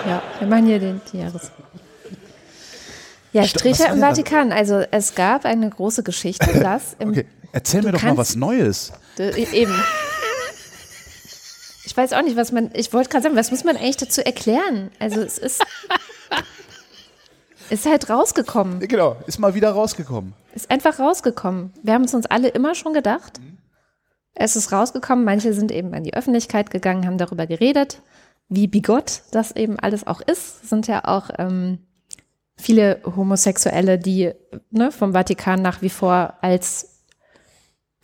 Ja, 0.09 0.23
wir 0.39 0.49
machen 0.49 0.67
hier 0.67 0.79
den 0.79 1.01
die 1.13 1.19
Jahres. 1.19 1.51
Ja, 3.33 3.43
was 3.43 3.51
Striche 3.51 3.85
im? 3.93 4.01
Vatikan. 4.01 4.53
Also 4.53 4.85
es 4.91 5.15
gab 5.15 5.45
eine 5.45 5.69
große 5.69 6.03
Geschichte, 6.03 6.59
dass 6.61 6.97
im 6.99 7.11
Okay, 7.11 7.27
erzähl 7.53 7.83
mir 7.83 7.93
doch 7.93 8.03
mal 8.03 8.17
was 8.17 8.37
Neues. 8.37 8.93
D- 9.19 9.31
Eben. 9.53 9.75
Ich 11.85 11.95
weiß 11.97 12.13
auch 12.15 12.23
nicht, 12.23 12.37
was 12.37 12.53
man. 12.53 12.71
Ich 12.73 12.93
wollte 12.93 13.11
gerade 13.11 13.23
sagen, 13.25 13.37
was 13.37 13.51
muss 13.51 13.65
man 13.65 13.77
eigentlich 13.77 13.99
dazu 13.99 14.25
erklären? 14.25 14.91
Also 14.99 15.21
es 15.21 15.37
ist. 15.39 15.63
Ist 17.71 17.87
halt 17.87 18.11
rausgekommen. 18.11 18.81
Genau, 18.81 19.17
ist 19.27 19.39
mal 19.39 19.55
wieder 19.55 19.71
rausgekommen. 19.71 20.35
Ist 20.55 20.71
einfach 20.71 20.99
rausgekommen. 20.99 21.73
Wir 21.83 21.95
haben 21.95 22.05
es 22.05 22.15
uns 22.15 22.27
alle 22.27 22.49
immer 22.49 22.75
schon 22.75 22.93
gedacht. 22.93 23.41
Es 24.35 24.57
ist 24.57 24.73
rausgekommen. 24.73 25.25
Manche 25.25 25.53
sind 25.55 25.73
eben 25.73 25.95
an 25.95 26.05
die 26.05 26.15
Öffentlichkeit 26.15 26.71
gegangen, 26.71 27.07
haben 27.07 27.19
darüber 27.19 27.47
geredet, 27.47 28.03
wie 28.49 28.67
bigott 28.67 29.23
das 29.31 29.53
eben 29.53 29.79
alles 29.79 30.07
auch 30.07 30.21
ist. 30.21 30.69
Sind 30.69 30.87
ja 30.87 31.05
auch 31.05 31.31
ähm, 31.39 31.79
viele 32.57 33.01
Homosexuelle, 33.05 33.99
die 33.99 34.33
ne, 34.71 34.93
vom 34.93 35.13
Vatikan 35.13 35.63
nach 35.63 35.83
wie 35.83 35.91
vor 35.91 36.35
als 36.41 36.91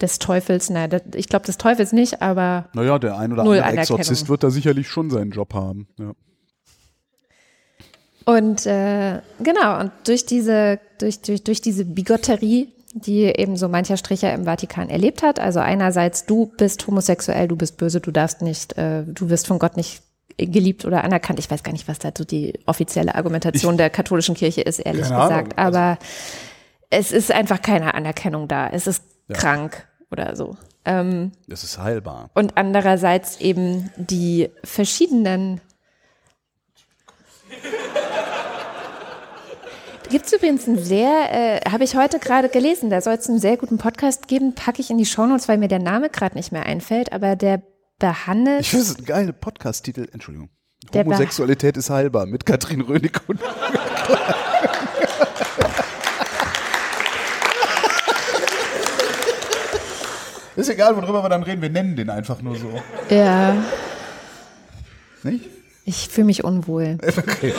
des 0.01 0.19
Teufels, 0.19 0.71
na, 0.71 0.89
das, 0.89 1.03
ich 1.15 1.29
glaube 1.29 1.45
des 1.45 1.59
Teufels 1.59 1.93
nicht, 1.93 2.23
aber. 2.23 2.69
Naja, 2.73 2.99
der 2.99 3.19
ein 3.19 3.33
oder 3.33 3.43
andere 3.43 3.63
Exorzist 3.63 4.29
wird 4.29 4.43
da 4.43 4.51
sicherlich 4.51 4.89
schon 4.89 5.11
seinen 5.11 5.31
Job 5.31 5.53
haben. 5.53 5.89
Ja. 5.99 6.13
Und 8.25 8.67
äh, 8.67 9.21
genau, 9.43 9.81
und 9.81 9.93
durch 10.05 10.27
diese, 10.27 10.79
durch, 10.99 11.21
durch, 11.23 11.43
durch 11.43 11.61
diese 11.61 11.85
Bigotterie, 11.85 12.73
die 12.93 13.25
eben 13.25 13.57
so 13.57 13.69
mancher 13.69 13.97
Stricher 13.97 14.33
im 14.35 14.45
Vatikan 14.45 14.89
erlebt 14.89 15.23
hat, 15.23 15.41
also 15.41 15.61
einerseits 15.61 16.27
du 16.27 16.47
bist 16.47 16.87
homosexuell, 16.87 17.49
du 17.49 17.57
bist 17.57 17.77
böse, 17.77 18.01
du 18.01 18.11
darfst 18.11 18.43
nicht, 18.43 18.77
äh, 18.77 19.05
du 19.05 19.31
wirst 19.31 19.47
von 19.47 19.59
Gott 19.59 19.77
nicht 19.77 20.03
geliebt 20.37 20.85
oder 20.85 21.05
anerkannt. 21.05 21.39
Ich 21.39 21.51
weiß 21.51 21.63
gar 21.63 21.73
nicht, 21.73 21.89
was 21.89 21.99
da 21.99 22.11
so 22.17 22.25
die 22.25 22.59
offizielle 22.67 23.15
Argumentation 23.15 23.75
ich, 23.75 23.79
der 23.79 23.91
katholischen 23.91 24.35
Kirche 24.35 24.63
ist, 24.63 24.79
ehrlich 24.79 25.03
gesagt. 25.03 25.59
Ahnung, 25.59 25.75
aber 25.75 25.79
also, 25.89 26.03
es 26.91 27.13
ist 27.13 27.33
einfach 27.33 27.63
keine 27.63 27.95
Anerkennung 27.95 28.49
da. 28.49 28.69
Es 28.69 28.87
ist 28.87 29.03
ja. 29.29 29.37
krank 29.37 29.87
oder 30.11 30.35
so. 30.37 30.57
Ähm, 30.85 31.33
es 31.49 31.63
ist 31.63 31.79
heilbar. 31.79 32.31
Und 32.35 32.57
andererseits 32.57 33.41
eben 33.41 33.91
die 33.97 34.49
verschiedenen 34.65 35.61
Gibt 40.11 40.27
es 40.27 40.33
übrigens 40.33 40.67
einen 40.67 40.83
sehr, 40.83 41.29
äh, 41.31 41.61
habe 41.71 41.85
ich 41.85 41.95
heute 41.95 42.19
gerade 42.19 42.49
gelesen, 42.49 42.91
da 42.91 43.01
soll 43.01 43.15
es 43.15 43.29
einen 43.29 43.39
sehr 43.39 43.57
guten 43.57 43.79
Podcast 43.79 44.27
geben, 44.27 44.57
packe 44.57 44.81
ich 44.81 44.91
in 44.91 44.99
die 44.99 45.07
Shownotes, 45.07 45.47
weil 45.47 45.57
mir 45.57 45.69
der 45.69 45.79
Name 45.79 46.11
gerade 46.11 46.37
nicht 46.37 46.51
mehr 46.51 46.67
einfällt, 46.67 47.13
aber 47.13 47.37
der 47.37 47.63
behandelt. 48.01 48.63
Ich 48.63 48.71
finde 48.71 48.87
es 48.87 48.99
ein 48.99 49.05
geiler 49.05 49.31
Podcast-Titel, 49.31 50.09
Entschuldigung. 50.13 50.51
Homosexualität 50.93 51.77
ist 51.77 51.91
heilbar 51.91 52.27
mit 52.27 52.45
Katrin 52.45 52.81
Rönig 52.81 53.21
und 53.29 53.39
Ist 60.57 60.69
egal, 60.71 60.97
worüber 60.97 61.23
wir 61.23 61.29
dann 61.29 61.45
reden, 61.45 61.63
wir 61.63 61.71
nennen 61.71 61.95
den 61.95 62.11
einfach 62.11 62.43
nur 62.43 62.57
so. 62.57 62.83
Ja. 63.11 63.55
Nicht? 65.23 65.49
Ich 65.85 66.09
fühle 66.09 66.25
mich 66.27 66.43
unwohl. 66.43 66.99
Okay. 67.17 67.55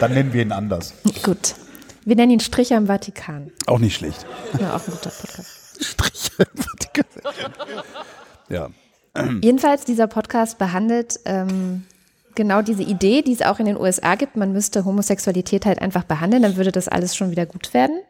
Dann 0.00 0.12
nennen 0.12 0.32
wir 0.34 0.42
ihn 0.42 0.52
anders. 0.52 0.92
Gut. 1.24 1.54
Wir 2.08 2.16
nennen 2.16 2.32
ihn 2.32 2.40
Stricher 2.40 2.78
im 2.78 2.86
Vatikan. 2.86 3.52
Auch 3.66 3.78
nicht 3.78 3.94
schlecht. 3.94 4.24
Ja, 4.58 4.74
auch 4.74 4.80
ein 4.80 4.92
guter 4.92 5.10
Podcast. 5.10 5.76
Stricher 5.84 6.46
im 6.50 6.62
Vatikan. 6.62 7.04
Ja. 8.48 8.70
Jedenfalls, 9.42 9.84
dieser 9.84 10.06
Podcast 10.06 10.56
behandelt 10.56 11.20
ähm, 11.26 11.84
genau 12.34 12.62
diese 12.62 12.82
Idee, 12.82 13.20
die 13.20 13.34
es 13.34 13.42
auch 13.42 13.58
in 13.58 13.66
den 13.66 13.76
USA 13.76 14.14
gibt. 14.14 14.38
Man 14.38 14.54
müsste 14.54 14.86
Homosexualität 14.86 15.66
halt 15.66 15.82
einfach 15.82 16.04
behandeln, 16.04 16.42
dann 16.42 16.56
würde 16.56 16.72
das 16.72 16.88
alles 16.88 17.14
schon 17.14 17.30
wieder 17.30 17.44
gut 17.44 17.74
werden. 17.74 18.00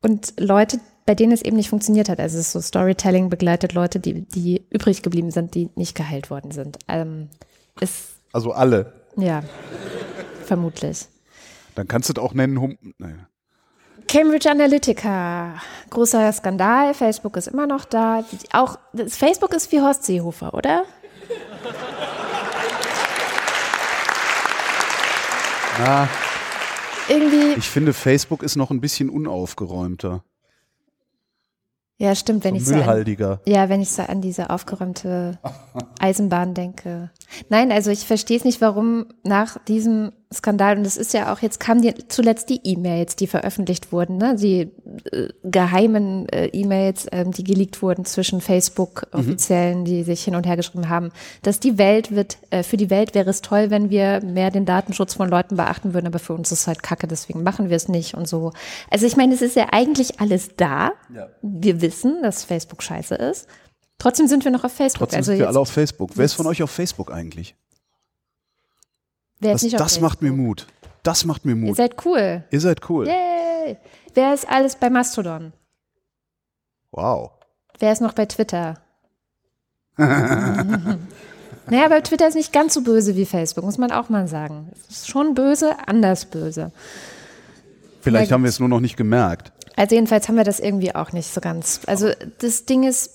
Und 0.00 0.34
Leute, 0.38 0.78
bei 1.04 1.16
denen 1.16 1.32
es 1.32 1.42
eben 1.42 1.56
nicht 1.56 1.70
funktioniert 1.70 2.08
hat. 2.08 2.20
Also 2.20 2.38
es 2.38 2.46
ist 2.46 2.52
so 2.52 2.60
Storytelling 2.60 3.30
begleitet 3.30 3.72
Leute, 3.72 3.98
die, 3.98 4.28
die 4.28 4.64
übrig 4.70 5.02
geblieben 5.02 5.32
sind, 5.32 5.56
die 5.56 5.70
nicht 5.74 5.96
geheilt 5.96 6.30
worden 6.30 6.52
sind. 6.52 6.78
Ähm, 6.86 7.30
ist, 7.80 8.10
also 8.32 8.52
alle. 8.52 8.92
Ja, 9.16 9.42
vermutlich. 10.44 11.08
Dann 11.78 11.86
kannst 11.86 12.08
du 12.08 12.12
es 12.12 12.18
auch 12.18 12.34
nennen. 12.34 12.60
Hum 12.60 12.76
naja. 12.98 13.28
Cambridge 14.08 14.50
Analytica, 14.50 15.62
großer 15.90 16.32
Skandal. 16.32 16.92
Facebook 16.92 17.36
ist 17.36 17.46
immer 17.46 17.68
noch 17.68 17.84
da. 17.84 18.24
Auch 18.52 18.80
Facebook 19.06 19.54
ist 19.54 19.70
wie 19.70 19.80
Horst 19.80 20.02
Seehofer, 20.02 20.54
oder? 20.54 20.82
Na, 25.78 26.08
irgendwie. 27.08 27.56
Ich 27.56 27.70
finde, 27.70 27.92
Facebook 27.92 28.42
ist 28.42 28.56
noch 28.56 28.72
ein 28.72 28.80
bisschen 28.80 29.08
unaufgeräumter. 29.08 30.24
Ja, 31.98 32.16
stimmt, 32.16 32.42
wenn 32.42 32.58
so 32.58 32.74
ich 32.74 32.82
so 32.84 32.90
an, 32.90 33.40
ja, 33.44 33.68
wenn 33.68 33.80
ich 33.80 33.90
so 33.90 34.02
an 34.02 34.20
diese 34.20 34.50
aufgeräumte 34.50 35.38
Eisenbahn 36.00 36.54
denke. 36.54 37.12
Nein, 37.50 37.70
also 37.70 37.92
ich 37.92 38.04
verstehe 38.04 38.36
es 38.36 38.44
nicht, 38.44 38.60
warum 38.60 39.06
nach 39.22 39.58
diesem 39.64 40.10
Skandal, 40.32 40.76
und 40.76 40.86
es 40.86 40.98
ist 40.98 41.14
ja 41.14 41.32
auch, 41.32 41.40
jetzt 41.40 41.58
kamen 41.58 41.80
die, 41.80 41.94
zuletzt 42.08 42.50
die 42.50 42.60
E-Mails, 42.62 43.16
die 43.16 43.26
veröffentlicht 43.26 43.92
wurden, 43.92 44.18
ne? 44.18 44.36
die 44.36 44.70
äh, 45.10 45.28
geheimen 45.42 46.28
äh, 46.28 46.48
E-Mails, 46.48 47.06
ähm, 47.12 47.30
die 47.30 47.44
geleakt 47.44 47.80
wurden 47.80 48.04
zwischen 48.04 48.42
Facebook-Offiziellen, 48.42 49.80
mhm. 49.80 49.84
die 49.86 50.02
sich 50.02 50.22
hin 50.22 50.34
und 50.34 50.46
her 50.46 50.56
geschrieben 50.56 50.90
haben, 50.90 51.12
dass 51.42 51.60
die 51.60 51.78
Welt 51.78 52.14
wird, 52.14 52.36
äh, 52.50 52.62
für 52.62 52.76
die 52.76 52.90
Welt 52.90 53.14
wäre 53.14 53.30
es 53.30 53.40
toll, 53.40 53.70
wenn 53.70 53.88
wir 53.88 54.22
mehr 54.22 54.50
den 54.50 54.66
Datenschutz 54.66 55.14
von 55.14 55.30
Leuten 55.30 55.56
beachten 55.56 55.94
würden, 55.94 56.06
aber 56.06 56.18
für 56.18 56.34
uns 56.34 56.52
ist 56.52 56.60
es 56.60 56.66
halt 56.66 56.82
kacke, 56.82 57.06
deswegen 57.06 57.42
machen 57.42 57.70
wir 57.70 57.76
es 57.76 57.88
nicht 57.88 58.14
und 58.14 58.28
so. 58.28 58.52
Also 58.90 59.06
ich 59.06 59.16
meine, 59.16 59.32
es 59.32 59.40
ist 59.40 59.56
ja 59.56 59.68
eigentlich 59.72 60.20
alles 60.20 60.50
da. 60.56 60.92
Ja. 61.14 61.28
Wir 61.40 61.80
wissen, 61.80 62.22
dass 62.22 62.44
Facebook 62.44 62.82
scheiße 62.82 63.14
ist. 63.14 63.48
Trotzdem 63.96 64.28
sind 64.28 64.44
wir 64.44 64.52
noch 64.52 64.64
auf 64.64 64.72
Facebook. 64.72 65.08
Trotzdem 65.08 65.18
also 65.18 65.32
sind 65.32 65.40
wir 65.40 65.48
alle 65.48 65.58
auf 65.58 65.70
Facebook. 65.70 66.10
Wer 66.14 66.26
ist 66.26 66.34
von 66.34 66.46
euch 66.46 66.62
auf 66.62 66.70
Facebook 66.70 67.10
eigentlich? 67.10 67.56
Das, 69.40 69.62
das 69.62 70.00
macht 70.00 70.22
mir 70.22 70.32
Mut. 70.32 70.66
Das 71.02 71.24
macht 71.24 71.44
mir 71.44 71.54
Mut. 71.54 71.70
Ihr 71.70 71.74
seid 71.76 72.04
cool. 72.04 72.44
Ihr 72.50 72.60
seid 72.60 72.90
cool. 72.90 73.06
Yay. 73.06 73.76
Wer 74.14 74.34
ist 74.34 74.48
alles 74.48 74.76
bei 74.76 74.90
Mastodon? 74.90 75.52
Wow. 76.90 77.30
Wer 77.78 77.92
ist 77.92 78.00
noch 78.00 78.12
bei 78.12 78.26
Twitter? 78.26 78.80
naja, 79.96 80.98
bei 81.88 82.00
Twitter 82.00 82.28
ist 82.28 82.34
nicht 82.34 82.52
ganz 82.52 82.74
so 82.74 82.82
böse 82.82 83.16
wie 83.16 83.26
Facebook, 83.26 83.64
muss 83.64 83.78
man 83.78 83.92
auch 83.92 84.08
mal 84.08 84.28
sagen. 84.28 84.70
Es 84.72 84.98
ist 84.98 85.08
schon 85.08 85.34
böse, 85.34 85.76
anders 85.86 86.24
böse. 86.24 86.72
Vielleicht 88.00 88.32
haben 88.32 88.42
wir 88.42 88.48
es 88.48 88.60
nur 88.60 88.68
noch 88.68 88.80
nicht 88.80 88.96
gemerkt. 88.96 89.52
Also 89.76 89.94
jedenfalls 89.94 90.28
haben 90.28 90.36
wir 90.36 90.44
das 90.44 90.60
irgendwie 90.60 90.94
auch 90.94 91.12
nicht 91.12 91.32
so 91.32 91.40
ganz. 91.40 91.80
Also 91.86 92.10
das 92.38 92.64
Ding 92.64 92.84
ist, 92.84 93.10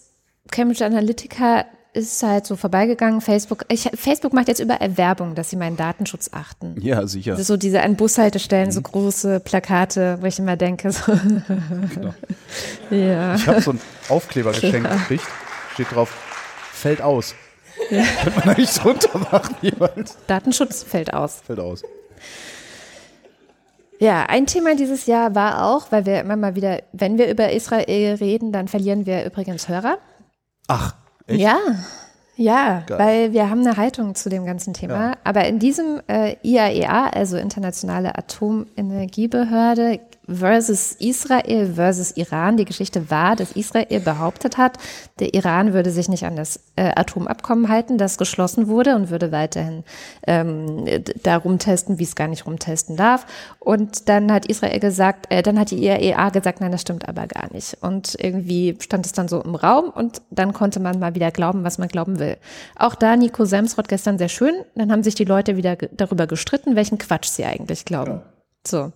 Cambridge 0.51 0.85
Analytica 0.85 1.65
ist 1.93 2.23
halt 2.23 2.47
so 2.47 2.55
vorbeigegangen. 2.55 3.21
Facebook, 3.21 3.65
ich, 3.69 3.89
Facebook 3.93 4.33
macht 4.33 4.47
jetzt 4.47 4.59
überall 4.59 4.97
Werbung, 4.97 5.35
dass 5.35 5.51
sie 5.51 5.55
meinen 5.55 5.77
Datenschutz 5.77 6.29
achten. 6.33 6.75
Ja, 6.81 7.05
sicher. 7.07 7.37
So 7.37 7.55
diese 7.55 7.81
an 7.81 7.95
Bushaltestellen, 7.95 8.67
mhm. 8.67 8.71
so 8.71 8.81
große 8.81 9.39
Plakate, 9.39 10.17
wo 10.21 10.25
ich 10.25 10.39
immer 10.39 10.57
denke, 10.57 10.91
so. 10.91 11.13
Genau. 11.93 12.13
ja. 12.89 13.35
Ich 13.35 13.47
habe 13.47 13.61
so 13.61 13.71
einen 13.71 13.81
Aufkleber 14.09 14.51
geschenkt 14.51 14.89
ja. 14.89 14.95
gekriegt, 14.95 15.23
steht 15.73 15.91
drauf, 15.91 16.11
fällt 16.73 17.01
aus. 17.01 17.35
Ja. 17.89 18.03
Könnte 18.23 18.39
man 18.39 18.55
da 18.55 18.61
nicht 18.61 18.83
drunter 18.83 19.17
machen 19.31 19.55
jeweils. 19.61 20.17
Datenschutz 20.27 20.83
fällt 20.83 21.13
aus. 21.13 21.41
Fällt 21.45 21.59
aus. 21.59 21.83
Ja, 23.99 24.25
ein 24.25 24.47
Thema 24.47 24.75
dieses 24.75 25.05
Jahr 25.05 25.35
war 25.35 25.65
auch, 25.65 25.91
weil 25.91 26.05
wir 26.05 26.19
immer 26.19 26.35
mal 26.35 26.55
wieder, 26.55 26.81
wenn 26.91 27.17
wir 27.17 27.29
über 27.29 27.51
Israel 27.51 28.15
reden, 28.15 28.51
dann 28.51 28.67
verlieren 28.67 29.05
wir 29.05 29.25
übrigens 29.25 29.69
Hörer. 29.69 29.97
Ach, 30.67 30.95
echt? 31.27 31.39
Ja, 31.39 31.57
ja, 32.35 32.83
Geil. 32.87 32.99
weil 32.99 33.33
wir 33.33 33.49
haben 33.49 33.61
eine 33.61 33.77
Haltung 33.77 34.15
zu 34.15 34.29
dem 34.29 34.45
ganzen 34.45 34.73
Thema. 34.73 35.11
Ja. 35.11 35.17
Aber 35.23 35.45
in 35.47 35.59
diesem 35.59 36.01
äh, 36.07 36.35
IAEA, 36.41 37.07
e 37.07 37.17
also 37.17 37.37
Internationale 37.37 38.17
Atomenergiebehörde, 38.17 39.99
versus 40.27 40.93
Israel 40.99 41.73
versus 41.73 42.11
Iran. 42.15 42.57
Die 42.57 42.65
Geschichte 42.65 43.09
war, 43.09 43.35
dass 43.35 43.51
Israel 43.53 43.99
behauptet 43.99 44.57
hat, 44.57 44.77
der 45.19 45.33
Iran 45.33 45.73
würde 45.73 45.91
sich 45.91 46.07
nicht 46.07 46.25
an 46.25 46.35
das 46.35 46.59
äh, 46.75 46.91
Atomabkommen 46.95 47.69
halten, 47.69 47.97
das 47.97 48.17
geschlossen 48.17 48.67
wurde 48.67 48.95
und 48.95 49.09
würde 49.09 49.31
weiterhin 49.31 49.83
ähm, 50.25 50.85
da 51.23 51.37
rumtesten, 51.37 51.99
wie 51.99 52.03
es 52.03 52.15
gar 52.15 52.27
nicht 52.27 52.45
rumtesten 52.45 52.95
darf. 52.95 53.25
Und 53.59 54.07
dann 54.09 54.31
hat 54.31 54.45
Israel 54.45 54.79
gesagt, 54.79 55.27
äh, 55.29 55.43
dann 55.43 55.59
hat 55.59 55.71
die 55.71 55.83
IAEA 55.83 56.29
gesagt, 56.29 56.61
nein, 56.61 56.71
das 56.71 56.81
stimmt 56.81 57.07
aber 57.07 57.27
gar 57.27 57.51
nicht. 57.51 57.77
Und 57.81 58.15
irgendwie 58.17 58.77
stand 58.79 59.05
es 59.05 59.11
dann 59.11 59.27
so 59.27 59.41
im 59.41 59.55
Raum 59.55 59.89
und 59.89 60.21
dann 60.29 60.53
konnte 60.53 60.79
man 60.79 60.99
mal 60.99 61.15
wieder 61.15 61.31
glauben, 61.31 61.63
was 61.63 61.77
man 61.77 61.89
glauben 61.89 62.19
will. 62.19 62.37
Auch 62.77 62.95
da 62.95 63.15
Nico 63.15 63.45
Semsrott 63.45 63.87
gestern 63.87 64.17
sehr 64.17 64.29
schön. 64.29 64.53
Dann 64.75 64.91
haben 64.91 65.03
sich 65.03 65.15
die 65.15 65.25
Leute 65.25 65.57
wieder 65.57 65.75
darüber 65.75 66.27
gestritten, 66.27 66.75
welchen 66.75 66.97
Quatsch 66.97 67.27
sie 67.27 67.43
eigentlich 67.43 67.85
glauben. 67.85 68.11
Ja. 68.11 68.23
So 68.65 68.91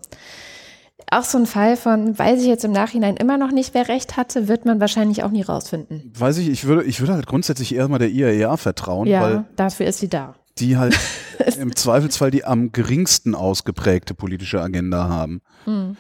auch 1.12 1.24
so 1.24 1.38
ein 1.38 1.46
Fall 1.46 1.78
von, 1.78 2.18
weiß 2.18 2.42
ich 2.42 2.48
jetzt 2.48 2.66
im 2.66 2.72
Nachhinein 2.72 3.16
immer 3.16 3.38
noch 3.38 3.52
nicht, 3.52 3.74
wer 3.74 3.88
recht 3.88 4.18
hatte, 4.18 4.48
wird 4.48 4.66
man 4.66 4.80
wahrscheinlich 4.80 5.24
auch 5.24 5.32
nie 5.32 5.42
rausfinden. 5.42 6.12
Weiß 6.18 6.38
ich, 6.38 6.50
ich 6.50 6.66
würde, 6.66 6.84
ich 6.84 7.00
würde 7.00 7.14
halt 7.14 7.28
grundsätzlich 7.28 7.74
eher 7.74 7.88
mal 7.88 7.98
der 7.98 8.10
IAEA 8.10 8.58
vertrauen. 8.58 9.08
Ja, 9.08 9.22
weil 9.22 9.46
dafür 9.56 9.88
ist 9.88 10.00
sie 10.00 10.10
da. 10.10 10.36
Die 10.58 10.78
halt 10.78 10.98
im 11.60 11.76
Zweifelsfall 11.76 12.32
die 12.32 12.44
am 12.44 12.72
geringsten 12.72 13.36
ausgeprägte 13.36 14.14
politische 14.14 14.62
Agenda 14.62 15.08
haben. 15.08 15.42
Hm. 15.64 15.96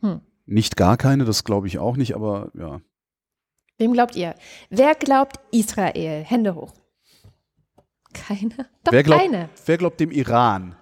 Hm. 0.00 0.20
Nicht 0.44 0.76
gar 0.76 0.96
keine, 0.96 1.24
das 1.24 1.42
glaube 1.42 1.66
ich 1.66 1.78
auch 1.78 1.96
nicht, 1.96 2.14
aber 2.14 2.50
ja. 2.54 2.80
Wem 3.78 3.92
glaubt 3.92 4.16
ihr? 4.16 4.34
Wer 4.70 4.94
glaubt 4.94 5.40
Israel? 5.50 6.24
Hände 6.24 6.54
hoch. 6.54 6.72
Keine? 8.12 8.68
Doch 8.84 8.92
wer 8.92 9.02
glaubt, 9.02 9.22
keine. 9.22 9.48
Wer 9.66 9.76
glaubt 9.76 10.00
dem 10.00 10.10
Iran? 10.10 10.76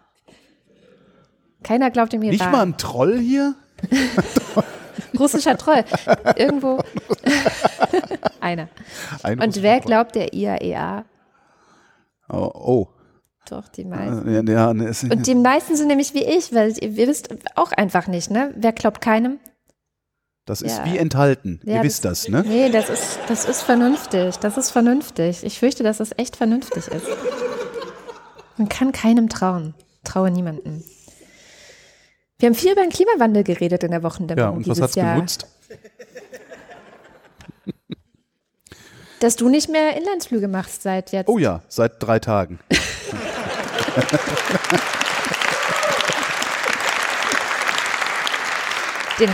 Keiner 1.64 1.90
glaubt 1.90 2.12
dem 2.12 2.22
Iran. 2.22 2.32
Nicht 2.32 2.52
mal 2.52 2.62
ein 2.62 2.76
Troll 2.76 3.18
hier? 3.18 3.54
Russischer 5.18 5.56
Troll. 5.56 5.84
Irgendwo. 6.36 6.80
Einer. 8.40 8.68
Ein 9.22 9.40
Und 9.40 9.62
wer 9.62 9.80
glaubt 9.80 10.14
der 10.14 10.32
IAEA? 10.32 11.04
Oh, 12.28 12.50
oh. 12.54 12.88
Doch, 13.48 13.68
die 13.68 13.84
meisten. 13.84 14.32
Ja, 14.32 14.42
ja, 14.42 14.72
ne, 14.74 14.92
Und 15.10 15.26
die 15.26 15.34
meisten 15.34 15.76
sind 15.76 15.88
nämlich 15.88 16.14
wie 16.14 16.24
ich, 16.24 16.54
weil 16.54 16.72
ihr 16.80 16.96
wisst 16.96 17.28
auch 17.56 17.72
einfach 17.72 18.06
nicht, 18.06 18.30
ne? 18.30 18.54
Wer 18.56 18.72
glaubt 18.72 19.00
keinem? 19.00 19.38
das 20.46 20.60
ist 20.60 20.78
Ja. 20.78 20.84
wie 20.84 20.98
enthalten. 20.98 21.60
Ja, 21.64 21.76
Ihr 21.76 21.82
wisst 21.82 22.04
das, 22.04 22.28
ne? 22.28 22.44
Nee, 22.46 22.68
das 22.70 22.90
ist, 22.90 23.18
das 23.28 23.46
ist 23.46 23.62
vernünftig. 23.62 24.36
Das 24.38 24.56
ist 24.58 24.70
vernünftig. 24.70 25.42
Ich 25.42 25.58
fürchte, 25.58 25.82
dass 25.82 25.98
das 25.98 26.10
echt 26.18 26.36
vernünftig 26.36 26.86
ist. 26.88 27.06
Man 28.56 28.68
kann 28.68 28.92
keinem 28.92 29.28
trauen. 29.28 29.74
Traue 30.04 30.30
niemanden. 30.30 30.84
Wir 32.38 32.48
haben 32.48 32.54
viel 32.54 32.72
über 32.72 32.82
den 32.82 32.90
Klimawandel 32.90 33.44
geredet 33.44 33.84
in 33.84 33.90
der 33.92 34.02
Wochendämmerung 34.02 34.50
Ja, 34.50 34.56
und 34.56 34.66
was 34.68 34.80
hat's 34.80 34.94
Jahr. 34.96 35.14
genutzt? 35.14 35.46
Dass 39.20 39.36
du 39.36 39.48
nicht 39.48 39.70
mehr 39.70 39.96
Inlandsflüge 39.96 40.48
machst 40.48 40.82
seit 40.82 41.12
jetzt. 41.12 41.28
Oh 41.28 41.38
ja, 41.38 41.62
seit 41.68 42.02
drei 42.02 42.18
Tagen. 42.18 42.58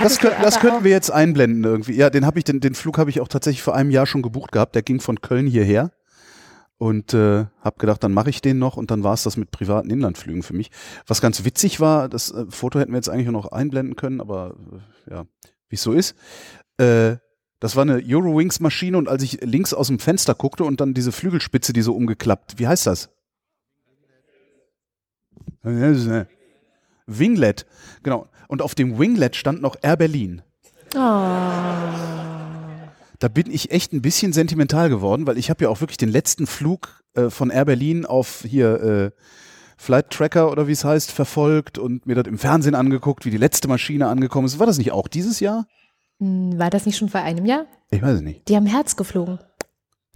Das, 0.02 0.18
könnt, 0.18 0.34
das 0.42 0.60
könnten 0.60 0.84
wir 0.84 0.90
jetzt 0.90 1.10
einblenden 1.10 1.64
irgendwie. 1.64 1.94
Ja, 1.94 2.10
den 2.10 2.26
habe 2.26 2.38
ich, 2.38 2.44
den, 2.44 2.60
den 2.60 2.74
Flug 2.74 2.98
habe 2.98 3.08
ich 3.08 3.20
auch 3.20 3.28
tatsächlich 3.28 3.62
vor 3.62 3.74
einem 3.74 3.90
Jahr 3.90 4.06
schon 4.06 4.20
gebucht 4.20 4.52
gehabt. 4.52 4.74
Der 4.74 4.82
ging 4.82 5.00
von 5.00 5.22
Köln 5.22 5.46
hierher 5.46 5.90
und 6.80 7.12
äh, 7.12 7.44
habe 7.60 7.78
gedacht, 7.78 8.02
dann 8.02 8.12
mache 8.12 8.30
ich 8.30 8.40
den 8.40 8.58
noch 8.58 8.78
und 8.78 8.90
dann 8.90 9.04
war 9.04 9.12
es 9.12 9.22
das 9.22 9.36
mit 9.36 9.50
privaten 9.50 9.90
Inlandflügen 9.90 10.42
für 10.42 10.54
mich. 10.54 10.70
Was 11.06 11.20
ganz 11.20 11.44
witzig 11.44 11.78
war, 11.78 12.08
das 12.08 12.30
äh, 12.30 12.46
Foto 12.48 12.80
hätten 12.80 12.92
wir 12.92 12.96
jetzt 12.96 13.10
eigentlich 13.10 13.28
noch 13.28 13.52
einblenden 13.52 13.96
können, 13.96 14.18
aber 14.18 14.56
äh, 15.06 15.12
ja, 15.12 15.26
wie 15.68 15.74
es 15.74 15.82
so 15.82 15.92
ist. 15.92 16.16
Äh, 16.78 17.16
das 17.58 17.76
war 17.76 17.82
eine 17.82 18.02
Eurowings-Maschine 18.02 18.96
und 18.96 19.10
als 19.10 19.22
ich 19.22 19.42
links 19.42 19.74
aus 19.74 19.88
dem 19.88 19.98
Fenster 19.98 20.34
guckte 20.34 20.64
und 20.64 20.80
dann 20.80 20.94
diese 20.94 21.12
Flügelspitze, 21.12 21.74
die 21.74 21.82
so 21.82 21.94
umgeklappt, 21.94 22.58
wie 22.58 22.66
heißt 22.66 22.86
das? 22.86 23.10
Winglet, 27.06 27.66
genau. 28.02 28.26
Und 28.48 28.62
auf 28.62 28.74
dem 28.74 28.98
Winglet 28.98 29.36
stand 29.36 29.60
noch 29.60 29.76
Air 29.82 29.98
Berlin. 29.98 30.40
Oh. 30.96 32.29
Da 33.20 33.28
bin 33.28 33.50
ich 33.50 33.70
echt 33.70 33.92
ein 33.92 34.02
bisschen 34.02 34.32
sentimental 34.32 34.88
geworden, 34.88 35.26
weil 35.26 35.36
ich 35.38 35.50
habe 35.50 35.64
ja 35.64 35.70
auch 35.70 35.80
wirklich 35.80 35.98
den 35.98 36.08
letzten 36.08 36.46
Flug 36.46 37.02
äh, 37.14 37.28
von 37.30 37.50
Air 37.50 37.66
Berlin 37.66 38.06
auf 38.06 38.44
hier 38.48 38.82
äh, 38.82 39.10
Flight 39.76 40.10
Tracker 40.10 40.50
oder 40.50 40.66
wie 40.66 40.72
es 40.72 40.84
heißt 40.84 41.12
verfolgt 41.12 41.78
und 41.78 42.06
mir 42.06 42.14
das 42.14 42.26
im 42.26 42.38
Fernsehen 42.38 42.74
angeguckt, 42.74 43.24
wie 43.26 43.30
die 43.30 43.36
letzte 43.36 43.68
Maschine 43.68 44.08
angekommen 44.08 44.46
ist. 44.46 44.58
War 44.58 44.66
das 44.66 44.78
nicht 44.78 44.92
auch 44.92 45.06
dieses 45.06 45.38
Jahr? 45.38 45.66
Hm, 46.18 46.58
War 46.58 46.70
das 46.70 46.86
nicht 46.86 46.96
schon 46.96 47.10
vor 47.10 47.20
einem 47.20 47.44
Jahr? 47.44 47.66
Ich 47.90 48.00
weiß 48.00 48.16
es 48.16 48.20
nicht. 48.22 48.48
Die 48.48 48.56
haben 48.56 48.66
Herz 48.66 48.96
geflogen. 48.96 49.38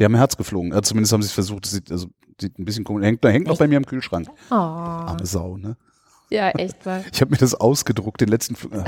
Die 0.00 0.05
haben 0.05 0.14
Herz 0.14 0.36
geflogen. 0.36 0.72
Ja, 0.72 0.82
zumindest 0.82 1.12
haben 1.12 1.22
sie 1.22 1.26
es 1.28 1.32
versucht. 1.32 1.64
Das 1.64 1.72
sieht, 1.72 1.90
also, 1.92 2.09
sieht 2.40 2.59
ein 2.59 2.64
bisschen 2.64 2.84
komisch. 2.84 3.05
Hängt, 3.05 3.22
hängt 3.24 3.46
noch 3.46 3.59
bei 3.59 3.68
mir 3.68 3.76
im 3.76 3.86
Kühlschrank. 3.86 4.28
Oh. 4.50 4.55
Arme 4.55 5.26
Sau, 5.26 5.57
ne? 5.59 5.76
Ja, 6.30 6.50
echt 6.50 6.84
wahr. 6.86 7.05
Ich 7.12 7.20
habe 7.20 7.30
mir 7.30 7.36
das 7.36 7.55
ausgedruckt, 7.55 8.20
den 8.20 8.28
letzten 8.28 8.57
Flug. 8.57 8.72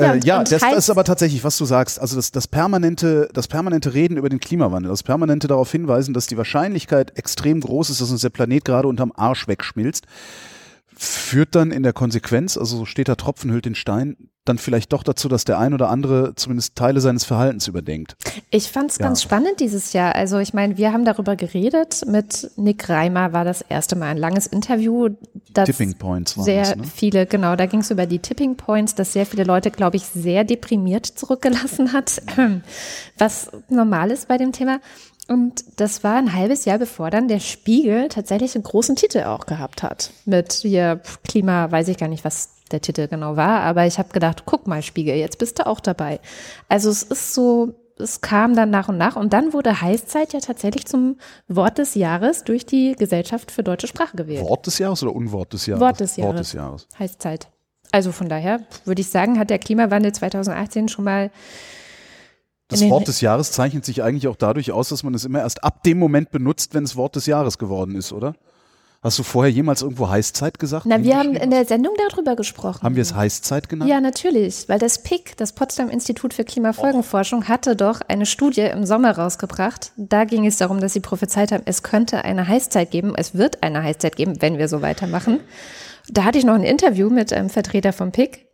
Ja, 0.00 0.14
äh, 0.14 0.20
ja 0.24 0.44
das, 0.44 0.60
das 0.60 0.76
ist 0.76 0.90
aber 0.90 1.04
tatsächlich, 1.04 1.44
was 1.44 1.56
du 1.56 1.64
sagst. 1.64 2.00
Also 2.00 2.16
das, 2.16 2.30
das, 2.32 2.48
permanente, 2.48 3.28
das 3.32 3.48
permanente 3.48 3.94
Reden 3.94 4.16
über 4.16 4.28
den 4.28 4.40
Klimawandel, 4.40 4.90
das 4.90 5.02
permanente 5.02 5.48
darauf 5.48 5.70
hinweisen, 5.70 6.14
dass 6.14 6.26
die 6.26 6.36
Wahrscheinlichkeit 6.36 7.16
extrem 7.18 7.60
groß 7.60 7.90
ist, 7.90 8.00
dass 8.00 8.10
uns 8.10 8.22
der 8.22 8.30
Planet 8.30 8.64
gerade 8.64 8.88
unterm 8.88 9.12
Arsch 9.14 9.48
wegschmilzt, 9.48 10.06
führt 10.96 11.54
dann 11.54 11.70
in 11.70 11.82
der 11.82 11.92
Konsequenz, 11.92 12.56
also 12.56 12.78
so 12.78 12.84
steht 12.84 13.08
der 13.08 13.16
Tropfen 13.16 13.50
hüllt 13.50 13.64
den 13.64 13.74
Stein, 13.74 14.16
dann 14.50 14.58
vielleicht 14.58 14.92
doch 14.92 15.02
dazu, 15.02 15.28
dass 15.28 15.44
der 15.44 15.58
ein 15.58 15.72
oder 15.72 15.88
andere 15.88 16.34
zumindest 16.34 16.76
Teile 16.76 17.00
seines 17.00 17.24
Verhaltens 17.24 17.68
überdenkt. 17.68 18.16
Ich 18.50 18.70
fand 18.70 18.90
es 18.90 18.98
Ja. 18.98 19.06
ganz 19.06 19.22
spannend 19.22 19.60
dieses 19.60 19.92
Jahr. 19.92 20.14
Also 20.14 20.38
ich 20.38 20.52
meine, 20.52 20.76
wir 20.76 20.92
haben 20.92 21.04
darüber 21.04 21.36
geredet. 21.36 22.02
Mit 22.06 22.50
Nick 22.56 22.88
Reimer 22.88 23.32
war 23.32 23.44
das 23.44 23.62
erste 23.62 23.96
Mal 23.96 24.08
ein 24.08 24.16
langes 24.18 24.46
Interview. 24.46 25.08
Das 25.52 25.66
Tipping 25.66 25.94
Points 25.94 26.36
waren 26.36 26.44
sehr 26.44 26.62
das, 26.62 26.76
ne? 26.76 26.84
viele, 26.84 27.26
genau, 27.26 27.56
da 27.56 27.66
ging 27.66 27.80
es 27.80 27.90
über 27.90 28.06
die 28.06 28.18
Tipping 28.18 28.56
Points, 28.56 28.94
das 28.94 29.12
sehr 29.12 29.26
viele 29.26 29.44
Leute, 29.44 29.70
glaube 29.70 29.96
ich, 29.96 30.04
sehr 30.04 30.44
deprimiert 30.44 31.06
zurückgelassen 31.06 31.92
hat, 31.92 32.20
was 33.18 33.50
normal 33.68 34.10
ist 34.10 34.28
bei 34.28 34.36
dem 34.36 34.52
Thema. 34.52 34.80
Und 35.28 35.62
das 35.76 36.02
war 36.02 36.16
ein 36.16 36.34
halbes 36.34 36.64
Jahr, 36.64 36.78
bevor 36.78 37.10
dann 37.10 37.28
der 37.28 37.38
Spiegel 37.38 38.08
tatsächlich 38.08 38.54
einen 38.56 38.64
großen 38.64 38.96
Titel 38.96 39.22
auch 39.22 39.46
gehabt 39.46 39.82
hat. 39.84 40.10
Mit 40.24 40.52
hier 40.54 41.00
Klima, 41.22 41.70
weiß 41.70 41.86
ich 41.88 41.98
gar 41.98 42.08
nicht, 42.08 42.24
was 42.24 42.48
der 42.72 42.80
Titel 42.80 43.08
genau 43.08 43.36
war, 43.36 43.60
aber 43.60 43.86
ich 43.86 43.98
habe 43.98 44.10
gedacht, 44.12 44.42
guck 44.46 44.66
mal, 44.66 44.82
Spiegel, 44.82 45.16
jetzt 45.16 45.38
bist 45.38 45.58
du 45.58 45.66
auch 45.66 45.80
dabei. 45.80 46.20
Also 46.68 46.90
es 46.90 47.02
ist 47.02 47.34
so, 47.34 47.74
es 47.98 48.20
kam 48.20 48.54
dann 48.54 48.70
nach 48.70 48.88
und 48.88 48.98
nach 48.98 49.16
und 49.16 49.32
dann 49.32 49.52
wurde 49.52 49.80
Heißzeit 49.80 50.32
ja 50.32 50.40
tatsächlich 50.40 50.86
zum 50.86 51.16
Wort 51.48 51.78
des 51.78 51.94
Jahres 51.94 52.44
durch 52.44 52.66
die 52.66 52.94
Gesellschaft 52.98 53.50
für 53.50 53.62
deutsche 53.62 53.86
Sprache 53.86 54.16
gewählt. 54.16 54.44
Wort 54.44 54.66
des 54.66 54.78
Jahres 54.78 55.02
oder 55.02 55.14
Unwort 55.14 55.52
des 55.52 55.66
Jahres? 55.66 55.80
Wort 55.80 56.00
des 56.00 56.16
Jahres. 56.16 56.34
Wort 56.34 56.40
des 56.40 56.52
Jahres. 56.52 56.88
Heißzeit. 56.98 57.48
Also 57.92 58.12
von 58.12 58.28
daher 58.28 58.60
würde 58.84 59.00
ich 59.00 59.08
sagen, 59.08 59.38
hat 59.38 59.50
der 59.50 59.58
Klimawandel 59.58 60.12
2018 60.12 60.88
schon 60.88 61.04
mal 61.04 61.30
Das 62.68 62.88
Wort 62.88 63.08
des 63.08 63.20
Jahres 63.20 63.50
zeichnet 63.52 63.84
sich 63.84 64.02
eigentlich 64.02 64.28
auch 64.28 64.36
dadurch 64.36 64.70
aus, 64.70 64.90
dass 64.90 65.02
man 65.02 65.14
es 65.14 65.24
immer 65.24 65.40
erst 65.40 65.64
ab 65.64 65.82
dem 65.82 65.98
Moment 65.98 66.30
benutzt, 66.30 66.72
wenn 66.74 66.84
es 66.84 66.94
Wort 66.94 67.16
des 67.16 67.26
Jahres 67.26 67.58
geworden 67.58 67.96
ist, 67.96 68.12
oder? 68.12 68.34
Hast 69.02 69.18
du 69.18 69.22
vorher 69.22 69.50
jemals 69.50 69.80
irgendwo 69.80 70.10
Heißzeit 70.10 70.58
gesagt? 70.58 70.84
Na, 70.84 71.02
wir 71.02 71.16
haben 71.16 71.34
in 71.34 71.50
der 71.50 71.64
Sendung 71.64 71.94
darüber 71.96 72.36
gesprochen. 72.36 72.82
haben 72.82 72.96
wir 72.96 73.02
es 73.02 73.14
Heißzeit 73.14 73.70
genannt? 73.70 73.90
Ja, 73.90 73.98
natürlich, 73.98 74.68
weil 74.68 74.78
das 74.78 75.02
PIC, 75.02 75.38
das 75.38 75.54
Potsdam 75.54 75.88
Institut 75.88 76.34
für 76.34 76.44
Klimafolgenforschung, 76.44 77.48
hatte 77.48 77.76
doch 77.76 78.02
eine 78.08 78.26
Studie 78.26 78.60
im 78.60 78.84
Sommer 78.84 79.12
rausgebracht. 79.16 79.92
Da 79.96 80.24
ging 80.24 80.44
es 80.46 80.58
darum, 80.58 80.80
dass 80.80 80.92
sie 80.92 81.00
prophezeit 81.00 81.50
haben, 81.50 81.62
es 81.64 81.82
könnte 81.82 82.24
eine 82.26 82.46
Heißzeit 82.46 82.90
geben, 82.90 83.14
es 83.16 83.34
wird 83.34 83.62
eine 83.62 83.82
Heißzeit 83.82 84.16
geben, 84.16 84.42
wenn 84.42 84.58
wir 84.58 84.68
so 84.68 84.82
weitermachen. 84.82 85.40
Da 86.10 86.24
hatte 86.24 86.36
ich 86.36 86.44
noch 86.44 86.54
ein 86.54 86.64
Interview 86.64 87.08
mit 87.08 87.32
einem 87.32 87.48
Vertreter 87.48 87.94
vom 87.94 88.12
PIC 88.12 88.46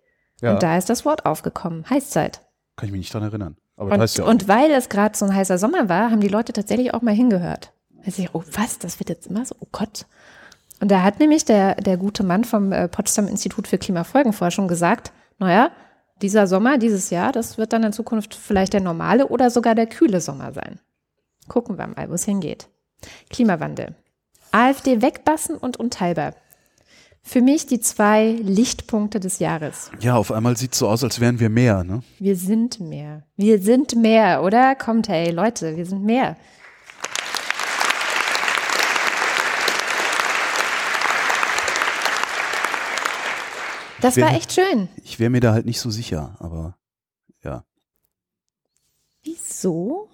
Ja. 0.42 0.53
und 0.55 0.62
da 0.62 0.76
ist 0.78 0.88
das 0.88 1.05
Wort 1.05 1.26
aufgekommen, 1.26 1.90
Heißzeit. 1.90 2.40
Kann 2.76 2.86
ich 2.86 2.92
mich 2.92 3.01
nicht 3.01 3.14
dran 3.14 3.24
erinnern. 3.24 3.57
Aber 3.76 3.86
Und, 3.86 3.99
das 3.99 4.01
heißt 4.12 4.18
ja 4.18 4.24
auch. 4.24 4.28
und 4.28 4.47
weil 4.47 4.70
es 4.70 4.88
gerade 4.88 5.16
so 5.18 5.24
ein 5.24 5.34
heißer 5.34 5.59
Sommer 5.59 5.88
war, 5.88 6.12
haben 6.12 6.20
die 6.20 6.28
Leute 6.28 6.53
tatsächlich 6.53 6.94
auch 6.94 7.03
mal 7.03 7.14
hingehört. 7.14 7.72
Also 8.07 8.22
ich, 8.22 8.34
oh 8.34 8.44
was, 8.52 8.78
das 8.78 9.00
wird 9.00 9.11
jetzt 9.11 9.26
immer 9.26 9.44
so, 9.44 9.57
oh 9.61 9.66
Gott. 9.72 10.07
Und 10.80 10.90
da 10.90 11.02
hat 11.02 11.18
nämlich 11.18 11.44
der, 11.44 11.74
der 11.74 11.96
gute 11.96 12.22
Mann 12.22 12.44
vom 12.44 12.72
äh, 12.72 12.88
Potsdam 12.88 13.28
Institut 13.28 13.66
für 13.66 13.78
Klimafolgenforschung 13.78 14.68
gesagt, 14.68 15.12
naja, 15.38 15.70
dieser 16.22 16.46
Sommer, 16.46 16.78
dieses 16.78 17.11
Jahr, 17.11 17.32
das 17.32 17.59
wird 17.59 17.72
dann 17.72 17.82
in 17.82 17.92
Zukunft 17.92 18.34
vielleicht 18.34 18.72
der 18.72 18.80
normale 18.80 19.26
oder 19.28 19.50
sogar 19.50 19.74
der 19.74 19.86
kühle 19.86 20.20
Sommer 20.20 20.52
sein. 20.52 20.78
Gucken 21.48 21.78
wir 21.78 21.86
mal, 21.86 22.09
wo 22.09 22.14
es 22.14 22.24
hingeht. 22.24 22.68
Klimawandel. 23.30 23.94
AfD 24.52 25.02
wegbassen 25.02 25.57
und 25.57 25.76
unteilbar. 25.76 26.34
Für 27.22 27.42
mich 27.42 27.66
die 27.66 27.80
zwei 27.80 28.30
Lichtpunkte 28.42 29.18
des 29.18 29.40
Jahres. 29.40 29.90
ja, 30.00 30.16
auf 30.16 30.30
einmal 30.30 30.57
sieht 30.57 30.74
es 30.74 30.78
so 30.78 30.88
aus, 30.88 31.02
als 31.02 31.20
wären 31.20 31.40
wir 31.40 31.50
mehr, 31.50 31.82
ne? 31.82 32.02
Wir 32.20 32.36
sind 32.36 32.78
mehr. 32.78 33.24
Wir 33.36 33.61
sind 33.61 33.96
mehr, 33.96 34.44
oder? 34.44 34.76
Kommt, 34.76 35.09
hey, 35.09 35.32
Leute, 35.32 35.76
wir 35.76 35.86
sind 35.86 36.04
mehr. 36.04 36.36
Das 44.07 44.16
war 44.18 44.30
Wer- 44.30 44.36
echt 44.36 44.52
schön. 44.52 44.88
Ich 45.02 45.18
wäre 45.18 45.30
mir 45.30 45.40
da 45.40 45.52
halt 45.52 45.66
nicht 45.66 45.80
so 45.80 45.90
sicher, 45.90 46.36
aber 46.38 46.76
ja. 47.42 47.64
Wieso? 49.24 50.09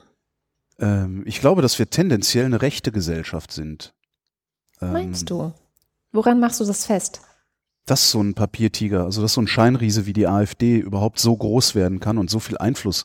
Ähm, 0.78 1.22
ich 1.26 1.40
glaube, 1.40 1.62
dass 1.62 1.78
wir 1.78 1.90
tendenziell 1.90 2.46
eine 2.46 2.62
rechte 2.62 2.92
Gesellschaft 2.92 3.52
sind. 3.52 3.94
Ähm, 4.80 4.92
Meinst 4.92 5.28
du? 5.28 5.52
Woran 6.12 6.40
machst 6.40 6.60
du 6.60 6.64
das 6.64 6.86
fest? 6.86 7.20
Dass 7.84 8.10
so 8.10 8.22
ein 8.22 8.34
Papiertiger, 8.34 9.04
also 9.04 9.20
dass 9.22 9.34
so 9.34 9.42
ein 9.42 9.46
Scheinriese 9.48 10.06
wie 10.06 10.12
die 10.12 10.26
AfD 10.26 10.78
überhaupt 10.78 11.18
so 11.18 11.36
groß 11.36 11.74
werden 11.74 12.00
kann 12.00 12.16
und 12.16 12.30
so 12.30 12.38
viel 12.38 12.56
Einfluss 12.58 13.04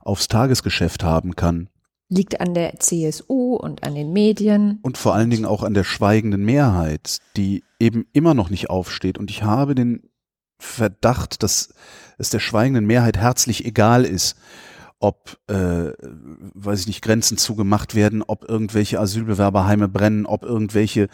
aufs 0.00 0.28
Tagesgeschäft 0.28 1.04
haben 1.04 1.36
kann. 1.36 1.68
Liegt 2.08 2.40
an 2.40 2.54
der 2.54 2.78
CSU 2.80 3.54
und 3.56 3.84
an 3.84 3.94
den 3.94 4.12
Medien. 4.12 4.78
Und 4.82 4.98
vor 4.98 5.14
allen 5.14 5.30
Dingen 5.30 5.44
auch 5.46 5.62
an 5.62 5.74
der 5.74 5.84
schweigenden 5.84 6.44
Mehrheit, 6.44 7.18
die 7.36 7.64
eben 7.78 8.06
immer 8.12 8.34
noch 8.34 8.50
nicht 8.50 8.68
aufsteht. 8.70 9.18
Und 9.18 9.30
ich 9.30 9.42
habe 9.42 9.74
den 9.74 10.10
Verdacht, 10.58 11.42
dass 11.42 11.74
es 12.18 12.30
der 12.30 12.40
schweigenden 12.40 12.86
Mehrheit 12.86 13.16
herzlich 13.16 13.64
egal 13.64 14.04
ist, 14.04 14.36
ob, 15.04 15.36
äh, 15.48 15.92
weiß 16.54 16.80
ich 16.80 16.86
nicht, 16.86 17.02
Grenzen 17.02 17.36
zugemacht 17.36 17.94
werden, 17.94 18.22
ob 18.22 18.48
irgendwelche 18.48 18.98
Asylbewerberheime 18.98 19.86
brennen, 19.86 20.24
ob 20.24 20.44
irgendwelche 20.44 21.08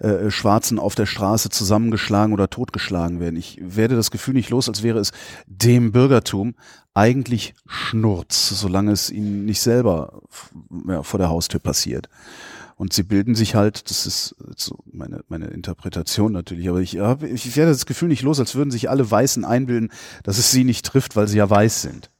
äh, 0.00 0.30
Schwarzen 0.30 0.80
auf 0.80 0.96
der 0.96 1.06
Straße 1.06 1.50
zusammengeschlagen 1.50 2.32
oder 2.32 2.50
totgeschlagen 2.50 3.20
werden. 3.20 3.36
Ich 3.36 3.60
werde 3.62 3.94
das 3.94 4.10
Gefühl 4.10 4.34
nicht 4.34 4.50
los, 4.50 4.68
als 4.68 4.82
wäre 4.82 4.98
es 4.98 5.12
dem 5.46 5.92
Bürgertum 5.92 6.56
eigentlich 6.92 7.54
Schnurz, 7.66 8.48
solange 8.48 8.90
es 8.90 9.10
ihnen 9.10 9.44
nicht 9.44 9.60
selber 9.60 10.22
ja, 10.88 11.04
vor 11.04 11.18
der 11.18 11.28
Haustür 11.28 11.60
passiert. 11.60 12.08
Und 12.76 12.92
sie 12.92 13.02
bilden 13.02 13.34
sich 13.34 13.54
halt, 13.54 13.90
das 13.90 14.06
ist 14.06 14.36
so 14.56 14.78
meine, 14.84 15.24
meine 15.28 15.46
Interpretation 15.46 16.30
natürlich, 16.32 16.68
aber 16.68 16.80
ich, 16.80 16.98
hab, 16.98 17.22
ich 17.22 17.56
werde 17.56 17.72
das 17.72 17.86
Gefühl 17.86 18.08
nicht 18.08 18.22
los, 18.22 18.38
als 18.38 18.54
würden 18.54 18.70
sich 18.70 18.90
alle 18.90 19.10
Weißen 19.10 19.44
einbilden, 19.44 19.90
dass 20.22 20.38
es 20.38 20.50
sie 20.50 20.62
nicht 20.62 20.84
trifft, 20.84 21.16
weil 21.16 21.26
sie 21.26 21.38
ja 21.38 21.48
weiß 21.48 21.82
sind. 21.82 22.10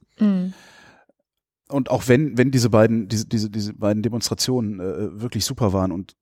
und 1.69 1.91
auch 1.91 2.09
wenn, 2.09 2.39
wenn 2.39 2.51
diese 2.51 2.71
beiden, 2.71 3.09
diese, 3.09 3.27
diese, 3.27 3.51
diese 3.51 3.75
beiden 3.75 4.03
Demonstrationen 4.03 4.81
äh, 4.81 5.21
wirklich 5.21 5.45
super 5.45 5.73
waren 5.73 5.93
und 5.93 6.17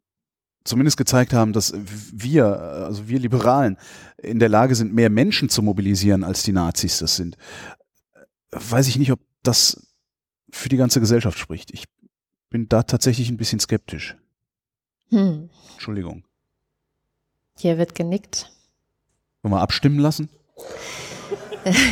zumindest 0.65 0.97
gezeigt 0.97 1.35
haben, 1.35 1.53
dass 1.53 1.75
wir, 2.13 2.47
also 2.47 3.09
wir 3.09 3.19
Liberalen, 3.19 3.77
in 4.17 4.39
der 4.39 4.49
Lage 4.49 4.75
sind, 4.75 4.95
mehr 4.95 5.11
Menschen 5.11 5.51
zu 5.51 5.63
mobilisieren, 5.63 6.25
als 6.25 6.43
die 6.43 6.53
Nazis 6.53 6.99
das 6.99 7.17
sind, 7.17 7.37
weiß 8.51 8.89
ich 8.89 8.99
nicht, 8.99 9.13
ob 9.13 9.21
das 9.43 9.87
für 10.51 10.69
die 10.69 10.77
ganze 10.77 11.01
Gesellschaft 11.01 11.39
spricht. 11.39 11.71
Ich 11.73 11.85
bin 12.49 12.69
da 12.69 12.85
tatsächlich 12.85 13.29
ein 13.29 13.37
bisschen 13.37 13.61
skeptisch. 13.61 14.17
Hm. 15.15 15.49
Entschuldigung. 15.75 16.25
Hier 17.57 17.79
wird 17.79 17.95
genickt. 17.95 18.51
Wollen 19.43 19.55
wir 19.55 19.61
abstimmen 19.61 19.99
lassen? 19.99 20.29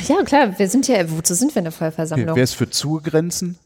Ja, 0.07 0.23
klar, 0.23 0.59
wir 0.59 0.68
sind 0.68 0.87
ja, 0.87 1.11
wozu 1.11 1.33
sind 1.33 1.55
wir 1.55 1.61
in 1.61 1.64
der 1.64 1.73
Vollversammlung? 1.73 2.29
Okay, 2.29 2.37
wer 2.37 2.45
ist 2.45 2.55
für 2.55 2.68
Zugrenzen? 2.68 3.59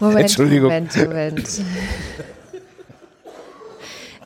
Moment, 0.00 0.20
Entschuldigung. 0.20 0.68
Moment, 0.68 0.96
Moment. 0.96 1.62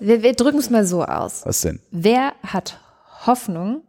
Wir, 0.01 0.22
wir 0.22 0.33
drücken 0.35 0.59
es 0.59 0.70
mal 0.70 0.85
so 0.85 1.05
aus. 1.05 1.47
Was 1.47 1.61
denn? 1.61 1.81
Wer 1.91 2.35
hat 2.43 2.81
Hoffnung 3.27 3.83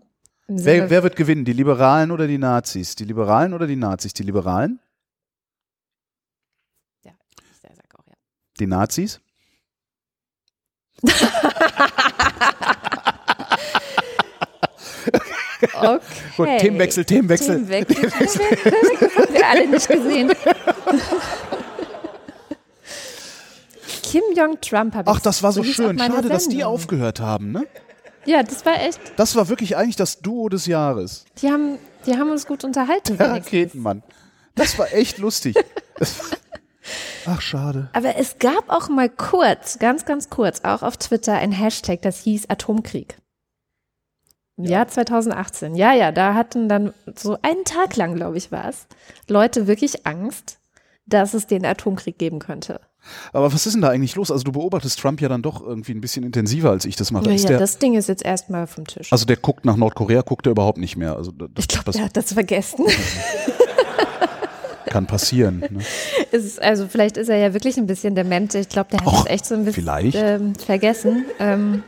im 0.47 0.57
Sinne 0.57 0.81
Wer, 0.81 0.89
wer 0.89 1.03
wird 1.03 1.15
gewinnen? 1.15 1.43
Die 1.43 1.53
Liberalen 1.53 2.11
oder 2.11 2.27
die 2.27 2.37
Nazis? 2.37 2.95
Die 2.95 3.05
Liberalen 3.05 3.53
oder 3.53 3.65
die 3.65 3.75
Nazis? 3.75 4.13
Die 4.13 4.23
Liberalen? 4.23 4.79
ja, 7.03 7.11
ich 7.51 7.57
sag 7.61 7.71
auch, 7.99 8.07
ja. 8.07 8.13
Die 8.59 8.67
Nazis? 8.67 9.19
Okay. 15.79 15.99
Gut, 16.37 16.47
Themenwechsel, 16.59 17.05
Themenwechsel. 17.05 17.65
Themenwechsel. 17.65 17.95
Themenwechsel. 18.05 18.41
Haben 19.15 19.33
wir 19.33 19.47
alle 19.47 19.67
nicht 19.67 19.87
gesehen. 19.87 20.31
Kim 24.03 24.21
Jong-Trump 24.35 24.95
habe 24.95 25.11
ich 25.11 25.17
Ach, 25.17 25.21
das 25.21 25.43
war 25.43 25.51
so 25.51 25.63
hieß 25.63 25.75
schön. 25.75 25.97
Schade, 25.99 26.29
dass 26.29 26.45
die 26.45 26.51
Sendung. 26.57 26.71
aufgehört 26.73 27.19
haben, 27.19 27.51
ne? 27.51 27.65
Ja, 28.25 28.43
das 28.43 28.65
war 28.65 28.81
echt. 28.81 28.99
Das 29.15 29.35
war 29.35 29.49
wirklich 29.49 29.77
eigentlich 29.77 29.95
das 29.95 30.19
Duo 30.19 30.49
des 30.49 30.65
Jahres. 30.65 31.25
Die 31.41 31.49
haben, 31.49 31.77
die 32.05 32.13
haben 32.17 32.29
uns 32.29 32.45
gut 32.45 32.63
unterhalten. 32.63 33.17
Der 33.17 33.29
wenigstens. 33.31 33.53
Raketenmann. 33.53 34.03
Das 34.55 34.77
war 34.77 34.93
echt 34.93 35.17
lustig. 35.17 35.55
Ach, 37.25 37.41
schade. 37.41 37.89
Aber 37.93 38.15
es 38.17 38.39
gab 38.39 38.69
auch 38.69 38.89
mal 38.89 39.09
kurz, 39.09 39.79
ganz, 39.79 40.05
ganz 40.05 40.29
kurz, 40.29 40.61
auch 40.63 40.83
auf 40.83 40.97
Twitter 40.97 41.33
ein 41.33 41.51
Hashtag, 41.51 42.01
das 42.01 42.19
hieß 42.19 42.49
Atomkrieg. 42.49 43.17
Im 44.57 44.65
Jahr 44.65 44.87
2018. 44.87 45.75
Ja, 45.75 45.93
ja, 45.93 46.11
da 46.11 46.33
hatten 46.33 46.67
dann 46.67 46.93
so 47.15 47.37
einen 47.43 47.63
Tag 47.63 47.95
lang, 47.95 48.15
glaube 48.15 48.37
ich, 48.37 48.51
war 48.51 48.67
es, 48.67 48.87
Leute 49.27 49.67
wirklich 49.67 50.07
Angst, 50.07 50.59
dass 51.05 51.33
es 51.33 51.45
den 51.45 51.65
Atomkrieg 51.65 52.17
geben 52.17 52.39
könnte. 52.39 52.81
Aber 53.33 53.53
was 53.53 53.65
ist 53.65 53.73
denn 53.73 53.81
da 53.81 53.89
eigentlich 53.89 54.15
los? 54.15 54.31
Also 54.31 54.43
du 54.43 54.51
beobachtest 54.51 54.99
Trump 54.99 55.21
ja 55.21 55.29
dann 55.29 55.41
doch 55.41 55.61
irgendwie 55.61 55.93
ein 55.93 56.01
bisschen 56.01 56.25
intensiver, 56.25 56.71
als 56.71 56.85
ich 56.85 56.95
das 56.95 57.11
mache. 57.11 57.31
ist 57.31 57.43
Naja, 57.43 57.49
der, 57.49 57.59
das 57.59 57.77
Ding 57.77 57.93
ist 57.93 58.09
jetzt 58.09 58.25
erstmal 58.25 58.67
vom 58.67 58.85
Tisch. 58.85 59.11
also 59.11 59.25
der 59.25 59.37
guckt 59.37 59.63
nach 59.63 59.77
Nordkorea, 59.77 60.21
guckt 60.21 60.45
er 60.47 60.51
überhaupt 60.51 60.77
nicht 60.77 60.97
mehr. 60.97 61.15
Also 61.15 61.31
das, 61.31 61.49
ich 61.57 61.67
glaube, 61.67 61.91
der 61.91 62.05
hat 62.05 62.17
das 62.17 62.33
vergessen. 62.33 62.85
kann 64.87 65.07
passieren. 65.07 65.59
Ne? 65.59 65.83
Ist, 66.31 66.61
also 66.61 66.87
vielleicht 66.87 67.17
ist 67.17 67.29
er 67.29 67.37
ja 67.37 67.53
wirklich 67.53 67.77
ein 67.77 67.87
bisschen 67.87 68.15
dement. 68.15 68.53
Ich 68.55 68.69
glaube, 68.69 68.89
der 68.91 69.05
hat 69.05 69.13
es 69.21 69.25
echt 69.27 69.45
so 69.45 69.55
ein 69.55 69.65
bisschen 69.65 69.87
ähm, 70.15 70.55
vergessen. 70.55 71.25
Ähm, 71.39 71.83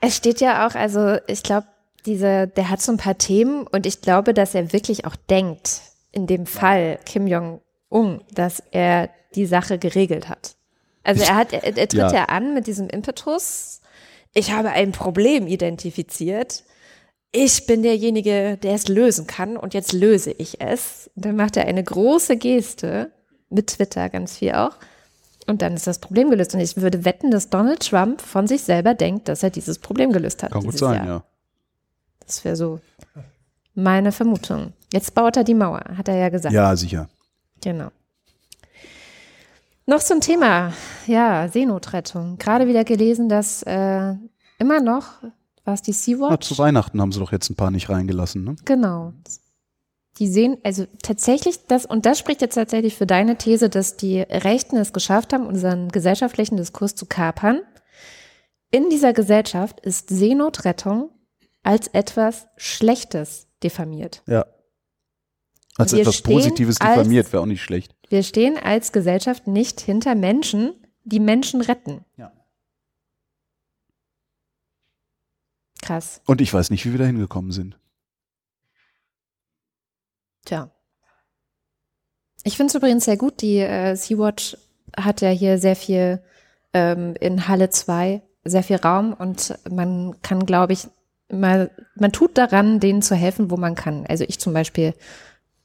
es 0.00 0.16
steht 0.16 0.40
ja 0.40 0.66
auch, 0.66 0.74
also 0.74 1.16
ich 1.26 1.42
glaube, 1.42 1.66
diese, 2.06 2.46
der 2.46 2.70
hat 2.70 2.80
so 2.80 2.92
ein 2.92 2.98
paar 2.98 3.18
Themen 3.18 3.66
und 3.66 3.84
ich 3.84 4.00
glaube, 4.00 4.32
dass 4.32 4.54
er 4.54 4.72
wirklich 4.72 5.04
auch 5.04 5.16
denkt, 5.28 5.82
in 6.12 6.26
dem 6.26 6.46
Fall 6.46 6.98
Kim 7.04 7.26
Jong-un, 7.26 8.22
dass 8.32 8.62
er 8.70 9.10
die 9.34 9.46
Sache 9.46 9.78
geregelt 9.78 10.28
hat. 10.28 10.54
Also 11.02 11.22
er 11.24 11.36
hat, 11.36 11.52
er, 11.52 11.64
er 11.64 11.74
tritt 11.74 11.94
Ja. 11.94 12.12
ja 12.12 12.24
an 12.26 12.54
mit 12.54 12.66
diesem 12.66 12.88
Impetus. 12.88 13.80
Ich 14.34 14.52
habe 14.52 14.70
ein 14.70 14.92
Problem 14.92 15.46
identifiziert. 15.46 16.64
Ich 17.30 17.66
bin 17.66 17.82
derjenige, 17.82 18.58
der 18.62 18.74
es 18.74 18.88
lösen 18.88 19.26
kann 19.26 19.56
und 19.56 19.74
jetzt 19.74 19.92
löse 19.92 20.30
ich 20.30 20.60
es. 20.60 21.10
Und 21.14 21.26
dann 21.26 21.36
macht 21.36 21.56
er 21.56 21.66
eine 21.66 21.84
große 21.84 22.36
Geste 22.36 23.12
mit 23.50 23.68
Twitter 23.68 24.08
ganz 24.08 24.38
viel 24.38 24.52
auch. 24.52 24.76
Und 25.46 25.62
dann 25.62 25.74
ist 25.74 25.86
das 25.86 25.98
Problem 25.98 26.30
gelöst. 26.30 26.54
Und 26.54 26.60
ich 26.60 26.76
würde 26.76 27.04
wetten, 27.04 27.30
dass 27.30 27.50
Donald 27.50 27.88
Trump 27.88 28.20
von 28.20 28.46
sich 28.46 28.62
selber 28.62 28.94
denkt, 28.94 29.28
dass 29.28 29.42
er 29.42 29.50
dieses 29.50 29.78
Problem 29.78 30.12
gelöst 30.12 30.42
hat. 30.42 30.52
Kann 30.52 30.62
gut 30.62 30.78
sein, 30.78 30.96
Jahr. 30.96 31.06
ja. 31.06 31.24
Das 32.26 32.44
wäre 32.44 32.56
so 32.56 32.80
meine 33.74 34.12
Vermutung. 34.12 34.72
Jetzt 34.92 35.14
baut 35.14 35.36
er 35.36 35.44
die 35.44 35.54
Mauer, 35.54 35.82
hat 35.96 36.08
er 36.08 36.16
ja 36.16 36.28
gesagt. 36.28 36.54
Ja, 36.54 36.74
sicher. 36.76 37.08
Genau. 37.62 37.88
Noch 39.86 40.00
so 40.00 40.14
ein 40.14 40.20
Thema, 40.20 40.74
ja, 41.06 41.48
Seenotrettung. 41.48 42.36
Gerade 42.36 42.66
wieder 42.66 42.84
gelesen, 42.84 43.30
dass 43.30 43.62
äh, 43.62 44.14
immer 44.58 44.80
noch, 44.80 45.22
war 45.68 45.74
es 45.74 45.82
die 45.82 45.92
Na, 45.92 45.96
Sea-Watch? 45.96 46.48
zu 46.48 46.58
Weihnachten 46.58 47.00
haben 47.00 47.12
sie 47.12 47.20
doch 47.20 47.30
jetzt 47.30 47.50
ein 47.50 47.54
paar 47.54 47.70
nicht 47.70 47.88
reingelassen. 47.88 48.42
Ne? 48.42 48.56
Genau. 48.64 49.12
Die 50.18 50.26
sehen, 50.26 50.56
also 50.64 50.86
tatsächlich 51.02 51.66
das, 51.66 51.86
und 51.86 52.06
das 52.06 52.18
spricht 52.18 52.40
jetzt 52.40 52.56
tatsächlich 52.56 52.96
für 52.96 53.06
deine 53.06 53.36
These, 53.36 53.68
dass 53.68 53.96
die 53.96 54.20
Rechten 54.20 54.76
es 54.78 54.92
geschafft 54.92 55.32
haben, 55.32 55.46
unseren 55.46 55.90
gesellschaftlichen 55.90 56.56
Diskurs 56.56 56.96
zu 56.96 57.06
kapern. 57.06 57.60
In 58.72 58.90
dieser 58.90 59.12
Gesellschaft 59.12 59.78
ist 59.80 60.08
Seenotrettung 60.08 61.10
als 61.62 61.86
etwas 61.88 62.48
Schlechtes 62.56 63.46
diffamiert. 63.62 64.22
Ja. 64.26 64.46
Als 65.76 65.92
Wir 65.92 66.00
etwas 66.00 66.22
Positives 66.22 66.78
diffamiert, 66.78 67.32
wäre 67.32 67.42
auch 67.42 67.46
nicht 67.46 67.62
schlecht. 67.62 67.94
Wir 68.08 68.24
stehen 68.24 68.56
als 68.56 68.90
Gesellschaft 68.90 69.46
nicht 69.46 69.80
hinter 69.80 70.16
Menschen, 70.16 70.72
die 71.04 71.20
Menschen 71.20 71.60
retten. 71.60 72.04
Ja. 72.16 72.32
Krass. 75.88 76.20
Und 76.26 76.42
ich 76.42 76.52
weiß 76.52 76.68
nicht, 76.68 76.84
wie 76.84 76.92
wir 76.92 76.98
da 76.98 77.06
hingekommen 77.06 77.50
sind. 77.50 77.78
Tja. 80.44 80.70
Ich 82.44 82.58
finde 82.58 82.72
es 82.72 82.74
übrigens 82.74 83.06
sehr 83.06 83.16
gut, 83.16 83.40
die 83.40 83.56
äh, 83.60 83.94
Sea-Watch 83.94 84.58
hat 84.98 85.22
ja 85.22 85.30
hier 85.30 85.56
sehr 85.56 85.76
viel 85.76 86.22
ähm, 86.74 87.14
in 87.20 87.48
Halle 87.48 87.70
2, 87.70 88.20
sehr 88.44 88.62
viel 88.62 88.76
Raum 88.76 89.14
und 89.14 89.58
man 89.70 90.20
kann, 90.20 90.44
glaube 90.44 90.74
ich, 90.74 90.88
mal, 91.32 91.70
man 91.94 92.12
tut 92.12 92.36
daran, 92.36 92.80
denen 92.80 93.00
zu 93.00 93.14
helfen, 93.14 93.50
wo 93.50 93.56
man 93.56 93.74
kann. 93.74 94.04
Also 94.06 94.24
ich 94.28 94.38
zum 94.38 94.52
Beispiel 94.52 94.92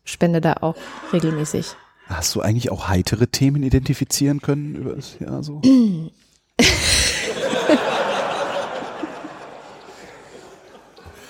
spende 0.05 0.39
da 0.39 0.53
auch 0.61 0.78
regelmäßig. 1.11 1.76
Hast 2.07 2.34
du 2.34 2.39
eigentlich 2.39 2.71
auch 2.71 2.88
heitere 2.88 3.28
Themen 3.28 3.61
identifizieren 3.61 4.41
können 4.41 4.76
über 4.76 4.95
das 4.95 5.19
Jahr 5.19 5.43
so? 5.43 5.61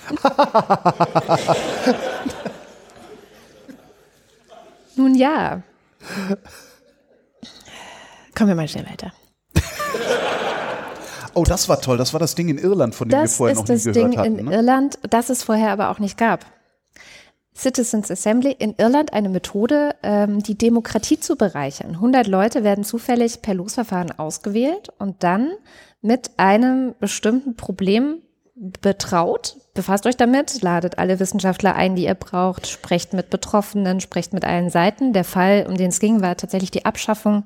Nun 4.96 5.14
ja. 5.14 5.62
Kommen 8.36 8.48
wir 8.48 8.54
mal 8.54 8.68
schnell 8.68 8.86
weiter. 8.88 9.12
Oh, 11.34 11.44
das 11.44 11.68
war 11.68 11.80
toll. 11.80 11.96
Das 11.98 12.12
war 12.12 12.20
das 12.20 12.34
Ding 12.36 12.48
in 12.48 12.58
Irland, 12.58 12.94
von 12.94 13.08
dem 13.08 13.18
wir 13.18 13.22
Das 13.22 13.36
vorher 13.38 13.54
ist 13.54 13.58
noch 13.60 13.66
nie 13.68 13.74
das 13.74 13.84
gehört 13.84 13.96
Ding 13.96 14.16
hatten. 14.18 14.38
in 14.38 14.46
Ne? 14.46 14.54
Irland, 14.54 14.98
das 15.10 15.30
es 15.30 15.42
vorher 15.42 15.72
aber 15.72 15.90
auch 15.90 15.98
nicht 15.98 16.16
gab. 16.16 16.46
Citizens 17.56 18.10
Assembly 18.10 18.50
in 18.52 18.74
Irland 18.78 19.12
eine 19.12 19.28
Methode, 19.28 19.94
ähm, 20.02 20.42
die 20.42 20.56
Demokratie 20.58 21.20
zu 21.20 21.36
bereichern. 21.36 21.90
100 21.92 22.26
Leute 22.26 22.64
werden 22.64 22.82
zufällig 22.84 23.42
per 23.42 23.54
Losverfahren 23.54 24.10
ausgewählt 24.16 24.88
und 24.98 25.22
dann 25.22 25.52
mit 26.02 26.32
einem 26.36 26.94
bestimmten 27.00 27.56
Problem 27.56 28.18
betraut. 28.54 29.56
Befasst 29.74 30.06
euch 30.06 30.16
damit, 30.16 30.62
ladet 30.62 30.98
alle 30.98 31.18
Wissenschaftler 31.18 31.74
ein, 31.74 31.96
die 31.96 32.04
ihr 32.04 32.14
braucht, 32.14 32.68
sprecht 32.68 33.12
mit 33.12 33.28
Betroffenen, 33.28 34.00
sprecht 34.00 34.32
mit 34.32 34.44
allen 34.44 34.70
Seiten. 34.70 35.12
Der 35.12 35.24
Fall, 35.24 35.66
um 35.68 35.76
den 35.76 35.88
es 35.88 35.98
ging, 35.98 36.22
war 36.22 36.36
tatsächlich 36.36 36.70
die 36.70 36.84
Abschaffung 36.84 37.44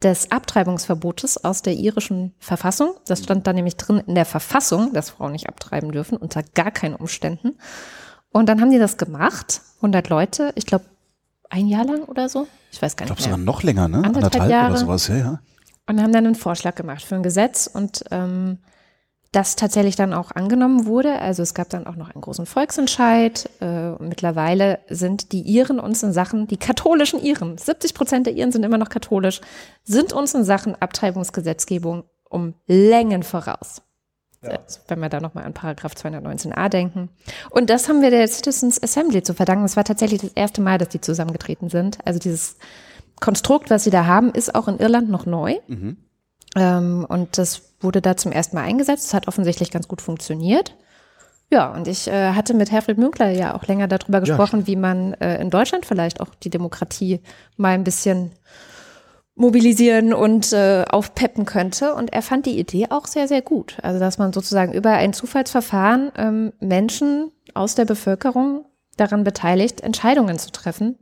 des 0.00 0.30
Abtreibungsverbotes 0.30 1.44
aus 1.44 1.62
der 1.62 1.74
irischen 1.74 2.32
Verfassung. 2.38 2.94
Das 3.06 3.24
stand 3.24 3.46
da 3.48 3.52
nämlich 3.52 3.76
drin 3.76 4.02
in 4.06 4.14
der 4.14 4.24
Verfassung, 4.24 4.92
dass 4.92 5.10
Frauen 5.10 5.32
nicht 5.32 5.48
abtreiben 5.48 5.90
dürfen, 5.90 6.16
unter 6.16 6.44
gar 6.54 6.70
keinen 6.70 6.94
Umständen. 6.94 7.58
Und 8.30 8.48
dann 8.48 8.60
haben 8.60 8.70
die 8.70 8.78
das 8.78 8.96
gemacht, 8.96 9.60
100 9.76 10.08
Leute, 10.08 10.52
ich 10.54 10.66
glaube 10.66 10.84
ein 11.50 11.66
Jahr 11.66 11.84
lang 11.84 12.04
oder 12.04 12.28
so, 12.28 12.46
ich 12.70 12.80
weiß 12.80 12.96
gar 12.96 13.04
Ich 13.04 13.08
glaube 13.08 13.20
nicht 13.20 13.30
sogar 13.30 13.38
noch 13.38 13.62
länger, 13.62 13.88
ne? 13.88 13.96
Anderthalb 13.96 14.16
Anderthalb 14.16 14.50
Jahre. 14.50 14.70
oder 14.70 14.80
sowas, 14.80 15.08
ja, 15.08 15.16
ja. 15.16 15.40
Und 15.86 16.00
haben 16.00 16.12
dann 16.12 16.26
einen 16.26 16.34
Vorschlag 16.34 16.76
gemacht 16.76 17.02
für 17.02 17.14
ein 17.16 17.22
Gesetz 17.22 17.66
und 17.66 18.04
ähm, 18.10 18.58
das 19.34 19.56
tatsächlich 19.56 19.96
dann 19.96 20.12
auch 20.12 20.30
angenommen 20.30 20.86
wurde. 20.86 21.18
Also 21.18 21.42
es 21.42 21.54
gab 21.54 21.68
dann 21.68 21.86
auch 21.86 21.96
noch 21.96 22.10
einen 22.10 22.20
großen 22.20 22.46
Volksentscheid. 22.46 23.48
Äh, 23.60 23.92
mittlerweile 24.02 24.78
sind 24.88 25.32
die 25.32 25.42
Iren 25.42 25.80
uns 25.80 26.02
in 26.02 26.12
Sachen, 26.12 26.46
die 26.46 26.56
katholischen 26.56 27.20
Iren, 27.20 27.58
70 27.58 27.94
Prozent 27.94 28.26
der 28.26 28.34
Iren 28.34 28.52
sind 28.52 28.62
immer 28.62 28.78
noch 28.78 28.88
katholisch, 28.88 29.40
sind 29.82 30.12
uns 30.12 30.34
in 30.34 30.44
Sachen 30.44 30.74
Abtreibungsgesetzgebung 30.80 32.04
um 32.28 32.54
Längen 32.66 33.22
voraus. 33.22 33.82
Ja. 34.42 34.58
Wenn 34.88 35.00
wir 35.00 35.08
da 35.08 35.20
nochmal 35.20 35.44
an 35.44 35.54
Paragraph 35.54 35.94
219a 35.94 36.68
denken. 36.68 37.08
Und 37.50 37.70
das 37.70 37.88
haben 37.88 38.02
wir 38.02 38.10
der 38.10 38.28
Citizens 38.28 38.82
Assembly 38.82 39.22
zu 39.22 39.34
verdanken. 39.34 39.64
Es 39.64 39.76
war 39.76 39.84
tatsächlich 39.84 40.20
das 40.20 40.32
erste 40.32 40.60
Mal, 40.60 40.78
dass 40.78 40.90
die 40.90 41.00
zusammengetreten 41.00 41.70
sind. 41.70 41.98
Also 42.04 42.18
dieses 42.18 42.56
Konstrukt, 43.20 43.70
was 43.70 43.84
sie 43.84 43.90
da 43.90 44.06
haben, 44.06 44.30
ist 44.32 44.54
auch 44.54 44.68
in 44.68 44.78
Irland 44.78 45.08
noch 45.08 45.24
neu. 45.24 45.56
Mhm. 45.66 45.96
Ähm, 46.54 47.06
und 47.08 47.38
das 47.38 47.62
wurde 47.80 48.00
da 48.00 48.16
zum 48.16 48.32
ersten 48.32 48.56
Mal 48.56 48.62
eingesetzt. 48.62 49.06
Es 49.06 49.14
hat 49.14 49.28
offensichtlich 49.28 49.70
ganz 49.70 49.88
gut 49.88 50.00
funktioniert. 50.00 50.76
Ja, 51.50 51.72
und 51.72 51.86
ich 51.86 52.08
äh, 52.08 52.32
hatte 52.32 52.54
mit 52.54 52.70
Herfried 52.70 52.98
Münkler 52.98 53.30
ja 53.30 53.54
auch 53.54 53.66
länger 53.66 53.86
darüber 53.86 54.20
gesprochen, 54.20 54.60
ja. 54.60 54.66
wie 54.66 54.76
man 54.76 55.14
äh, 55.14 55.40
in 55.40 55.50
Deutschland 55.50 55.86
vielleicht 55.86 56.20
auch 56.20 56.34
die 56.34 56.50
Demokratie 56.50 57.20
mal 57.56 57.74
ein 57.74 57.84
bisschen 57.84 58.32
mobilisieren 59.36 60.14
und 60.14 60.52
äh, 60.52 60.84
aufpeppen 60.88 61.44
könnte. 61.44 61.94
Und 61.94 62.12
er 62.12 62.22
fand 62.22 62.46
die 62.46 62.58
Idee 62.58 62.86
auch 62.90 63.06
sehr, 63.06 63.28
sehr 63.28 63.42
gut. 63.42 63.76
Also, 63.82 64.00
dass 64.00 64.18
man 64.18 64.32
sozusagen 64.32 64.72
über 64.72 64.90
ein 64.90 65.12
Zufallsverfahren 65.12 66.12
ähm, 66.16 66.52
Menschen 66.60 67.30
aus 67.52 67.74
der 67.74 67.84
Bevölkerung 67.84 68.64
daran 68.96 69.24
beteiligt, 69.24 69.80
Entscheidungen 69.80 70.38
zu 70.38 70.50
treffen 70.50 70.98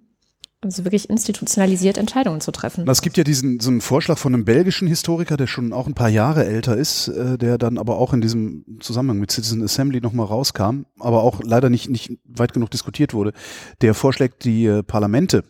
also 0.62 0.84
wirklich 0.84 1.10
institutionalisiert 1.10 1.98
Entscheidungen 1.98 2.40
zu 2.40 2.52
treffen. 2.52 2.88
Es 2.88 3.02
gibt 3.02 3.16
ja 3.16 3.24
diesen 3.24 3.60
so 3.60 3.70
einen 3.70 3.80
Vorschlag 3.80 4.16
von 4.16 4.32
einem 4.32 4.44
belgischen 4.44 4.86
Historiker, 4.86 5.36
der 5.36 5.46
schon 5.46 5.72
auch 5.72 5.86
ein 5.86 5.94
paar 5.94 6.08
Jahre 6.08 6.44
älter 6.44 6.76
ist, 6.76 7.08
äh, 7.08 7.36
der 7.36 7.58
dann 7.58 7.78
aber 7.78 7.98
auch 7.98 8.12
in 8.12 8.20
diesem 8.20 8.64
Zusammenhang 8.80 9.18
mit 9.18 9.30
Citizen 9.30 9.62
Assembly 9.62 10.00
nochmal 10.00 10.26
rauskam, 10.26 10.84
aber 10.98 11.22
auch 11.22 11.40
leider 11.42 11.68
nicht, 11.68 11.90
nicht 11.90 12.12
weit 12.24 12.52
genug 12.52 12.70
diskutiert 12.70 13.12
wurde. 13.12 13.32
Der 13.80 13.94
vorschlägt, 13.94 14.44
die 14.44 14.66
äh, 14.66 14.82
Parlamente 14.82 15.42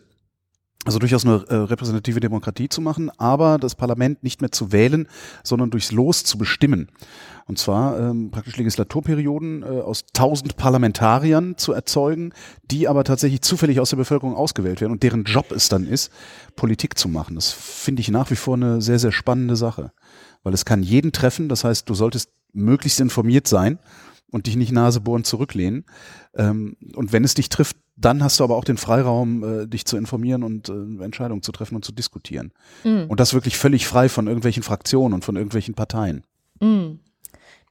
also 0.85 0.99
durchaus 0.99 1.25
eine 1.25 1.45
äh, 1.47 1.55
repräsentative 1.55 2.19
Demokratie 2.19 2.67
zu 2.67 2.81
machen, 2.81 3.09
aber 3.17 3.57
das 3.57 3.75
Parlament 3.75 4.23
nicht 4.23 4.41
mehr 4.41 4.51
zu 4.51 4.71
wählen, 4.71 5.07
sondern 5.43 5.71
durchs 5.71 5.91
Los 5.91 6.23
zu 6.23 6.37
bestimmen. 6.37 6.89
Und 7.45 7.57
zwar 7.57 7.99
ähm, 7.99 8.31
praktisch 8.31 8.57
Legislaturperioden 8.57 9.63
äh, 9.63 9.65
aus 9.65 10.05
tausend 10.13 10.57
Parlamentariern 10.57 11.57
zu 11.57 11.73
erzeugen, 11.73 12.33
die 12.63 12.87
aber 12.87 13.03
tatsächlich 13.03 13.41
zufällig 13.41 13.79
aus 13.79 13.91
der 13.91 13.97
Bevölkerung 13.97 14.35
ausgewählt 14.35 14.81
werden 14.81 14.93
und 14.93 15.03
deren 15.03 15.23
Job 15.23 15.51
es 15.51 15.69
dann 15.69 15.87
ist, 15.87 16.11
Politik 16.55 16.97
zu 16.97 17.07
machen. 17.07 17.35
Das 17.35 17.51
finde 17.51 18.01
ich 18.01 18.09
nach 18.09 18.29
wie 18.31 18.35
vor 18.35 18.55
eine 18.55 18.81
sehr, 18.81 18.99
sehr 18.99 19.11
spannende 19.11 19.55
Sache. 19.55 19.91
Weil 20.43 20.53
es 20.53 20.65
kann 20.65 20.83
jeden 20.83 21.13
treffen, 21.13 21.47
das 21.47 21.63
heißt, 21.63 21.89
du 21.89 21.93
solltest 21.93 22.29
möglichst 22.53 22.99
informiert 22.99 23.47
sein 23.47 23.79
und 24.31 24.47
dich 24.47 24.55
nicht 24.55 24.71
nasebohrend 24.71 25.25
zurücklehnen. 25.25 25.85
Ähm, 26.35 26.75
und 26.95 27.13
wenn 27.13 27.23
es 27.23 27.35
dich 27.35 27.49
trifft, 27.49 27.77
dann 27.95 28.23
hast 28.23 28.39
du 28.39 28.43
aber 28.43 28.55
auch 28.55 28.63
den 28.63 28.77
Freiraum, 28.77 29.43
äh, 29.43 29.67
dich 29.67 29.85
zu 29.85 29.97
informieren 29.97 30.43
und 30.43 30.69
äh, 30.69 31.03
Entscheidungen 31.03 31.43
zu 31.43 31.51
treffen 31.51 31.75
und 31.75 31.85
zu 31.85 31.91
diskutieren. 31.91 32.51
Mhm. 32.83 33.05
Und 33.07 33.19
das 33.19 33.33
wirklich 33.33 33.57
völlig 33.57 33.87
frei 33.87 34.09
von 34.09 34.27
irgendwelchen 34.27 34.63
Fraktionen 34.63 35.13
und 35.13 35.25
von 35.25 35.35
irgendwelchen 35.35 35.75
Parteien. 35.75 36.23
Mhm. 36.59 36.99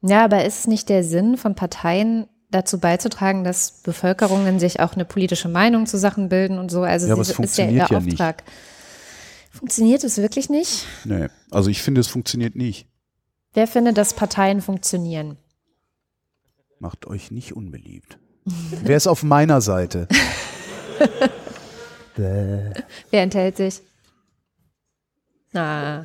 Ja, 0.03 0.25
aber 0.25 0.45
ist 0.45 0.61
es 0.61 0.67
nicht 0.67 0.89
der 0.89 1.05
Sinn 1.05 1.37
von 1.37 1.55
Parteien, 1.55 2.27
dazu 2.53 2.79
beizutragen, 2.79 3.45
dass 3.45 3.83
Bevölkerungen 3.83 4.61
sich 4.61 4.81
auch 4.81 4.95
eine 4.95 5.05
politische 5.05 5.49
Meinung 5.49 5.87
zu 5.87 5.99
Sachen 5.99 6.29
bilden 6.29 6.59
und 6.59 6.71
so? 6.71 6.83
Also 6.83 7.07
ja, 7.07 7.15
aber 7.15 7.23
es 7.23 7.33
funktioniert 7.33 7.91
ja, 7.91 7.97
ihr 7.97 7.99
Auftrag. 7.99 8.45
Nicht. 8.45 8.57
Funktioniert 9.51 10.05
es 10.05 10.19
wirklich 10.19 10.49
nicht? 10.49 10.87
Nee, 11.05 11.29
also 11.51 11.69
ich 11.71 11.83
finde, 11.83 12.01
es 12.01 12.09
funktioniert 12.09 12.55
nicht. 12.57 12.87
Wer 13.53 13.67
findet, 13.67 13.99
dass 13.99 14.15
Parteien 14.15 14.63
funktionieren? 14.63 15.37
Macht 16.79 17.07
euch 17.07 17.31
nicht 17.31 17.55
unbeliebt. 17.55 18.19
Wer 18.83 18.97
ist 18.97 19.07
auf 19.07 19.23
meiner 19.23 19.61
Seite? 19.61 20.09
Wer 22.17 23.23
enthält 23.23 23.57
sich? 23.57 23.81
Na. 25.53 26.05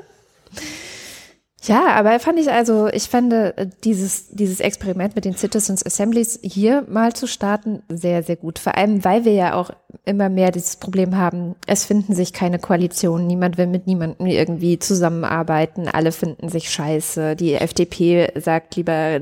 Ja, 1.63 1.87
aber 1.95 2.17
fand 2.19 2.39
ich 2.39 2.49
also, 2.49 2.87
ich 2.87 3.09
fand 3.09 3.33
äh, 3.33 3.67
dieses, 3.83 4.29
dieses 4.29 4.61
Experiment 4.61 5.15
mit 5.15 5.25
den 5.25 5.35
Citizens 5.35 5.85
Assemblies 5.85 6.39
hier 6.41 6.85
mal 6.87 7.11
zu 7.11 7.27
starten 7.27 7.83
sehr, 7.89 8.23
sehr 8.23 8.37
gut. 8.37 8.57
Vor 8.57 8.75
allem, 8.75 9.03
weil 9.03 9.25
wir 9.25 9.33
ja 9.33 9.53
auch 9.53 9.71
immer 10.05 10.29
mehr 10.29 10.51
dieses 10.51 10.77
Problem 10.77 11.17
haben, 11.17 11.55
es 11.65 11.83
finden 11.83 12.15
sich 12.15 12.31
keine 12.31 12.59
Koalitionen, 12.59 13.27
niemand 13.27 13.57
will 13.57 13.67
mit 13.67 13.85
niemandem 13.85 14.27
irgendwie 14.27 14.79
zusammenarbeiten, 14.79 15.89
alle 15.89 16.13
finden 16.13 16.47
sich 16.47 16.69
scheiße. 16.69 17.35
Die 17.35 17.55
FDP 17.55 18.31
sagt 18.39 18.77
lieber 18.77 19.19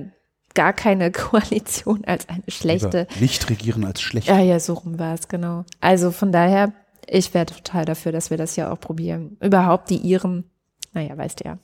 gar 0.56 0.74
keine 0.74 1.12
Koalition 1.12 2.04
als 2.06 2.28
eine 2.28 2.44
schlechte. 2.48 3.08
Lieber 3.12 3.22
nicht 3.22 3.50
regieren 3.50 3.86
als 3.86 4.02
schlecht. 4.02 4.28
Ja, 4.28 4.40
ja, 4.40 4.60
so 4.60 4.74
rum 4.74 4.98
war 4.98 5.14
es, 5.14 5.28
genau. 5.28 5.66
Also 5.80 6.12
von 6.12 6.32
daher, 6.32 6.74
ich 7.08 7.34
wäre 7.34 7.46
total 7.46 7.86
dafür, 7.86 8.12
dass 8.12 8.32
wir 8.32 8.38
das 8.38 8.56
ja 8.56 8.72
auch 8.72 8.80
probieren. 8.80 9.38
Überhaupt 9.42 9.90
die 9.92 9.98
Iren, 9.98 10.46
naja, 10.94 11.16
weißt 11.16 11.42
du 11.42 11.50
ja 11.50 11.60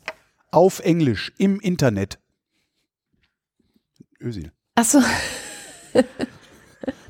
auf 0.52 0.80
Englisch 0.80 1.34
im 1.38 1.60
Internet. 1.60 2.20
Ösil. 4.20 4.52
Ach 4.76 4.86
so. 4.86 5.02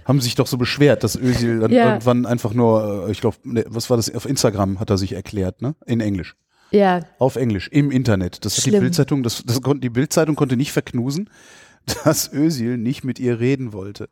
Haben 0.05 0.21
sich 0.21 0.35
doch 0.35 0.47
so 0.47 0.57
beschwert, 0.57 1.03
dass 1.03 1.15
Ösil 1.15 1.59
dann 1.59 1.71
ja. 1.71 1.89
irgendwann 1.89 2.25
einfach 2.25 2.53
nur, 2.53 3.07
äh, 3.07 3.11
ich 3.11 3.21
glaube, 3.21 3.37
ne, 3.43 3.65
was 3.67 3.89
war 3.89 3.97
das, 3.97 4.13
auf 4.13 4.25
Instagram 4.25 4.79
hat 4.79 4.89
er 4.89 4.97
sich 4.97 5.13
erklärt, 5.13 5.61
ne? 5.61 5.75
In 5.85 5.99
Englisch. 5.99 6.35
Ja. 6.71 7.01
Auf 7.19 7.35
Englisch, 7.35 7.67
im 7.67 7.91
Internet. 7.91 8.45
Das 8.45 8.55
Schlimm. 8.55 8.75
hat 8.75 8.79
die 8.79 8.85
Bildzeitung, 8.85 9.23
das, 9.23 9.43
das 9.45 9.61
konnte, 9.61 9.81
die 9.81 9.89
Bildzeitung 9.89 10.35
konnte 10.35 10.55
nicht 10.55 10.71
verknusen, 10.71 11.29
dass 12.03 12.31
Ösil 12.31 12.77
nicht 12.77 13.03
mit 13.03 13.19
ihr 13.19 13.39
reden 13.39 13.73
wollte. 13.73 14.09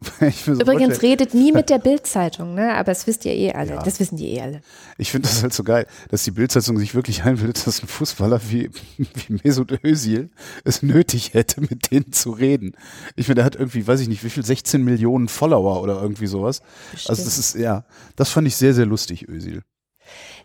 Übrigens 0.46 1.02
redet 1.02 1.34
nie 1.34 1.50
mit 1.50 1.70
der 1.70 1.78
Bildzeitung, 1.80 2.54
ne? 2.54 2.74
Aber 2.74 2.84
das 2.84 3.06
wisst 3.08 3.24
ihr 3.24 3.32
eh 3.32 3.52
alle. 3.52 3.70
Ja. 3.70 3.82
Das 3.82 3.98
wissen 3.98 4.16
die 4.16 4.28
eh 4.28 4.40
alle. 4.40 4.60
Ich 4.96 5.10
finde 5.10 5.28
das 5.28 5.42
halt 5.42 5.52
so 5.52 5.64
geil, 5.64 5.86
dass 6.08 6.22
die 6.22 6.30
Bildzeitung 6.30 6.78
sich 6.78 6.94
wirklich 6.94 7.24
einbildet, 7.24 7.66
dass 7.66 7.82
ein 7.82 7.88
Fußballer 7.88 8.40
wie, 8.48 8.70
wie 8.96 9.40
Mesut 9.42 9.84
Özil 9.84 10.30
es 10.64 10.82
nötig 10.82 11.34
hätte, 11.34 11.60
mit 11.60 11.90
denen 11.90 12.12
zu 12.12 12.30
reden. 12.30 12.76
Ich 13.16 13.26
finde, 13.26 13.36
der 13.36 13.44
hat 13.44 13.56
irgendwie, 13.56 13.86
weiß 13.86 13.98
ich 14.00 14.08
nicht, 14.08 14.22
wie 14.22 14.30
viel, 14.30 14.44
16 14.44 14.84
Millionen 14.84 15.26
Follower 15.26 15.82
oder 15.82 16.00
irgendwie 16.00 16.28
sowas. 16.28 16.62
Bestimmt. 16.92 17.10
Also 17.10 17.24
das 17.24 17.38
ist, 17.38 17.56
ja, 17.56 17.84
das 18.14 18.30
fand 18.30 18.46
ich 18.46 18.54
sehr, 18.54 18.74
sehr 18.74 18.86
lustig, 18.86 19.28
Özil. 19.28 19.62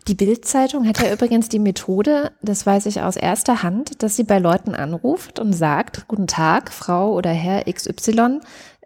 Die 0.07 0.16
Bildzeitung 0.16 0.88
hat 0.88 1.01
ja 1.01 1.14
übrigens 1.14 1.49
die 1.49 1.59
Methode, 1.59 2.32
das 2.41 2.66
weiß 2.66 2.86
ich 2.88 3.01
aus 3.01 3.16
erster 3.16 3.64
Hand, 3.64 4.03
dass 4.03 4.16
sie 4.16 4.24
bei 4.24 4.39
Leuten 4.39 4.76
anruft 4.76 5.39
und 5.39 5.53
sagt, 5.53 6.07
guten 6.07 6.28
Tag, 6.28 6.72
Frau 6.72 7.14
oder 7.14 7.32
Herr 7.32 7.64
XY, 7.72 8.39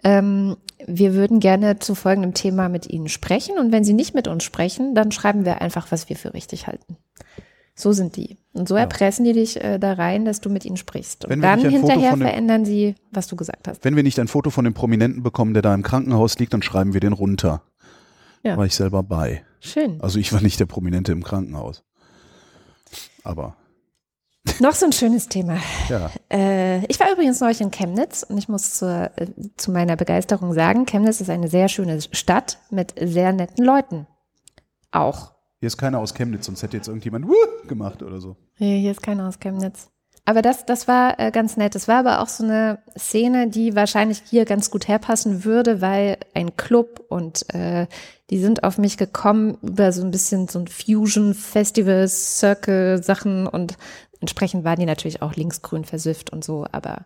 ähm, 0.03 0.57
wir 0.85 1.15
würden 1.15 1.39
gerne 1.39 1.79
zu 1.79 1.95
folgendem 1.95 2.33
Thema 2.33 2.69
mit 2.69 2.87
Ihnen 2.87 3.09
sprechen 3.09 3.57
und 3.57 3.71
wenn 3.71 3.83
Sie 3.83 3.93
nicht 3.93 4.13
mit 4.13 4.27
uns 4.27 4.43
sprechen, 4.43 4.93
dann 4.93 5.11
schreiben 5.11 5.43
wir 5.43 5.61
einfach, 5.61 5.91
was 5.91 6.07
wir 6.07 6.15
für 6.15 6.33
richtig 6.33 6.67
halten. 6.67 6.97
So 7.79 7.91
sind 7.91 8.15
die. 8.15 8.37
Und 8.53 8.67
so 8.67 8.75
erpressen 8.75 9.23
die 9.23 9.33
dich 9.33 9.63
äh, 9.63 9.77
da 9.77 9.93
rein, 9.93 10.25
dass 10.25 10.41
du 10.41 10.49
mit 10.49 10.65
ihnen 10.65 10.77
sprichst. 10.77 11.25
Und 11.25 11.41
dann 11.41 11.59
hinterher 11.59 12.15
dem, 12.15 12.21
verändern 12.21 12.65
sie, 12.65 12.95
was 13.11 13.27
du 13.27 13.35
gesagt 13.35 13.67
hast. 13.67 13.85
Wenn 13.85 13.95
wir 13.95 14.01
nicht 14.01 14.19
ein 14.19 14.27
Foto 14.27 14.49
von 14.49 14.65
dem 14.65 14.73
Prominenten 14.73 15.21
bekommen, 15.21 15.53
der 15.53 15.61
da 15.61 15.75
im 15.75 15.83
Krankenhaus 15.83 16.39
liegt, 16.39 16.53
dann 16.53 16.63
schreiben 16.63 16.93
wir 16.93 17.01
den 17.01 17.13
runter. 17.13 17.61
Ja. 18.43 18.57
War 18.57 18.65
ich 18.65 18.73
selber 18.73 19.03
bei. 19.03 19.43
Schön. 19.59 20.01
Also 20.01 20.19
ich 20.19 20.33
war 20.33 20.41
nicht 20.41 20.59
der 20.59 20.65
Prominente 20.65 21.11
im 21.11 21.23
Krankenhaus. 21.23 21.83
Aber 23.23 23.55
noch 24.59 24.73
so 24.73 24.85
ein 24.85 24.91
schönes 24.91 25.27
Thema. 25.27 25.59
Ja. 25.89 26.09
Äh, 26.31 26.85
ich 26.87 26.99
war 26.99 27.11
übrigens 27.11 27.39
neulich 27.39 27.61
in 27.61 27.71
Chemnitz 27.71 28.23
und 28.23 28.37
ich 28.37 28.47
muss 28.47 28.73
zur, 28.75 29.11
äh, 29.15 29.27
zu 29.55 29.71
meiner 29.71 29.95
Begeisterung 29.95 30.53
sagen, 30.53 30.85
Chemnitz 30.85 31.21
ist 31.21 31.29
eine 31.29 31.47
sehr 31.47 31.67
schöne 31.67 32.01
Stadt 32.01 32.59
mit 32.69 32.93
sehr 32.99 33.33
netten 33.33 33.63
Leuten. 33.63 34.07
Auch. 34.91 35.33
Hier 35.59 35.67
ist 35.67 35.77
keiner 35.77 35.99
aus 35.99 36.13
Chemnitz, 36.13 36.45
sonst 36.45 36.63
hätte 36.63 36.77
jetzt 36.77 36.87
irgendjemand 36.87 37.27
Wuh! 37.27 37.67
gemacht 37.67 38.03
oder 38.03 38.19
so. 38.19 38.35
Nee, 38.57 38.81
hier 38.81 38.91
ist 38.91 39.01
keiner 39.01 39.27
aus 39.27 39.39
Chemnitz. 39.39 39.89
Aber 40.27 40.41
das, 40.41 40.65
das 40.65 40.89
war 40.89 41.17
äh, 41.19 41.31
ganz 41.31 41.55
nett. 41.55 41.73
Es 41.75 41.87
war 41.87 41.99
aber 41.99 42.21
auch 42.21 42.27
so 42.27 42.43
eine 42.43 42.79
Szene, 42.97 43.47
die 43.47 43.75
wahrscheinlich 43.75 44.21
hier 44.29 44.43
ganz 44.43 44.69
gut 44.69 44.89
herpassen 44.89 45.45
würde, 45.45 45.79
weil 45.79 46.17
ein 46.33 46.57
Club 46.57 47.05
und 47.07 47.53
äh, 47.55 47.87
die 48.29 48.37
sind 48.37 48.65
auf 48.65 48.77
mich 48.77 48.97
gekommen 48.97 49.57
über 49.61 49.93
so 49.93 50.03
ein 50.03 50.11
bisschen 50.11 50.49
so 50.49 50.59
ein 50.59 50.67
Fusion 50.67 51.33
Festival 51.33 52.09
Circle 52.09 53.01
Sachen 53.01 53.47
und 53.47 53.77
Entsprechend 54.19 54.63
waren 54.63 54.79
die 54.79 54.85
natürlich 54.85 55.21
auch 55.21 55.35
linksgrün 55.35 55.85
versifft 55.85 56.31
und 56.31 56.43
so, 56.43 56.65
aber 56.71 57.05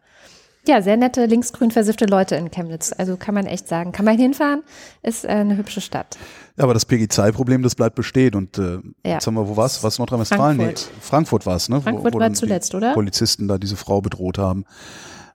ja, 0.67 0.81
sehr 0.81 0.95
nette 0.97 1.25
linksgrün 1.25 1.71
versiffte 1.71 2.05
Leute 2.05 2.35
in 2.35 2.51
Chemnitz. 2.51 2.93
Also 2.95 3.17
kann 3.17 3.33
man 3.33 3.45
echt 3.45 3.67
sagen, 3.67 3.91
kann 3.91 4.05
man 4.05 4.17
hinfahren, 4.17 4.63
ist 5.01 5.25
eine 5.25 5.57
hübsche 5.57 5.81
Stadt. 5.81 6.17
Ja, 6.57 6.65
aber 6.65 6.73
das 6.73 6.87
PG2-Problem, 6.87 7.63
das 7.63 7.75
bleibt 7.75 7.95
bestehen. 7.95 8.35
Und 8.35 8.57
äh, 8.57 8.73
ja. 8.73 9.13
jetzt 9.13 9.25
haben 9.25 9.35
wir, 9.35 9.47
wo 9.47 9.57
war's? 9.57 9.83
Was 9.83 9.97
Nordrhein-Westfalen? 9.97 10.57
Frankfurt. 10.57 10.89
Nee, 10.93 11.01
Frankfurt 11.01 11.45
war 11.45 11.55
es, 11.55 11.69
ne? 11.69 11.81
Frankfurt 11.81 12.13
wo, 12.13 12.17
wo 12.17 12.21
war 12.21 12.33
zuletzt, 12.33 12.75
oder? 12.75 12.93
Polizisten 12.93 13.47
da 13.47 13.57
diese 13.57 13.75
Frau 13.75 14.01
bedroht 14.01 14.37
haben. 14.37 14.65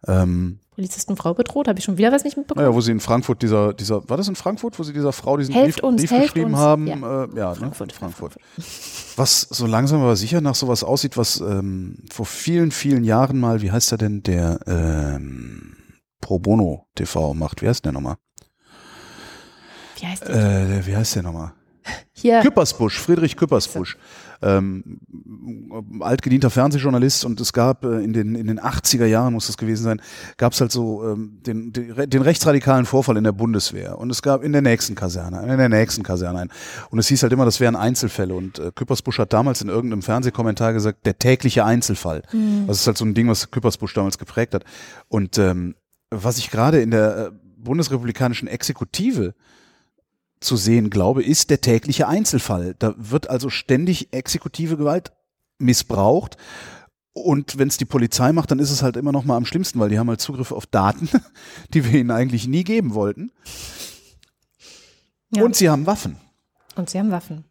Ähm, 0.06 0.58
Polizistenfrau 0.76 1.32
bedroht? 1.34 1.68
Habe 1.68 1.78
ich 1.78 1.84
schon 1.84 1.96
wieder 1.96 2.12
was 2.12 2.22
nicht 2.22 2.36
mitbekommen? 2.36 2.66
Ja, 2.66 2.74
wo 2.74 2.80
sie 2.80 2.92
in 2.92 3.00
Frankfurt 3.00 3.42
dieser, 3.42 3.72
dieser, 3.72 4.08
war 4.08 4.18
das 4.18 4.28
in 4.28 4.36
Frankfurt, 4.36 4.78
wo 4.78 4.82
sie 4.82 4.92
dieser 4.92 5.12
Frau 5.12 5.36
diesen 5.38 5.54
helft 5.54 5.80
Brief, 5.80 5.88
uns, 5.88 6.02
Brief 6.02 6.22
geschrieben 6.22 6.52
uns. 6.52 6.58
haben? 6.58 6.86
Ja, 6.86 7.24
äh, 7.24 7.28
ja 7.34 7.54
Frankfurt, 7.54 7.88
ne? 7.88 7.94
Frankfurt. 7.94 8.36
Was 9.16 9.40
so 9.40 9.66
langsam 9.66 10.02
aber 10.02 10.16
sicher 10.16 10.40
nach 10.42 10.54
sowas 10.54 10.84
aussieht, 10.84 11.16
was 11.16 11.40
ähm, 11.40 11.96
vor 12.12 12.26
vielen, 12.26 12.70
vielen 12.70 13.04
Jahren 13.04 13.38
mal, 13.38 13.62
wie 13.62 13.72
heißt 13.72 13.90
er 13.92 13.98
denn, 13.98 14.22
der 14.22 14.60
ähm, 14.66 15.76
Pro 16.20 16.38
Bono 16.38 16.86
TV 16.94 17.32
macht. 17.34 17.62
Wie 17.62 17.68
heißt 17.68 17.84
der 17.84 17.92
nochmal? 17.92 18.16
Wie 19.98 20.06
heißt 20.06 20.28
der? 20.28 20.78
Äh, 20.78 20.86
wie 20.86 20.96
heißt 20.96 21.16
der 21.16 21.22
nochmal? 21.22 21.52
Hier. 22.26 22.40
Küppersbusch, 22.40 22.98
Friedrich 22.98 23.36
Küppersbusch. 23.36 23.96
ähm, 24.42 24.98
altgedienter 26.00 26.50
Fernsehjournalist 26.50 27.24
und 27.24 27.40
es 27.40 27.52
gab 27.52 27.84
äh, 27.84 28.00
in, 28.00 28.12
den, 28.12 28.34
in 28.34 28.48
den 28.48 28.60
80er 28.60 29.06
Jahren, 29.06 29.32
muss 29.32 29.46
das 29.46 29.56
gewesen 29.56 29.84
sein, 29.84 30.02
gab 30.36 30.52
es 30.52 30.60
halt 30.60 30.72
so 30.72 31.04
ähm, 31.04 31.38
den, 31.46 31.72
den, 31.72 32.10
den 32.10 32.22
rechtsradikalen 32.22 32.84
Vorfall 32.84 33.16
in 33.16 33.24
der 33.24 33.32
Bundeswehr 33.32 33.98
und 33.98 34.10
es 34.10 34.22
gab 34.22 34.42
in 34.42 34.52
der 34.52 34.62
nächsten 34.62 34.94
Kaserne, 34.94 35.40
in 35.40 35.58
der 35.58 35.68
nächsten 35.68 36.02
Kaserne 36.02 36.40
ein. 36.40 36.50
Und 36.90 36.98
es 36.98 37.06
hieß 37.08 37.22
halt 37.22 37.32
immer, 37.32 37.44
das 37.44 37.60
wären 37.60 37.76
Einzelfälle 37.76 38.34
und 38.34 38.58
äh, 38.58 38.72
Küppersbusch 38.74 39.18
hat 39.18 39.32
damals 39.32 39.62
in 39.62 39.68
irgendeinem 39.68 40.02
Fernsehkommentar 40.02 40.72
gesagt, 40.72 41.06
der 41.06 41.18
tägliche 41.18 41.64
Einzelfall. 41.64 42.22
Mhm. 42.32 42.64
Das 42.66 42.80
ist 42.80 42.86
halt 42.86 42.98
so 42.98 43.04
ein 43.04 43.14
Ding, 43.14 43.28
was 43.28 43.50
Küppersbusch 43.50 43.94
damals 43.94 44.18
geprägt 44.18 44.54
hat. 44.54 44.64
Und 45.08 45.38
ähm, 45.38 45.76
was 46.10 46.38
ich 46.38 46.50
gerade 46.50 46.80
in 46.80 46.90
der 46.90 47.16
äh, 47.16 47.30
bundesrepublikanischen 47.56 48.48
Exekutive 48.48 49.34
zu 50.40 50.56
sehen 50.56 50.90
glaube, 50.90 51.22
ist 51.22 51.50
der 51.50 51.60
tägliche 51.60 52.08
Einzelfall. 52.08 52.74
Da 52.78 52.94
wird 52.96 53.30
also 53.30 53.50
ständig 53.50 54.12
exekutive 54.12 54.76
Gewalt 54.76 55.12
missbraucht. 55.58 56.36
Und 57.12 57.58
wenn 57.58 57.68
es 57.68 57.78
die 57.78 57.86
Polizei 57.86 58.32
macht, 58.32 58.50
dann 58.50 58.58
ist 58.58 58.70
es 58.70 58.82
halt 58.82 58.96
immer 58.96 59.12
noch 59.12 59.24
mal 59.24 59.36
am 59.36 59.46
schlimmsten, 59.46 59.80
weil 59.80 59.88
die 59.88 59.98
haben 59.98 60.08
halt 60.08 60.20
Zugriff 60.20 60.52
auf 60.52 60.66
Daten, 60.66 61.08
die 61.74 61.84
wir 61.84 61.98
ihnen 61.98 62.10
eigentlich 62.10 62.46
nie 62.46 62.64
geben 62.64 62.94
wollten. 62.94 63.32
Ja. 65.34 65.42
Und 65.42 65.56
sie 65.56 65.70
haben 65.70 65.86
Waffen. 65.86 66.18
Und 66.76 66.90
sie 66.90 66.98
haben 66.98 67.10
Waffen. 67.10 67.44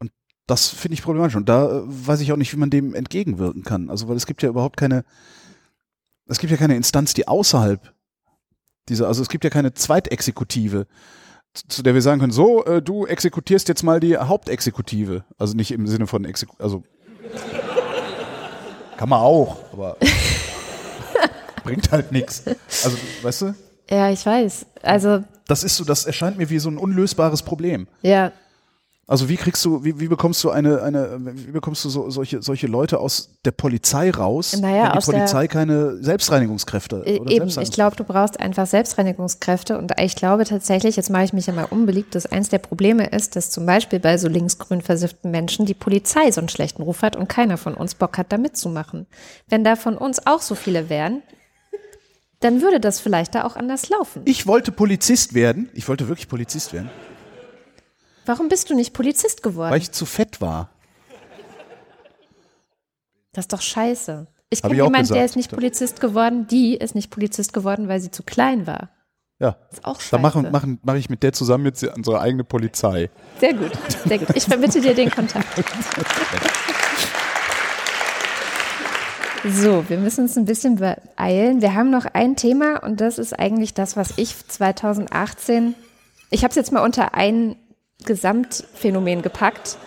Und 0.00 0.10
das 0.46 0.68
finde 0.68 0.94
ich 0.94 1.02
problematisch. 1.02 1.36
Und 1.36 1.48
da 1.48 1.78
äh, 1.78 1.82
weiß 1.86 2.20
ich 2.20 2.32
auch 2.32 2.36
nicht, 2.36 2.52
wie 2.52 2.58
man 2.58 2.70
dem 2.70 2.94
entgegenwirken 2.94 3.62
kann. 3.62 3.90
Also, 3.90 4.08
weil 4.08 4.16
es 4.16 4.26
gibt 4.26 4.42
ja 4.42 4.48
überhaupt 4.48 4.76
keine, 4.76 5.04
es 6.26 6.38
gibt 6.38 6.50
ja 6.50 6.56
keine 6.56 6.76
Instanz, 6.76 7.14
die 7.14 7.28
außerhalb 7.28 7.94
dieser, 8.88 9.08
also 9.08 9.22
es 9.22 9.28
gibt 9.28 9.44
ja 9.44 9.50
keine 9.50 9.74
Zweitexekutive, 9.74 10.86
zu 11.56 11.82
der 11.82 11.94
wir 11.94 12.02
sagen 12.02 12.20
können, 12.20 12.32
so, 12.32 12.64
äh, 12.64 12.82
du 12.82 13.06
exekutierst 13.06 13.68
jetzt 13.68 13.82
mal 13.82 14.00
die 14.00 14.16
Hauptexekutive. 14.16 15.24
Also 15.38 15.54
nicht 15.54 15.72
im 15.72 15.86
Sinne 15.86 16.06
von 16.06 16.24
Exeku 16.24 16.54
also 16.58 16.82
kann 18.96 19.08
man 19.08 19.20
auch, 19.20 19.56
aber 19.72 19.96
bringt 21.64 21.90
halt 21.90 22.12
nichts. 22.12 22.44
Also, 22.84 22.96
weißt 23.22 23.42
du? 23.42 23.54
Ja, 23.90 24.10
ich 24.10 24.24
weiß. 24.24 24.66
Also 24.82 25.22
das 25.46 25.62
ist 25.62 25.76
so, 25.76 25.84
das 25.84 26.06
erscheint 26.06 26.38
mir 26.38 26.50
wie 26.50 26.58
so 26.58 26.68
ein 26.68 26.78
unlösbares 26.78 27.42
Problem. 27.42 27.86
Ja, 28.02 28.32
also 29.08 29.28
wie 29.28 29.36
kriegst 29.36 29.64
du, 29.64 29.84
wie, 29.84 30.00
wie 30.00 30.08
bekommst 30.08 30.42
du 30.42 30.50
eine, 30.50 30.82
eine, 30.82 31.20
wie 31.22 31.52
bekommst 31.52 31.84
du 31.84 31.88
so, 31.88 32.10
solche, 32.10 32.42
solche 32.42 32.66
Leute 32.66 32.98
aus 32.98 33.30
der 33.44 33.52
Polizei 33.52 34.10
raus, 34.10 34.56
naja, 34.60 34.92
wenn 34.92 35.00
die 35.00 35.06
Polizei 35.06 35.46
keine 35.46 36.02
Selbstreinigungskräfte 36.02 37.04
äh, 37.06 37.20
oder 37.20 37.30
Eben, 37.30 37.46
ich 37.46 37.70
glaube, 37.70 37.94
du 37.94 38.02
brauchst 38.02 38.40
einfach 38.40 38.66
Selbstreinigungskräfte 38.66 39.78
und 39.78 39.92
ich 40.00 40.16
glaube 40.16 40.44
tatsächlich, 40.44 40.96
jetzt 40.96 41.10
mache 41.10 41.22
ich 41.22 41.32
mich 41.32 41.46
ja 41.46 41.52
mal 41.52 41.68
unbeliebt, 41.70 42.16
dass 42.16 42.26
eins 42.26 42.48
der 42.48 42.58
Probleme 42.58 43.06
ist, 43.06 43.36
dass 43.36 43.50
zum 43.50 43.64
Beispiel 43.64 44.00
bei 44.00 44.18
so 44.18 44.26
linksgrün 44.26 44.82
versifften 44.82 45.30
Menschen 45.30 45.66
die 45.66 45.74
Polizei 45.74 46.32
so 46.32 46.40
einen 46.40 46.48
schlechten 46.48 46.82
Ruf 46.82 47.02
hat 47.02 47.14
und 47.14 47.28
keiner 47.28 47.58
von 47.58 47.74
uns 47.74 47.94
Bock 47.94 48.18
hat, 48.18 48.32
da 48.32 48.38
mitzumachen. 48.38 49.06
Wenn 49.48 49.62
da 49.62 49.76
von 49.76 49.96
uns 49.96 50.26
auch 50.26 50.42
so 50.42 50.56
viele 50.56 50.90
wären, 50.90 51.22
dann 52.40 52.60
würde 52.60 52.80
das 52.80 53.00
vielleicht 53.00 53.36
da 53.36 53.44
auch 53.44 53.54
anders 53.54 53.88
laufen. 53.88 54.22
Ich 54.24 54.48
wollte 54.48 54.72
Polizist 54.72 55.34
werden. 55.34 55.70
Ich 55.74 55.88
wollte 55.88 56.08
wirklich 56.08 56.28
Polizist 56.28 56.72
werden. 56.72 56.90
Warum 58.26 58.48
bist 58.48 58.68
du 58.70 58.74
nicht 58.74 58.92
Polizist 58.92 59.42
geworden? 59.42 59.70
Weil 59.70 59.80
ich 59.80 59.92
zu 59.92 60.04
fett 60.04 60.40
war. 60.40 60.70
Das 63.32 63.44
ist 63.44 63.52
doch 63.52 63.62
scheiße. 63.62 64.26
Ich 64.50 64.62
kenne 64.62 64.74
jemanden, 64.74 65.12
der 65.12 65.24
ist 65.24 65.36
nicht 65.36 65.50
Polizist 65.50 66.00
geworden, 66.00 66.46
die 66.46 66.76
ist 66.76 66.94
nicht 66.94 67.10
Polizist 67.10 67.52
geworden, 67.52 67.88
weil 67.88 68.00
sie 68.00 68.10
zu 68.10 68.22
klein 68.22 68.66
war. 68.66 68.90
Ja. 69.38 69.56
Das 69.70 69.78
ist 69.78 69.84
auch 69.84 70.00
scheiße. 70.00 70.10
Dann 70.12 70.22
mache 70.22 70.42
mach, 70.50 70.64
mach 70.82 70.94
ich 70.94 71.08
mit 71.08 71.22
der 71.22 71.32
zusammen 71.32 71.66
jetzt 71.66 71.84
unsere 71.84 72.20
eigene 72.20 72.44
Polizei. 72.44 73.10
Sehr 73.38 73.54
gut, 73.54 73.72
sehr 74.06 74.18
gut. 74.18 74.28
Ich 74.34 74.44
verbitte 74.44 74.80
dir 74.80 74.94
den 74.94 75.10
Kontakt. 75.10 75.46
So, 79.44 79.88
wir 79.88 79.98
müssen 79.98 80.22
uns 80.22 80.36
ein 80.36 80.44
bisschen 80.44 80.76
beeilen. 80.76 81.60
Wir 81.60 81.74
haben 81.74 81.90
noch 81.90 82.06
ein 82.06 82.34
Thema 82.34 82.82
und 82.82 83.00
das 83.00 83.18
ist 83.18 83.38
eigentlich 83.38 83.74
das, 83.74 83.96
was 83.96 84.14
ich 84.16 84.34
2018, 84.48 85.74
ich 86.30 86.42
habe 86.42 86.50
es 86.50 86.56
jetzt 86.56 86.72
mal 86.72 86.82
unter 86.82 87.14
einen 87.14 87.56
Gesamtphänomen 88.04 89.22
gepackt. 89.22 89.78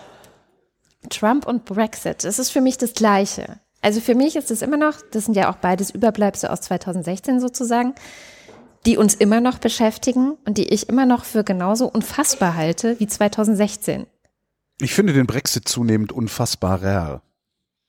Trump 1.08 1.46
und 1.46 1.64
Brexit, 1.64 2.24
das 2.24 2.38
ist 2.38 2.50
für 2.50 2.60
mich 2.60 2.76
das 2.78 2.92
Gleiche. 2.92 3.58
Also 3.82 4.00
für 4.00 4.14
mich 4.14 4.36
ist 4.36 4.50
es 4.50 4.62
immer 4.62 4.76
noch, 4.76 4.94
das 5.10 5.24
sind 5.24 5.36
ja 5.36 5.50
auch 5.50 5.56
beides 5.56 5.90
Überbleibsel 5.90 6.50
aus 6.50 6.60
2016 6.62 7.40
sozusagen, 7.40 7.94
die 8.86 8.96
uns 8.96 9.14
immer 9.14 9.40
noch 9.40 9.58
beschäftigen 9.58 10.36
und 10.44 10.58
die 10.58 10.68
ich 10.68 10.88
immer 10.88 11.06
noch 11.06 11.24
für 11.24 11.44
genauso 11.44 11.86
unfassbar 11.86 12.54
halte 12.54 12.98
wie 13.00 13.06
2016. 13.06 14.06
Ich 14.80 14.94
finde 14.94 15.12
den 15.12 15.26
Brexit 15.26 15.68
zunehmend 15.68 16.12
unfassbarer. 16.12 17.22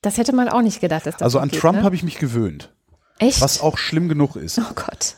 Das 0.02 0.18
hätte 0.18 0.34
man 0.34 0.50
auch 0.50 0.62
nicht 0.62 0.82
gedacht. 0.82 1.06
Dass 1.06 1.16
das 1.16 1.22
also 1.22 1.40
an 1.40 1.50
geht, 1.50 1.60
Trump 1.60 1.80
ne? 1.80 1.84
habe 1.84 1.96
ich 1.96 2.04
mich 2.04 2.18
gewöhnt. 2.18 2.74
Echt? 3.20 3.40
Was 3.42 3.62
auch 3.62 3.78
schlimm 3.78 4.10
genug 4.10 4.36
ist. 4.36 4.60
Oh 4.60 4.74
Gott. 4.76 5.16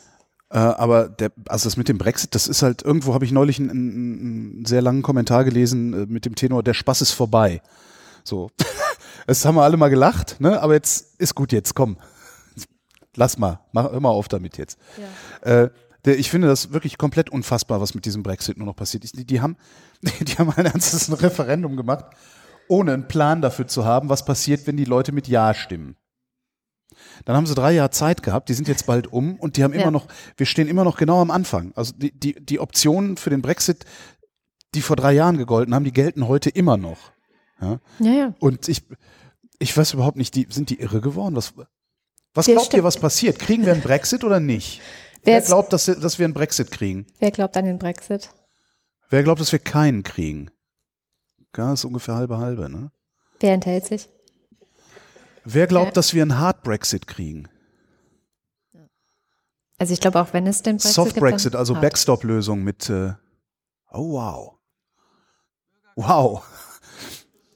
Äh, 0.54 0.60
aber 0.60 1.10
der, 1.10 1.32
also 1.47 1.68
das 1.68 1.78
mit 1.78 1.89
dem 1.89 1.97
Brexit, 1.97 2.36
das 2.36 2.47
ist 2.47 2.62
halt, 2.62 2.84
irgendwo 2.84 3.16
habe 3.16 3.26
ich 3.26 3.32
neulich 3.32 3.60
einen, 3.60 3.72
einen, 3.72 4.66
sehr 4.66 4.84
langen 4.84 5.01
Kommentar 5.01 5.45
gelesen 5.45 5.93
äh, 5.93 6.06
mit 6.06 6.26
dem 6.26 6.36
Tenor, 6.36 6.62
der 6.62 6.76
Spaß 6.76 7.01
ist 7.01 7.12
vorbei. 7.12 7.62
So. 8.24 8.49
Das 9.26 9.45
haben 9.45 9.56
wir 9.56 9.64
alle 9.64 9.78
mal 9.78 9.88
gelacht, 9.88 10.41
ne? 10.41 10.62
Aber 10.62 10.74
jetzt 10.74 11.18
ist 11.18 11.34
gut 11.34 11.54
jetzt, 11.54 11.76
komm. 11.76 11.95
Lass 13.16 13.38
mal, 13.38 13.62
mach, 13.72 13.89
hör 13.89 14.01
mal 14.01 14.10
auf 14.10 14.28
damit 14.28 14.58
jetzt. 14.58 14.78
Ja. 15.43 15.64
Äh, 15.64 15.70
der, 16.04 16.20
ich 16.20 16.30
finde 16.30 16.49
das 16.49 16.74
wirklich 16.74 16.97
komplett 16.97 17.30
unfassbar, 17.30 17.80
was 17.80 17.95
mit 17.95 18.04
diesem 18.04 18.22
Brexit 18.22 18.58
nur 18.58 18.66
noch 18.66 18.76
passiert 18.76 19.06
ist. 19.06 19.18
Die, 19.18 19.24
die 19.24 19.39
haben, 19.39 19.56
die 20.01 20.34
haben 20.34 20.51
ein 20.51 20.66
ernstes 20.66 21.10
Referendum 21.22 21.78
gemacht, 21.78 22.04
ohne 22.68 22.91
einen 22.91 23.08
Plan 23.08 23.41
dafür 23.41 23.66
zu 23.66 23.86
haben, 23.86 24.10
was 24.10 24.26
passiert, 24.26 24.68
wenn 24.68 24.76
die 24.76 24.84
Leute 24.84 25.14
mit 25.14 25.30
Ja 25.30 25.54
stimmen. 25.54 25.95
Dann 27.26 27.36
haben 27.36 27.45
sie 27.45 27.55
drei 27.55 27.74
Jahre 27.74 27.91
Zeit 27.91 28.24
gehabt, 28.24 28.49
die 28.49 28.53
sind 28.53 28.68
jetzt 28.68 28.86
bald 28.86 29.07
um 29.11 29.36
und 29.39 29.57
die 29.57 29.64
haben 29.64 29.74
immer 29.74 29.86
ja. 29.86 29.91
noch, 29.91 30.07
wir 30.38 30.45
stehen 30.45 30.68
immer 30.68 30.84
noch 30.84 30.97
genau 30.97 31.22
am 31.22 31.32
Anfang. 31.32 31.72
Also 31.76 31.93
die, 31.95 32.11
die, 32.11 32.34
die 32.43 32.59
Optionen 32.59 33.18
für 33.18 33.30
den 33.30 33.41
Brexit, 33.41 33.86
die 34.74 34.82
vor 34.82 34.95
drei 34.95 35.14
Jahren 35.14 35.38
gegolten 35.38 35.74
haben, 35.74 35.84
die 35.84 35.91
gelten 35.91 36.28
heute 36.28 36.49
immer 36.49 36.78
noch. 36.78 37.11
Ja, 37.61 37.80
ja. 37.99 38.11
ja. 38.11 38.36
Und 38.39 38.68
ich, 38.68 38.84
ich 39.59 39.76
weiß 39.76 39.93
überhaupt 39.93 40.18
nicht, 40.18 40.36
die, 40.36 40.47
sind 40.49 40.70
die 40.70 40.80
irre 40.80 41.01
geworden? 41.01 41.36
Was, 41.36 41.53
was 42.34 42.45
glaubt 42.45 42.68
stimmt. 42.68 42.80
ihr, 42.80 42.84
was 42.84 42.97
passiert? 42.97 43.39
Kriegen 43.39 43.66
wir 43.66 43.74
einen 43.74 43.82
Brexit 43.82 44.24
oder 44.24 44.39
nicht? 44.39 44.82
Wer, 45.24 45.36
Wer 45.36 45.41
glaubt, 45.41 45.72
dass, 45.72 45.86
dass 45.86 46.20
wir 46.20 46.26
einen 46.26 46.34
Brexit 46.34 46.72
kriegen? 46.72 47.07
Wer 47.20 47.32
glaubt 47.32 47.55
an 47.55 47.66
den 47.66 47.80
Brexit? 47.80 48.30
Wer 49.09 49.24
glaubt, 49.24 49.39
dass 49.39 49.51
wir 49.51 49.59
keinen 49.59 50.03
kriegen? 50.03 50.49
Ja, 51.55 51.74
ist 51.74 51.86
ungefähr 51.86 52.16
halbe 52.16 52.39
halbe, 52.39 52.70
ne? 52.70 52.91
Wer 53.39 53.53
enthält 53.53 53.86
sich? 53.86 54.09
Wer 55.46 55.68
glaubt, 55.68 55.88
ja. 55.88 55.94
dass 55.94 56.14
wir 56.14 56.22
einen 56.22 56.39
Hard 56.39 56.64
Brexit 56.64 57.08
kriegen? 57.08 57.50
Also 59.78 59.94
ich 59.94 60.00
glaube 60.00 60.22
auch, 60.22 60.34
wenn 60.34 60.48
es 60.48 60.62
den 60.62 60.78
Brexit 60.78 60.94
Soft 60.94 61.16
Brexit, 61.16 61.56
also 61.56 61.74
Backstop-Lösung 61.74 62.64
mit. 62.64 62.89
Äh, 62.89 63.14
oh 63.91 64.14
wow, 64.14 64.54
wow. 65.96 66.44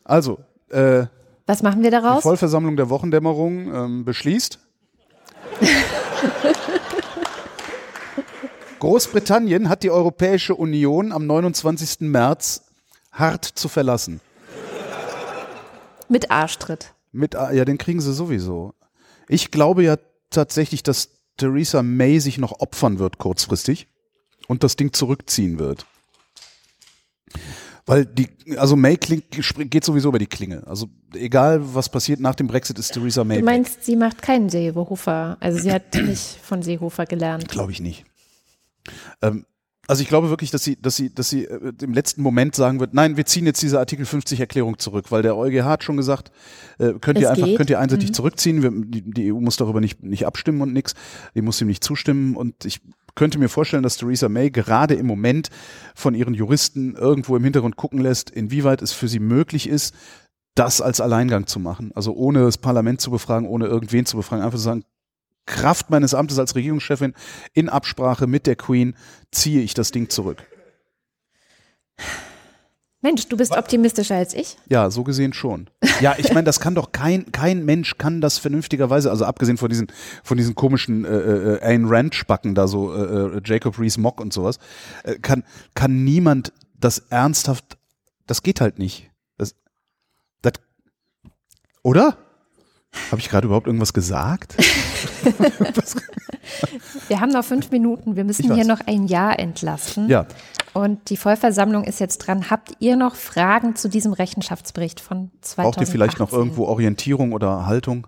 Also. 0.03 0.39
Äh, 0.69 1.05
Was 1.45 1.63
machen 1.63 1.83
wir 1.83 1.91
daraus? 1.91 2.17
Die 2.17 2.23
Vollversammlung 2.23 2.75
der 2.75 2.89
Wochendämmerung 2.89 3.73
ähm, 3.73 4.03
beschließt. 4.05 4.59
Großbritannien 8.79 9.69
hat 9.69 9.83
die 9.83 9.91
Europäische 9.91 10.55
Union 10.55 11.11
am 11.11 11.25
29. 11.25 12.01
März 12.01 12.63
hart 13.11 13.45
zu 13.45 13.69
verlassen. 13.69 14.21
Mit 16.09 16.29
Arschtritt. 16.31 16.93
Mit, 17.11 17.33
ja, 17.33 17.65
den 17.65 17.77
kriegen 17.77 18.01
sie 18.01 18.13
sowieso. 18.13 18.73
Ich 19.27 19.51
glaube 19.51 19.83
ja 19.83 19.97
tatsächlich, 20.29 20.83
dass 20.83 21.09
Theresa 21.37 21.83
May 21.83 22.19
sich 22.19 22.37
noch 22.37 22.59
opfern 22.59 22.99
wird 22.99 23.17
kurzfristig 23.17 23.87
und 24.47 24.63
das 24.63 24.75
Ding 24.75 24.93
zurückziehen 24.93 25.59
wird. 25.59 25.85
Weil 27.85 28.05
die, 28.05 28.27
also 28.57 28.75
May 28.75 28.97
klingt, 28.97 29.25
geht 29.31 29.85
sowieso 29.85 30.09
über 30.09 30.19
die 30.19 30.27
Klinge. 30.27 30.67
Also 30.67 30.89
egal, 31.13 31.73
was 31.73 31.87
passiert 31.87 32.19
nach 32.19 32.35
dem 32.35 32.47
Brexit, 32.47 32.77
ist 32.79 32.91
Theresa 32.91 33.23
May. 33.23 33.39
Du 33.39 33.45
meinst, 33.45 33.77
weg. 33.77 33.83
sie 33.83 33.95
macht 33.95 34.21
keinen 34.21 34.49
Seehofer. 34.49 35.37
Also 35.39 35.59
sie 35.59 35.71
hat 35.71 35.93
nicht 36.05 36.37
von 36.43 36.61
Seehofer 36.61 37.05
gelernt. 37.05 37.47
Glaube 37.47 37.71
ich 37.71 37.79
nicht. 37.79 38.03
Ähm, 39.21 39.45
also 39.87 40.01
ich 40.01 40.09
glaube 40.09 40.29
wirklich, 40.29 40.51
dass 40.51 40.63
sie, 40.63 40.79
dass 40.79 40.97
sie, 40.97 41.13
dass 41.13 41.29
sie 41.29 41.45
äh, 41.45 41.71
im 41.81 41.93
letzten 41.93 42.21
Moment 42.21 42.55
sagen 42.55 42.79
wird, 42.79 42.93
nein, 42.93 43.15
wir 43.15 43.25
ziehen 43.25 43.45
jetzt 43.45 43.61
diese 43.61 43.79
Artikel 43.79 44.05
50 44.05 44.39
Erklärung 44.39 44.77
zurück, 44.79 45.05
weil 45.09 45.21
der 45.21 45.37
EuGH 45.37 45.63
hat 45.63 45.83
schon 45.83 45.97
gesagt, 45.97 46.31
äh, 46.77 46.93
könnt 46.99 47.19
ihr 47.19 47.31
einfach, 47.31 47.45
geht. 47.45 47.57
könnt 47.57 47.69
ihr 47.69 47.79
einseitig 47.79 48.09
mhm. 48.09 48.13
zurückziehen. 48.13 48.61
Wir, 48.61 48.71
die, 48.71 49.01
die, 49.01 49.31
EU 49.31 49.39
muss 49.39 49.55
darüber 49.55 49.79
nicht, 49.79 50.03
nicht 50.03 50.27
abstimmen 50.27 50.61
und 50.61 50.73
nix. 50.73 50.93
Die 51.35 51.41
muss 51.41 51.61
ihm 51.61 51.67
nicht 51.67 51.83
zustimmen. 51.83 52.35
Und 52.35 52.65
ich 52.65 52.81
könnte 53.15 53.39
mir 53.39 53.49
vorstellen, 53.49 53.83
dass 53.83 53.97
Theresa 53.97 54.27
May 54.27 54.51
gerade 54.51 54.93
im 54.93 55.07
Moment 55.07 55.49
von 55.95 56.13
ihren 56.13 56.33
Juristen 56.33 56.95
irgendwo 56.95 57.37
im 57.37 57.43
Hintergrund 57.43 57.77
gucken 57.77 57.99
lässt, 57.99 58.29
inwieweit 58.29 58.81
es 58.81 58.91
für 58.91 59.07
sie 59.07 59.19
möglich 59.19 59.69
ist, 59.69 59.95
das 60.53 60.81
als 60.81 60.99
Alleingang 60.99 61.47
zu 61.47 61.59
machen. 61.59 61.91
Also 61.95 62.13
ohne 62.13 62.41
das 62.41 62.57
Parlament 62.57 62.99
zu 62.99 63.11
befragen, 63.11 63.47
ohne 63.47 63.67
irgendwen 63.67 64.05
zu 64.05 64.17
befragen, 64.17 64.43
einfach 64.43 64.57
zu 64.57 64.63
sagen, 64.63 64.83
Kraft 65.47 65.89
meines 65.89 66.13
Amtes 66.13 66.37
als 66.37 66.53
Regierungschefin 66.53 67.15
in 67.53 67.69
Absprache 67.69 68.27
mit 68.27 68.45
der 68.45 68.55
Queen 68.55 68.95
ziehe 69.31 69.61
ich 69.61 69.73
das 69.73 69.89
Ding 69.89 70.09
zurück. 70.09 70.43
Mensch, 73.01 73.27
du 73.27 73.37
bist 73.37 73.51
optimistischer 73.51 74.15
als 74.15 74.33
ich. 74.33 74.57
Ja, 74.69 74.89
so 74.89 75.03
gesehen 75.03 75.31
schon. 75.31 75.69
Ja, 76.01 76.15
ich 76.17 76.33
meine, 76.33 76.43
das 76.43 76.59
kann 76.59 76.75
doch 76.75 76.91
kein, 76.91 77.31
kein 77.31 77.63
Mensch 77.63 77.97
kann 77.97 78.21
das 78.21 78.37
vernünftigerweise, 78.37 79.09
also 79.09 79.23
abgesehen 79.23 79.57
von 79.57 79.69
diesen, 79.69 79.87
von 80.23 80.37
diesen 80.37 80.55
komischen 80.55 81.05
äh, 81.05 81.09
äh, 81.09 81.61
Ayn 81.61 81.85
Rand-Spacken 81.87 82.53
da 82.53 82.67
so, 82.67 82.93
äh, 82.93 83.37
äh, 83.37 83.41
Jacob 83.45 83.79
Rees-Mogg 83.79 84.19
und 84.19 84.33
sowas, 84.33 84.57
äh, 85.03 85.15
kann, 85.19 85.43
kann 85.73 86.03
niemand 86.03 86.53
das 86.79 86.99
ernsthaft, 87.09 87.77
das 88.25 88.43
geht 88.43 88.61
halt 88.61 88.79
nicht. 88.79 89.09
Das, 89.37 89.55
das, 90.41 90.53
oder? 91.83 92.17
Habe 93.11 93.21
ich 93.21 93.29
gerade 93.29 93.45
überhaupt 93.47 93.67
irgendwas 93.67 93.93
gesagt? 93.93 94.55
Wir 97.07 97.19
haben 97.19 97.31
noch 97.31 97.43
fünf 97.43 97.71
Minuten. 97.71 98.15
Wir 98.15 98.23
müssen 98.23 98.53
hier 98.53 98.65
noch 98.65 98.79
ein 98.85 99.07
Jahr 99.07 99.37
entlasten. 99.39 100.09
Ja. 100.09 100.25
Und 100.73 101.09
die 101.09 101.17
Vollversammlung 101.17 101.83
ist 101.83 101.99
jetzt 101.99 102.19
dran. 102.19 102.49
Habt 102.49 102.73
ihr 102.79 102.95
noch 102.95 103.15
Fragen 103.15 103.75
zu 103.75 103.89
diesem 103.89 104.13
Rechenschaftsbericht 104.13 104.99
von 104.99 105.31
2018? 105.41 105.63
Braucht 105.63 105.81
ihr 105.81 105.87
vielleicht 105.91 106.19
noch 106.19 106.31
irgendwo 106.31 106.65
Orientierung 106.65 107.33
oder 107.33 107.65
Haltung? 107.65 108.07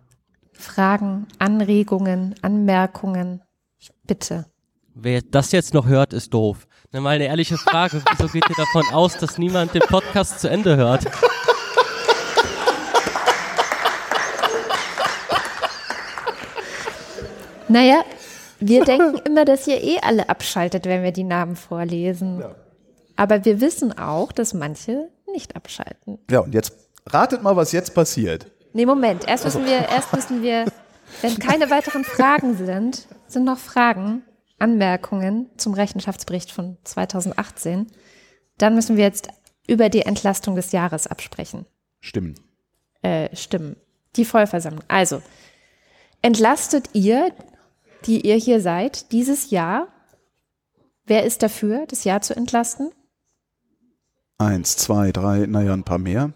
Fragen, 0.53 1.27
Anregungen, 1.39 2.35
Anmerkungen? 2.41 3.41
Bitte. 4.05 4.45
Wer 4.93 5.21
das 5.21 5.51
jetzt 5.51 5.73
noch 5.73 5.87
hört, 5.87 6.13
ist 6.13 6.33
doof. 6.33 6.67
Na, 6.91 6.99
mal 7.01 7.15
eine 7.15 7.25
ehrliche 7.25 7.57
Frage. 7.57 8.01
Wieso 8.17 8.27
geht 8.31 8.49
ihr 8.49 8.55
davon 8.55 8.83
aus, 8.93 9.17
dass 9.17 9.37
niemand 9.37 9.73
den 9.73 9.81
Podcast 9.81 10.39
zu 10.39 10.49
Ende 10.49 10.75
hört? 10.75 11.05
Naja, 17.69 18.03
wir 18.59 18.83
denken 18.83 19.19
immer, 19.25 19.45
dass 19.45 19.67
ihr 19.67 19.81
eh 19.81 19.99
alle 20.01 20.27
abschaltet, 20.29 20.85
wenn 20.85 21.03
wir 21.03 21.11
die 21.11 21.23
Namen 21.23 21.55
vorlesen. 21.55 22.43
Aber 23.15 23.45
wir 23.45 23.61
wissen 23.61 23.97
auch, 23.97 24.31
dass 24.31 24.53
manche 24.53 25.09
nicht 25.31 25.55
abschalten. 25.55 26.19
Ja, 26.29 26.39
und 26.39 26.53
jetzt 26.53 26.73
ratet 27.05 27.43
mal, 27.43 27.55
was 27.55 27.71
jetzt 27.71 27.93
passiert. 27.93 28.47
Nee, 28.73 28.85
Moment. 28.85 29.27
Erst 29.27 29.45
müssen 29.45 29.65
wir, 29.65 29.89
erst 29.89 30.13
müssen 30.13 30.43
wir, 30.43 30.65
wenn 31.21 31.37
keine 31.39 31.69
weiteren 31.69 32.03
Fragen 32.03 32.55
sind, 32.55 33.07
sind 33.27 33.45
noch 33.45 33.57
Fragen, 33.57 34.23
Anmerkungen 34.59 35.49
zum 35.57 35.73
Rechenschaftsbericht 35.73 36.51
von 36.51 36.77
2018. 36.83 37.87
Dann 38.57 38.75
müssen 38.75 38.97
wir 38.97 39.05
jetzt 39.05 39.29
über 39.67 39.89
die 39.89 40.01
Entlastung 40.01 40.55
des 40.55 40.71
Jahres 40.71 41.07
absprechen. 41.07 41.65
Stimmen. 41.99 42.35
Äh, 43.01 43.35
stimmen. 43.35 43.75
Die 44.15 44.25
Vollversammlung. 44.25 44.83
Also, 44.87 45.21
entlastet 46.21 46.89
ihr, 46.93 47.31
die 48.05 48.25
ihr 48.25 48.35
hier 48.35 48.61
seid, 48.61 49.11
dieses 49.11 49.51
Jahr? 49.51 49.87
Wer 51.05 51.23
ist 51.23 51.41
dafür, 51.43 51.85
das 51.87 52.03
Jahr 52.03 52.21
zu 52.21 52.35
entlasten? 52.35 52.91
Eins, 54.37 54.77
zwei, 54.77 55.11
drei, 55.11 55.45
naja, 55.47 55.73
ein 55.73 55.83
paar 55.83 55.97
mehr. 55.97 56.31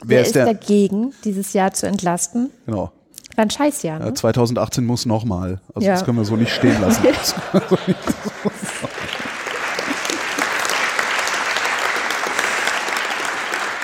Wer, 0.00 0.08
Wer 0.08 0.20
ist, 0.22 0.36
ist 0.36 0.46
dagegen, 0.46 1.14
dieses 1.24 1.52
Jahr 1.54 1.72
zu 1.72 1.86
entlasten? 1.86 2.50
Genau. 2.66 2.92
War 3.36 3.42
ein 3.42 3.50
Scheißjahr, 3.50 3.98
ne? 3.98 4.08
Äh, 4.08 4.14
2018 4.14 4.84
muss 4.84 5.06
nochmal. 5.06 5.60
Also 5.74 5.86
Ja. 5.86 5.94
das 5.94 6.04
können 6.04 6.18
wir 6.18 6.24
so 6.24 6.36
nicht 6.36 6.52
stehen 6.52 6.80
lassen. 6.80 7.02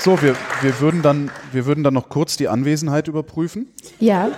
so, 0.02 0.20
wir, 0.22 0.36
wir, 0.62 0.80
würden 0.80 1.02
dann, 1.02 1.30
wir 1.52 1.66
würden 1.66 1.84
dann 1.84 1.94
noch 1.94 2.08
kurz 2.08 2.36
die 2.36 2.48
Anwesenheit 2.48 3.08
überprüfen. 3.08 3.66
Ja. 3.98 4.28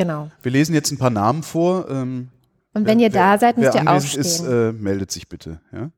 Genau. 0.00 0.30
Wir 0.40 0.50
lesen 0.50 0.74
jetzt 0.74 0.90
ein 0.92 0.96
paar 0.96 1.10
Namen 1.10 1.42
vor. 1.42 1.86
Ähm, 1.90 2.30
Und 2.72 2.86
wenn 2.86 2.98
ihr 3.00 3.10
da 3.10 3.36
seid, 3.36 3.58
müsst 3.58 3.74
wer 3.74 3.82
ihr 3.82 3.90
aufstehen. 3.90 4.20
ist, 4.22 4.40
äh, 4.40 4.72
meldet 4.72 5.12
sich 5.12 5.28
bitte. 5.28 5.60
Ja? 5.72 5.90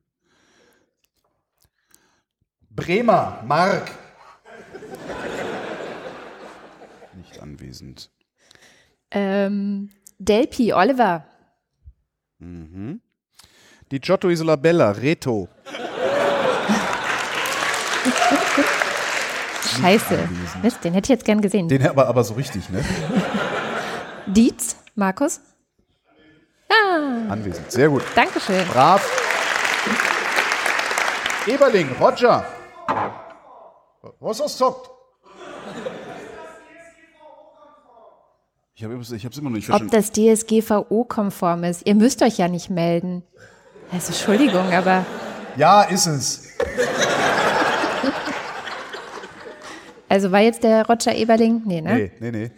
Bremer, 2.69 3.41
Mark. 3.47 3.89
Nicht 7.15 7.41
anwesend. 7.41 8.09
ähm, 9.11 9.89
Delpi, 10.19 10.73
Oliver. 10.73 11.23
Die 12.39 13.99
Giotto 14.01 14.27
Isolabella, 14.29 14.91
Reto. 14.91 15.47
Scheiße. 19.79 20.19
Mist, 20.61 20.83
den 20.83 20.91
hätte 20.93 21.05
ich 21.05 21.09
jetzt 21.09 21.23
gern 21.25 21.39
gesehen. 21.41 21.69
Den 21.69 21.87
aber, 21.87 22.07
aber 22.07 22.23
so 22.25 22.33
richtig, 22.33 22.69
ne? 22.69 22.83
Dietz, 24.27 24.75
Markus. 24.95 25.39
Anwesend. 27.29 27.71
Sehr 27.71 27.89
gut. 27.89 28.03
Dankeschön. 28.15 28.65
Brav. 28.67 29.01
Eberling, 31.47 31.89
Roger. 31.99 32.45
Was 34.19 34.41
hast 34.41 34.59
du 34.59 34.65
gesagt? 34.65 34.89
Ich 38.75 38.83
habe 38.83 38.95
es 38.95 39.37
immer 39.37 39.49
noch 39.49 39.55
nicht 39.57 39.69
Ob 39.69 39.77
verstanden. 39.89 39.91
das 39.91 40.11
DSGVO-konform 40.11 41.63
ist. 41.65 41.85
Ihr 41.85 41.95
müsst 41.95 42.21
euch 42.21 42.37
ja 42.37 42.47
nicht 42.47 42.69
melden. 42.69 43.23
Also, 43.91 44.07
Entschuldigung, 44.07 44.71
aber 44.73 45.05
Ja, 45.55 45.83
ist 45.83 46.07
es. 46.07 46.47
also 50.09 50.31
war 50.31 50.39
jetzt 50.39 50.63
der 50.63 50.85
Roger 50.87 51.13
Eberling? 51.15 51.61
Nee, 51.65 51.81
ne? 51.81 51.93
Nee, 51.93 52.11
nee, 52.19 52.31
nee. 52.31 52.51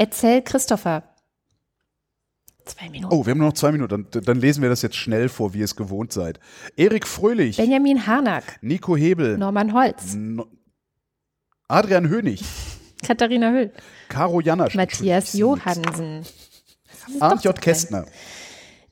Erzähl 0.00 0.40
Christopher. 0.40 1.02
Zwei 2.64 2.88
Minuten. 2.88 3.12
Oh, 3.14 3.26
wir 3.26 3.32
haben 3.32 3.38
nur 3.38 3.48
noch 3.48 3.54
zwei 3.54 3.70
Minuten. 3.70 4.06
Dann, 4.10 4.22
dann 4.24 4.40
lesen 4.40 4.62
wir 4.62 4.70
das 4.70 4.80
jetzt 4.80 4.96
schnell 4.96 5.28
vor, 5.28 5.52
wie 5.52 5.58
ihr 5.58 5.66
es 5.66 5.76
gewohnt 5.76 6.10
seid. 6.10 6.40
Erik 6.74 7.06
Fröhlich, 7.06 7.58
Benjamin 7.58 8.06
Harnack, 8.06 8.56
Nico 8.62 8.96
Hebel, 8.96 9.36
Norman 9.36 9.74
Holz, 9.74 10.14
No- 10.14 10.46
Adrian 11.68 12.08
Hönig, 12.08 12.42
Katharina 13.06 13.50
Hüll, 13.50 13.72
Caro 14.08 14.40
Janasch, 14.40 14.74
Matthias 14.74 15.34
Johansen, 15.34 16.24
Arndt 17.20 17.44
J. 17.44 17.60
Kästner, 17.60 18.06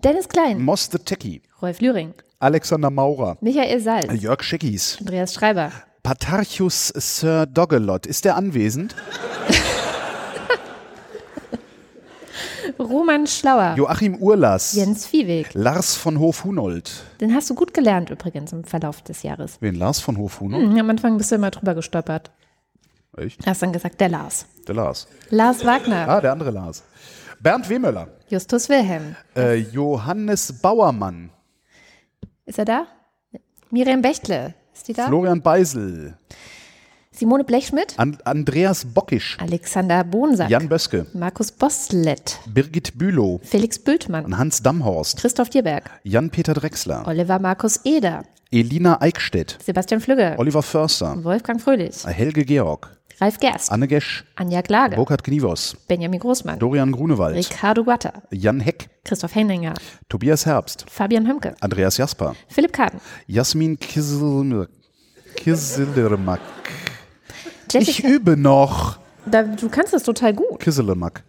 Dennis 0.04 0.28
Klein, 0.28 0.60
Moss 0.60 0.90
the 0.92 0.98
Techie, 0.98 1.40
Rolf 1.62 1.80
Lühring, 1.80 2.12
Alexander 2.38 2.90
Maurer, 2.90 3.38
Michael 3.40 3.80
Salz, 3.80 4.12
Jörg 4.22 4.42
Scheckis, 4.42 4.98
Andreas 5.00 5.32
Schreiber, 5.32 5.72
Patarchus 6.02 6.88
Sir 6.88 7.46
Doggelot. 7.46 8.04
Ist 8.06 8.26
der 8.26 8.36
anwesend? 8.36 8.94
Roman 12.78 13.26
Schlauer, 13.26 13.74
Joachim 13.76 14.16
Urlas, 14.16 14.72
Jens 14.74 15.06
Viehweg. 15.06 15.50
Lars 15.54 15.94
von 15.96 16.18
Hof-Hunold. 16.18 16.90
Den 17.20 17.34
hast 17.34 17.50
du 17.50 17.54
gut 17.54 17.74
gelernt 17.74 18.10
übrigens 18.10 18.52
im 18.52 18.64
Verlauf 18.64 19.02
des 19.02 19.22
Jahres. 19.22 19.56
Wen? 19.60 19.74
Lars 19.74 20.00
von 20.00 20.16
Hof-Hunold? 20.16 20.62
Hm, 20.70 20.78
Am 20.78 20.90
Anfang 20.90 21.16
bist 21.18 21.30
du 21.30 21.34
immer 21.36 21.50
drüber 21.50 21.74
gestolpert. 21.74 22.30
Echt? 23.16 23.44
Hast 23.46 23.62
dann 23.62 23.72
gesagt, 23.72 24.00
der 24.00 24.08
Lars. 24.10 24.46
Der 24.66 24.74
Lars. 24.76 25.08
Lars 25.30 25.64
Wagner, 25.64 26.08
Ah, 26.08 26.20
der 26.20 26.32
andere 26.32 26.50
Lars. 26.50 26.84
Bernd 27.40 27.68
Wehmöller. 27.68 28.08
Justus 28.28 28.68
Wilhelm. 28.68 29.16
Äh, 29.36 29.54
Johannes 29.56 30.52
Bauermann. 30.60 31.30
Ist 32.46 32.58
er 32.58 32.64
da? 32.64 32.86
Miriam 33.70 34.02
Bechtle. 34.02 34.54
Ist 34.74 34.88
die 34.88 34.92
da? 34.92 35.06
Florian 35.08 35.42
Beisel. 35.42 36.16
Simone 37.18 37.42
Blechschmidt. 37.42 37.94
An 37.98 38.16
Andreas 38.24 38.84
Bockisch. 38.84 39.36
Alexander 39.40 40.04
Bonsack. 40.04 40.50
Jan 40.50 40.68
Böske. 40.68 41.04
Markus 41.14 41.50
Boslett. 41.50 42.38
Birgit 42.46 42.96
Bülow. 42.96 43.40
Felix 43.42 43.76
Bültmann. 43.80 44.38
Hans 44.38 44.62
Damhorst. 44.62 45.18
Christoph 45.18 45.50
Dierberg. 45.50 45.90
Jan-Peter 46.04 46.54
Drechsler. 46.54 47.04
Oliver 47.08 47.40
Markus 47.40 47.80
Eder. 47.84 48.22
Elina 48.52 49.02
Eickstedt. 49.02 49.58
Sebastian 49.60 50.00
Flügge. 50.00 50.36
Oliver 50.38 50.62
Förster. 50.62 51.16
Wolfgang 51.24 51.60
Fröhlich. 51.60 52.06
Helge 52.06 52.44
Georg. 52.44 52.88
Ralf 53.20 53.40
Gerst. 53.40 53.72
Anne 53.72 53.88
Gesch. 53.88 54.24
Anja 54.36 54.60
Glage. 54.60 54.94
Burkhard 54.94 55.24
Knievos. 55.24 55.76
Benjamin 55.88 56.20
Großmann. 56.20 56.60
Dorian 56.60 56.92
Grunewald. 56.92 57.34
Ricardo 57.34 57.82
Guatta. 57.82 58.12
Jan 58.30 58.60
Heck. 58.60 58.90
Christoph 59.04 59.34
Henninger. 59.34 59.74
Tobias 60.08 60.46
Herbst. 60.46 60.84
Fabian 60.88 61.26
Hömke. 61.26 61.56
Andreas 61.60 61.96
Jasper. 61.96 62.36
Philipp 62.48 62.72
Kaden. 62.72 63.00
Jasmin 63.26 63.76
Kissel 63.76 64.68
Kisselmack. 67.68 67.88
Ich 67.88 67.98
Jessica. 67.98 68.08
übe 68.08 68.36
noch. 68.36 68.98
Da, 69.26 69.42
du 69.42 69.68
kannst 69.68 69.92
das 69.92 70.02
total 70.02 70.34
gut. 70.34 70.60
Kisselmack. 70.60 71.22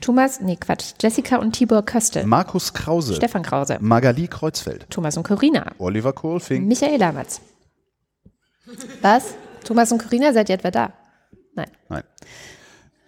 Thomas, 0.00 0.40
nee, 0.40 0.56
Quatsch. 0.56 0.92
Jessica 1.00 1.36
und 1.38 1.52
Tibor 1.52 1.82
Köstel. 1.82 2.24
Markus 2.26 2.72
Krause. 2.72 3.14
Stefan 3.14 3.42
Krause. 3.42 3.78
Magali 3.80 4.28
Kreuzfeld. 4.28 4.86
Thomas 4.90 5.16
und 5.16 5.22
Corina. 5.24 5.72
Oliver 5.78 6.12
Kohlfink. 6.12 6.66
Michael 6.66 6.98
Lamatz. 6.98 7.40
Was? 9.00 9.34
Thomas 9.64 9.92
und 9.92 10.02
Corina, 10.02 10.32
seid 10.32 10.48
ihr 10.48 10.56
etwa 10.56 10.70
da? 10.70 10.92
Nein. 11.54 11.70
Nein. 11.88 12.02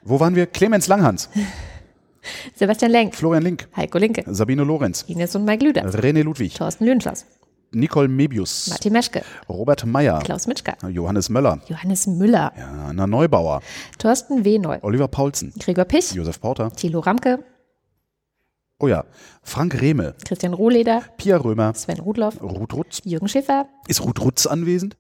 Wo 0.03 0.21
waren 0.21 0.35
wir? 0.35 0.47
Clemens 0.47 0.87
Langhans. 0.87 1.29
Sebastian 2.55 2.91
Lenk. 2.91 3.15
Florian 3.15 3.43
Link. 3.43 3.69
Heiko 3.77 3.99
Linke. 3.99 4.25
Sabine 4.27 4.65
Lorenz. 4.65 5.03
Ines 5.09 5.35
und 5.37 5.45
Mike 5.45 5.65
Lüder. 5.65 5.83
René 5.87 6.23
Ludwig. 6.23 6.55
Thorsten 6.55 6.85
Lühnschloss. 6.87 7.27
Nicole 7.75 8.09
Mebius. 8.09 8.69
Martin 8.69 8.93
Meschke. 8.93 9.23
Robert 9.49 9.85
Meyer. 9.87 10.21
Klaus 10.21 10.47
Mitschka. 10.47 10.77
Johannes 10.89 11.29
Möller. 11.29 11.61
Johannes 11.69 12.07
Müller. 12.07 12.53
Anna 12.57 13.07
Neubauer. 13.07 13.61
Thorsten 13.99 14.45
Wehnoll. 14.45 14.79
Oliver 14.83 15.09
Paulsen. 15.09 15.53
Gregor 15.59 15.85
Pich. 15.85 16.13
Josef 16.13 16.41
Porter. 16.41 16.71
Thilo 16.73 17.01
Ramke. 17.01 17.39
Oh 18.81 18.89
ja. 18.89 19.05
Frank 19.43 19.81
Rehme, 19.81 20.15
Christian 20.25 20.53
Rohleder, 20.53 21.03
Pia 21.17 21.37
Römer, 21.37 21.75
Sven 21.75 22.01
Rudloff, 22.01 22.43
Ruth 22.43 22.75
Rutz. 22.75 23.01
Jürgen 23.05 23.29
Schäfer, 23.29 23.69
Ist 23.89 24.05
Ruth 24.05 24.21
Rutz 24.21 24.47
anwesend? 24.47 24.97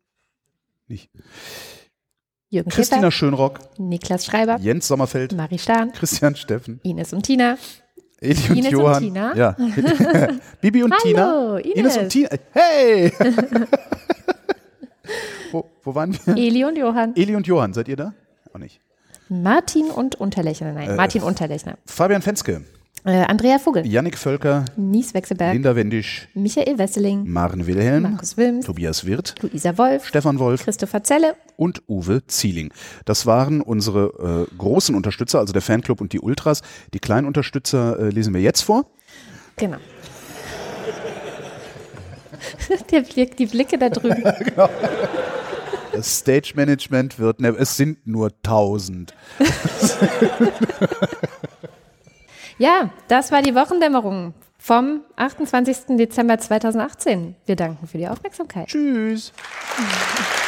Nicht. 0.87 1.11
Jürgen 2.51 2.70
Christina 2.70 3.11
Schäfer, 3.11 3.11
Schönrock, 3.11 3.61
Niklas 3.79 4.25
Schreiber, 4.25 4.59
Jens 4.61 4.87
Sommerfeld, 4.87 5.35
Marie 5.35 5.59
Stahn, 5.59 5.93
Christian 5.93 6.37
Steffen, 6.37 6.81
Ines 6.85 7.12
und 7.12 7.22
Tina. 7.25 7.59
Eli 8.25 8.41
und 8.51 8.57
Ines 8.57 8.66
und 8.66 8.72
Johann. 8.81 9.03
Tina? 9.03 9.37
Ja. 9.37 9.57
Bibi 10.61 10.83
und 10.83 10.95
Tina. 11.03 11.27
Hallo, 11.27 11.57
Ines. 11.59 11.97
und 11.99 12.09
Tina. 12.09 12.29
Hey! 12.53 13.12
wo, 15.53 15.70
wo 15.83 15.95
waren 15.95 16.16
wir? 16.25 16.37
Eli 16.37 16.64
und 16.64 16.77
Johann. 16.79 17.12
Eli 17.16 17.37
und 17.37 17.47
Johann, 17.47 17.72
seid 17.75 17.89
ihr 17.89 17.97
da? 17.97 18.14
Auch 18.53 18.59
nicht. 18.59 18.81
Martin 19.29 19.87
und 19.91 20.14
Unterlechner. 20.16 20.72
Nein, 20.72 20.91
Äh, 20.91 20.95
Martin 20.97 21.22
Unterlechner. 21.22 21.77
Fabian 21.87 22.22
Fenske, 22.22 22.62
Andrea 23.05 23.59
Vogel, 23.59 23.86
Yannick 23.86 24.16
Völker, 24.16 24.64
Nies 24.76 25.12
Wechselberg, 25.12 25.52
Linda 25.52 25.76
Wendisch, 25.76 26.26
Michael 26.32 26.78
Wesseling, 26.78 27.30
Maren 27.30 27.66
Wilhelm, 27.66 28.05
Markus 28.05 28.38
Wilms, 28.38 28.64
Tobias 28.64 29.05
Wirth, 29.05 29.34
Luisa 29.42 29.76
Wolf, 29.76 30.07
Stefan 30.07 30.38
Wolf 30.38 30.64
Christopher 30.64 31.05
Zelle. 31.05 31.36
und 31.57 31.82
Uwe 31.86 32.26
Zieling. 32.26 32.72
Das 33.05 33.26
waren 33.26 33.61
unsere 33.61 34.46
äh, 34.50 34.57
großen 34.57 34.94
Unterstützer, 34.94 35.38
also 35.38 35.52
der 35.52 35.61
Fanclub 35.61 36.00
und 36.00 36.14
die 36.14 36.20
Ultras. 36.20 36.62
Die 36.94 36.98
kleinen 36.98 37.26
Unterstützer 37.26 37.98
äh, 37.98 38.09
lesen 38.09 38.32
wir 38.32 38.40
jetzt 38.40 38.62
vor. 38.62 38.86
Genau. 39.57 39.76
Der 42.90 43.00
Blick, 43.00 43.36
die 43.36 43.46
Blicke 43.46 43.78
da 43.78 43.88
drüben. 43.90 44.22
Das 45.92 46.18
Stage 46.18 46.55
Management 46.57 47.20
wird, 47.20 47.38
ne, 47.38 47.50
es 47.57 47.76
sind 47.76 48.05
nur 48.05 48.32
1000. 48.42 49.14
Ja, 52.59 52.90
das 53.09 53.32
war 53.32 53.42
die 53.42 53.55
Wochendämmerung 53.55 54.34
vom 54.59 55.00
28. 55.16 55.96
Dezember 55.96 56.38
2018. 56.38 57.34
Wir 57.46 57.57
danken 57.57 57.86
für 57.86 57.98
die 57.98 58.09
Aufmerksamkeit. 58.09 58.68
Tschüss. 58.68 59.32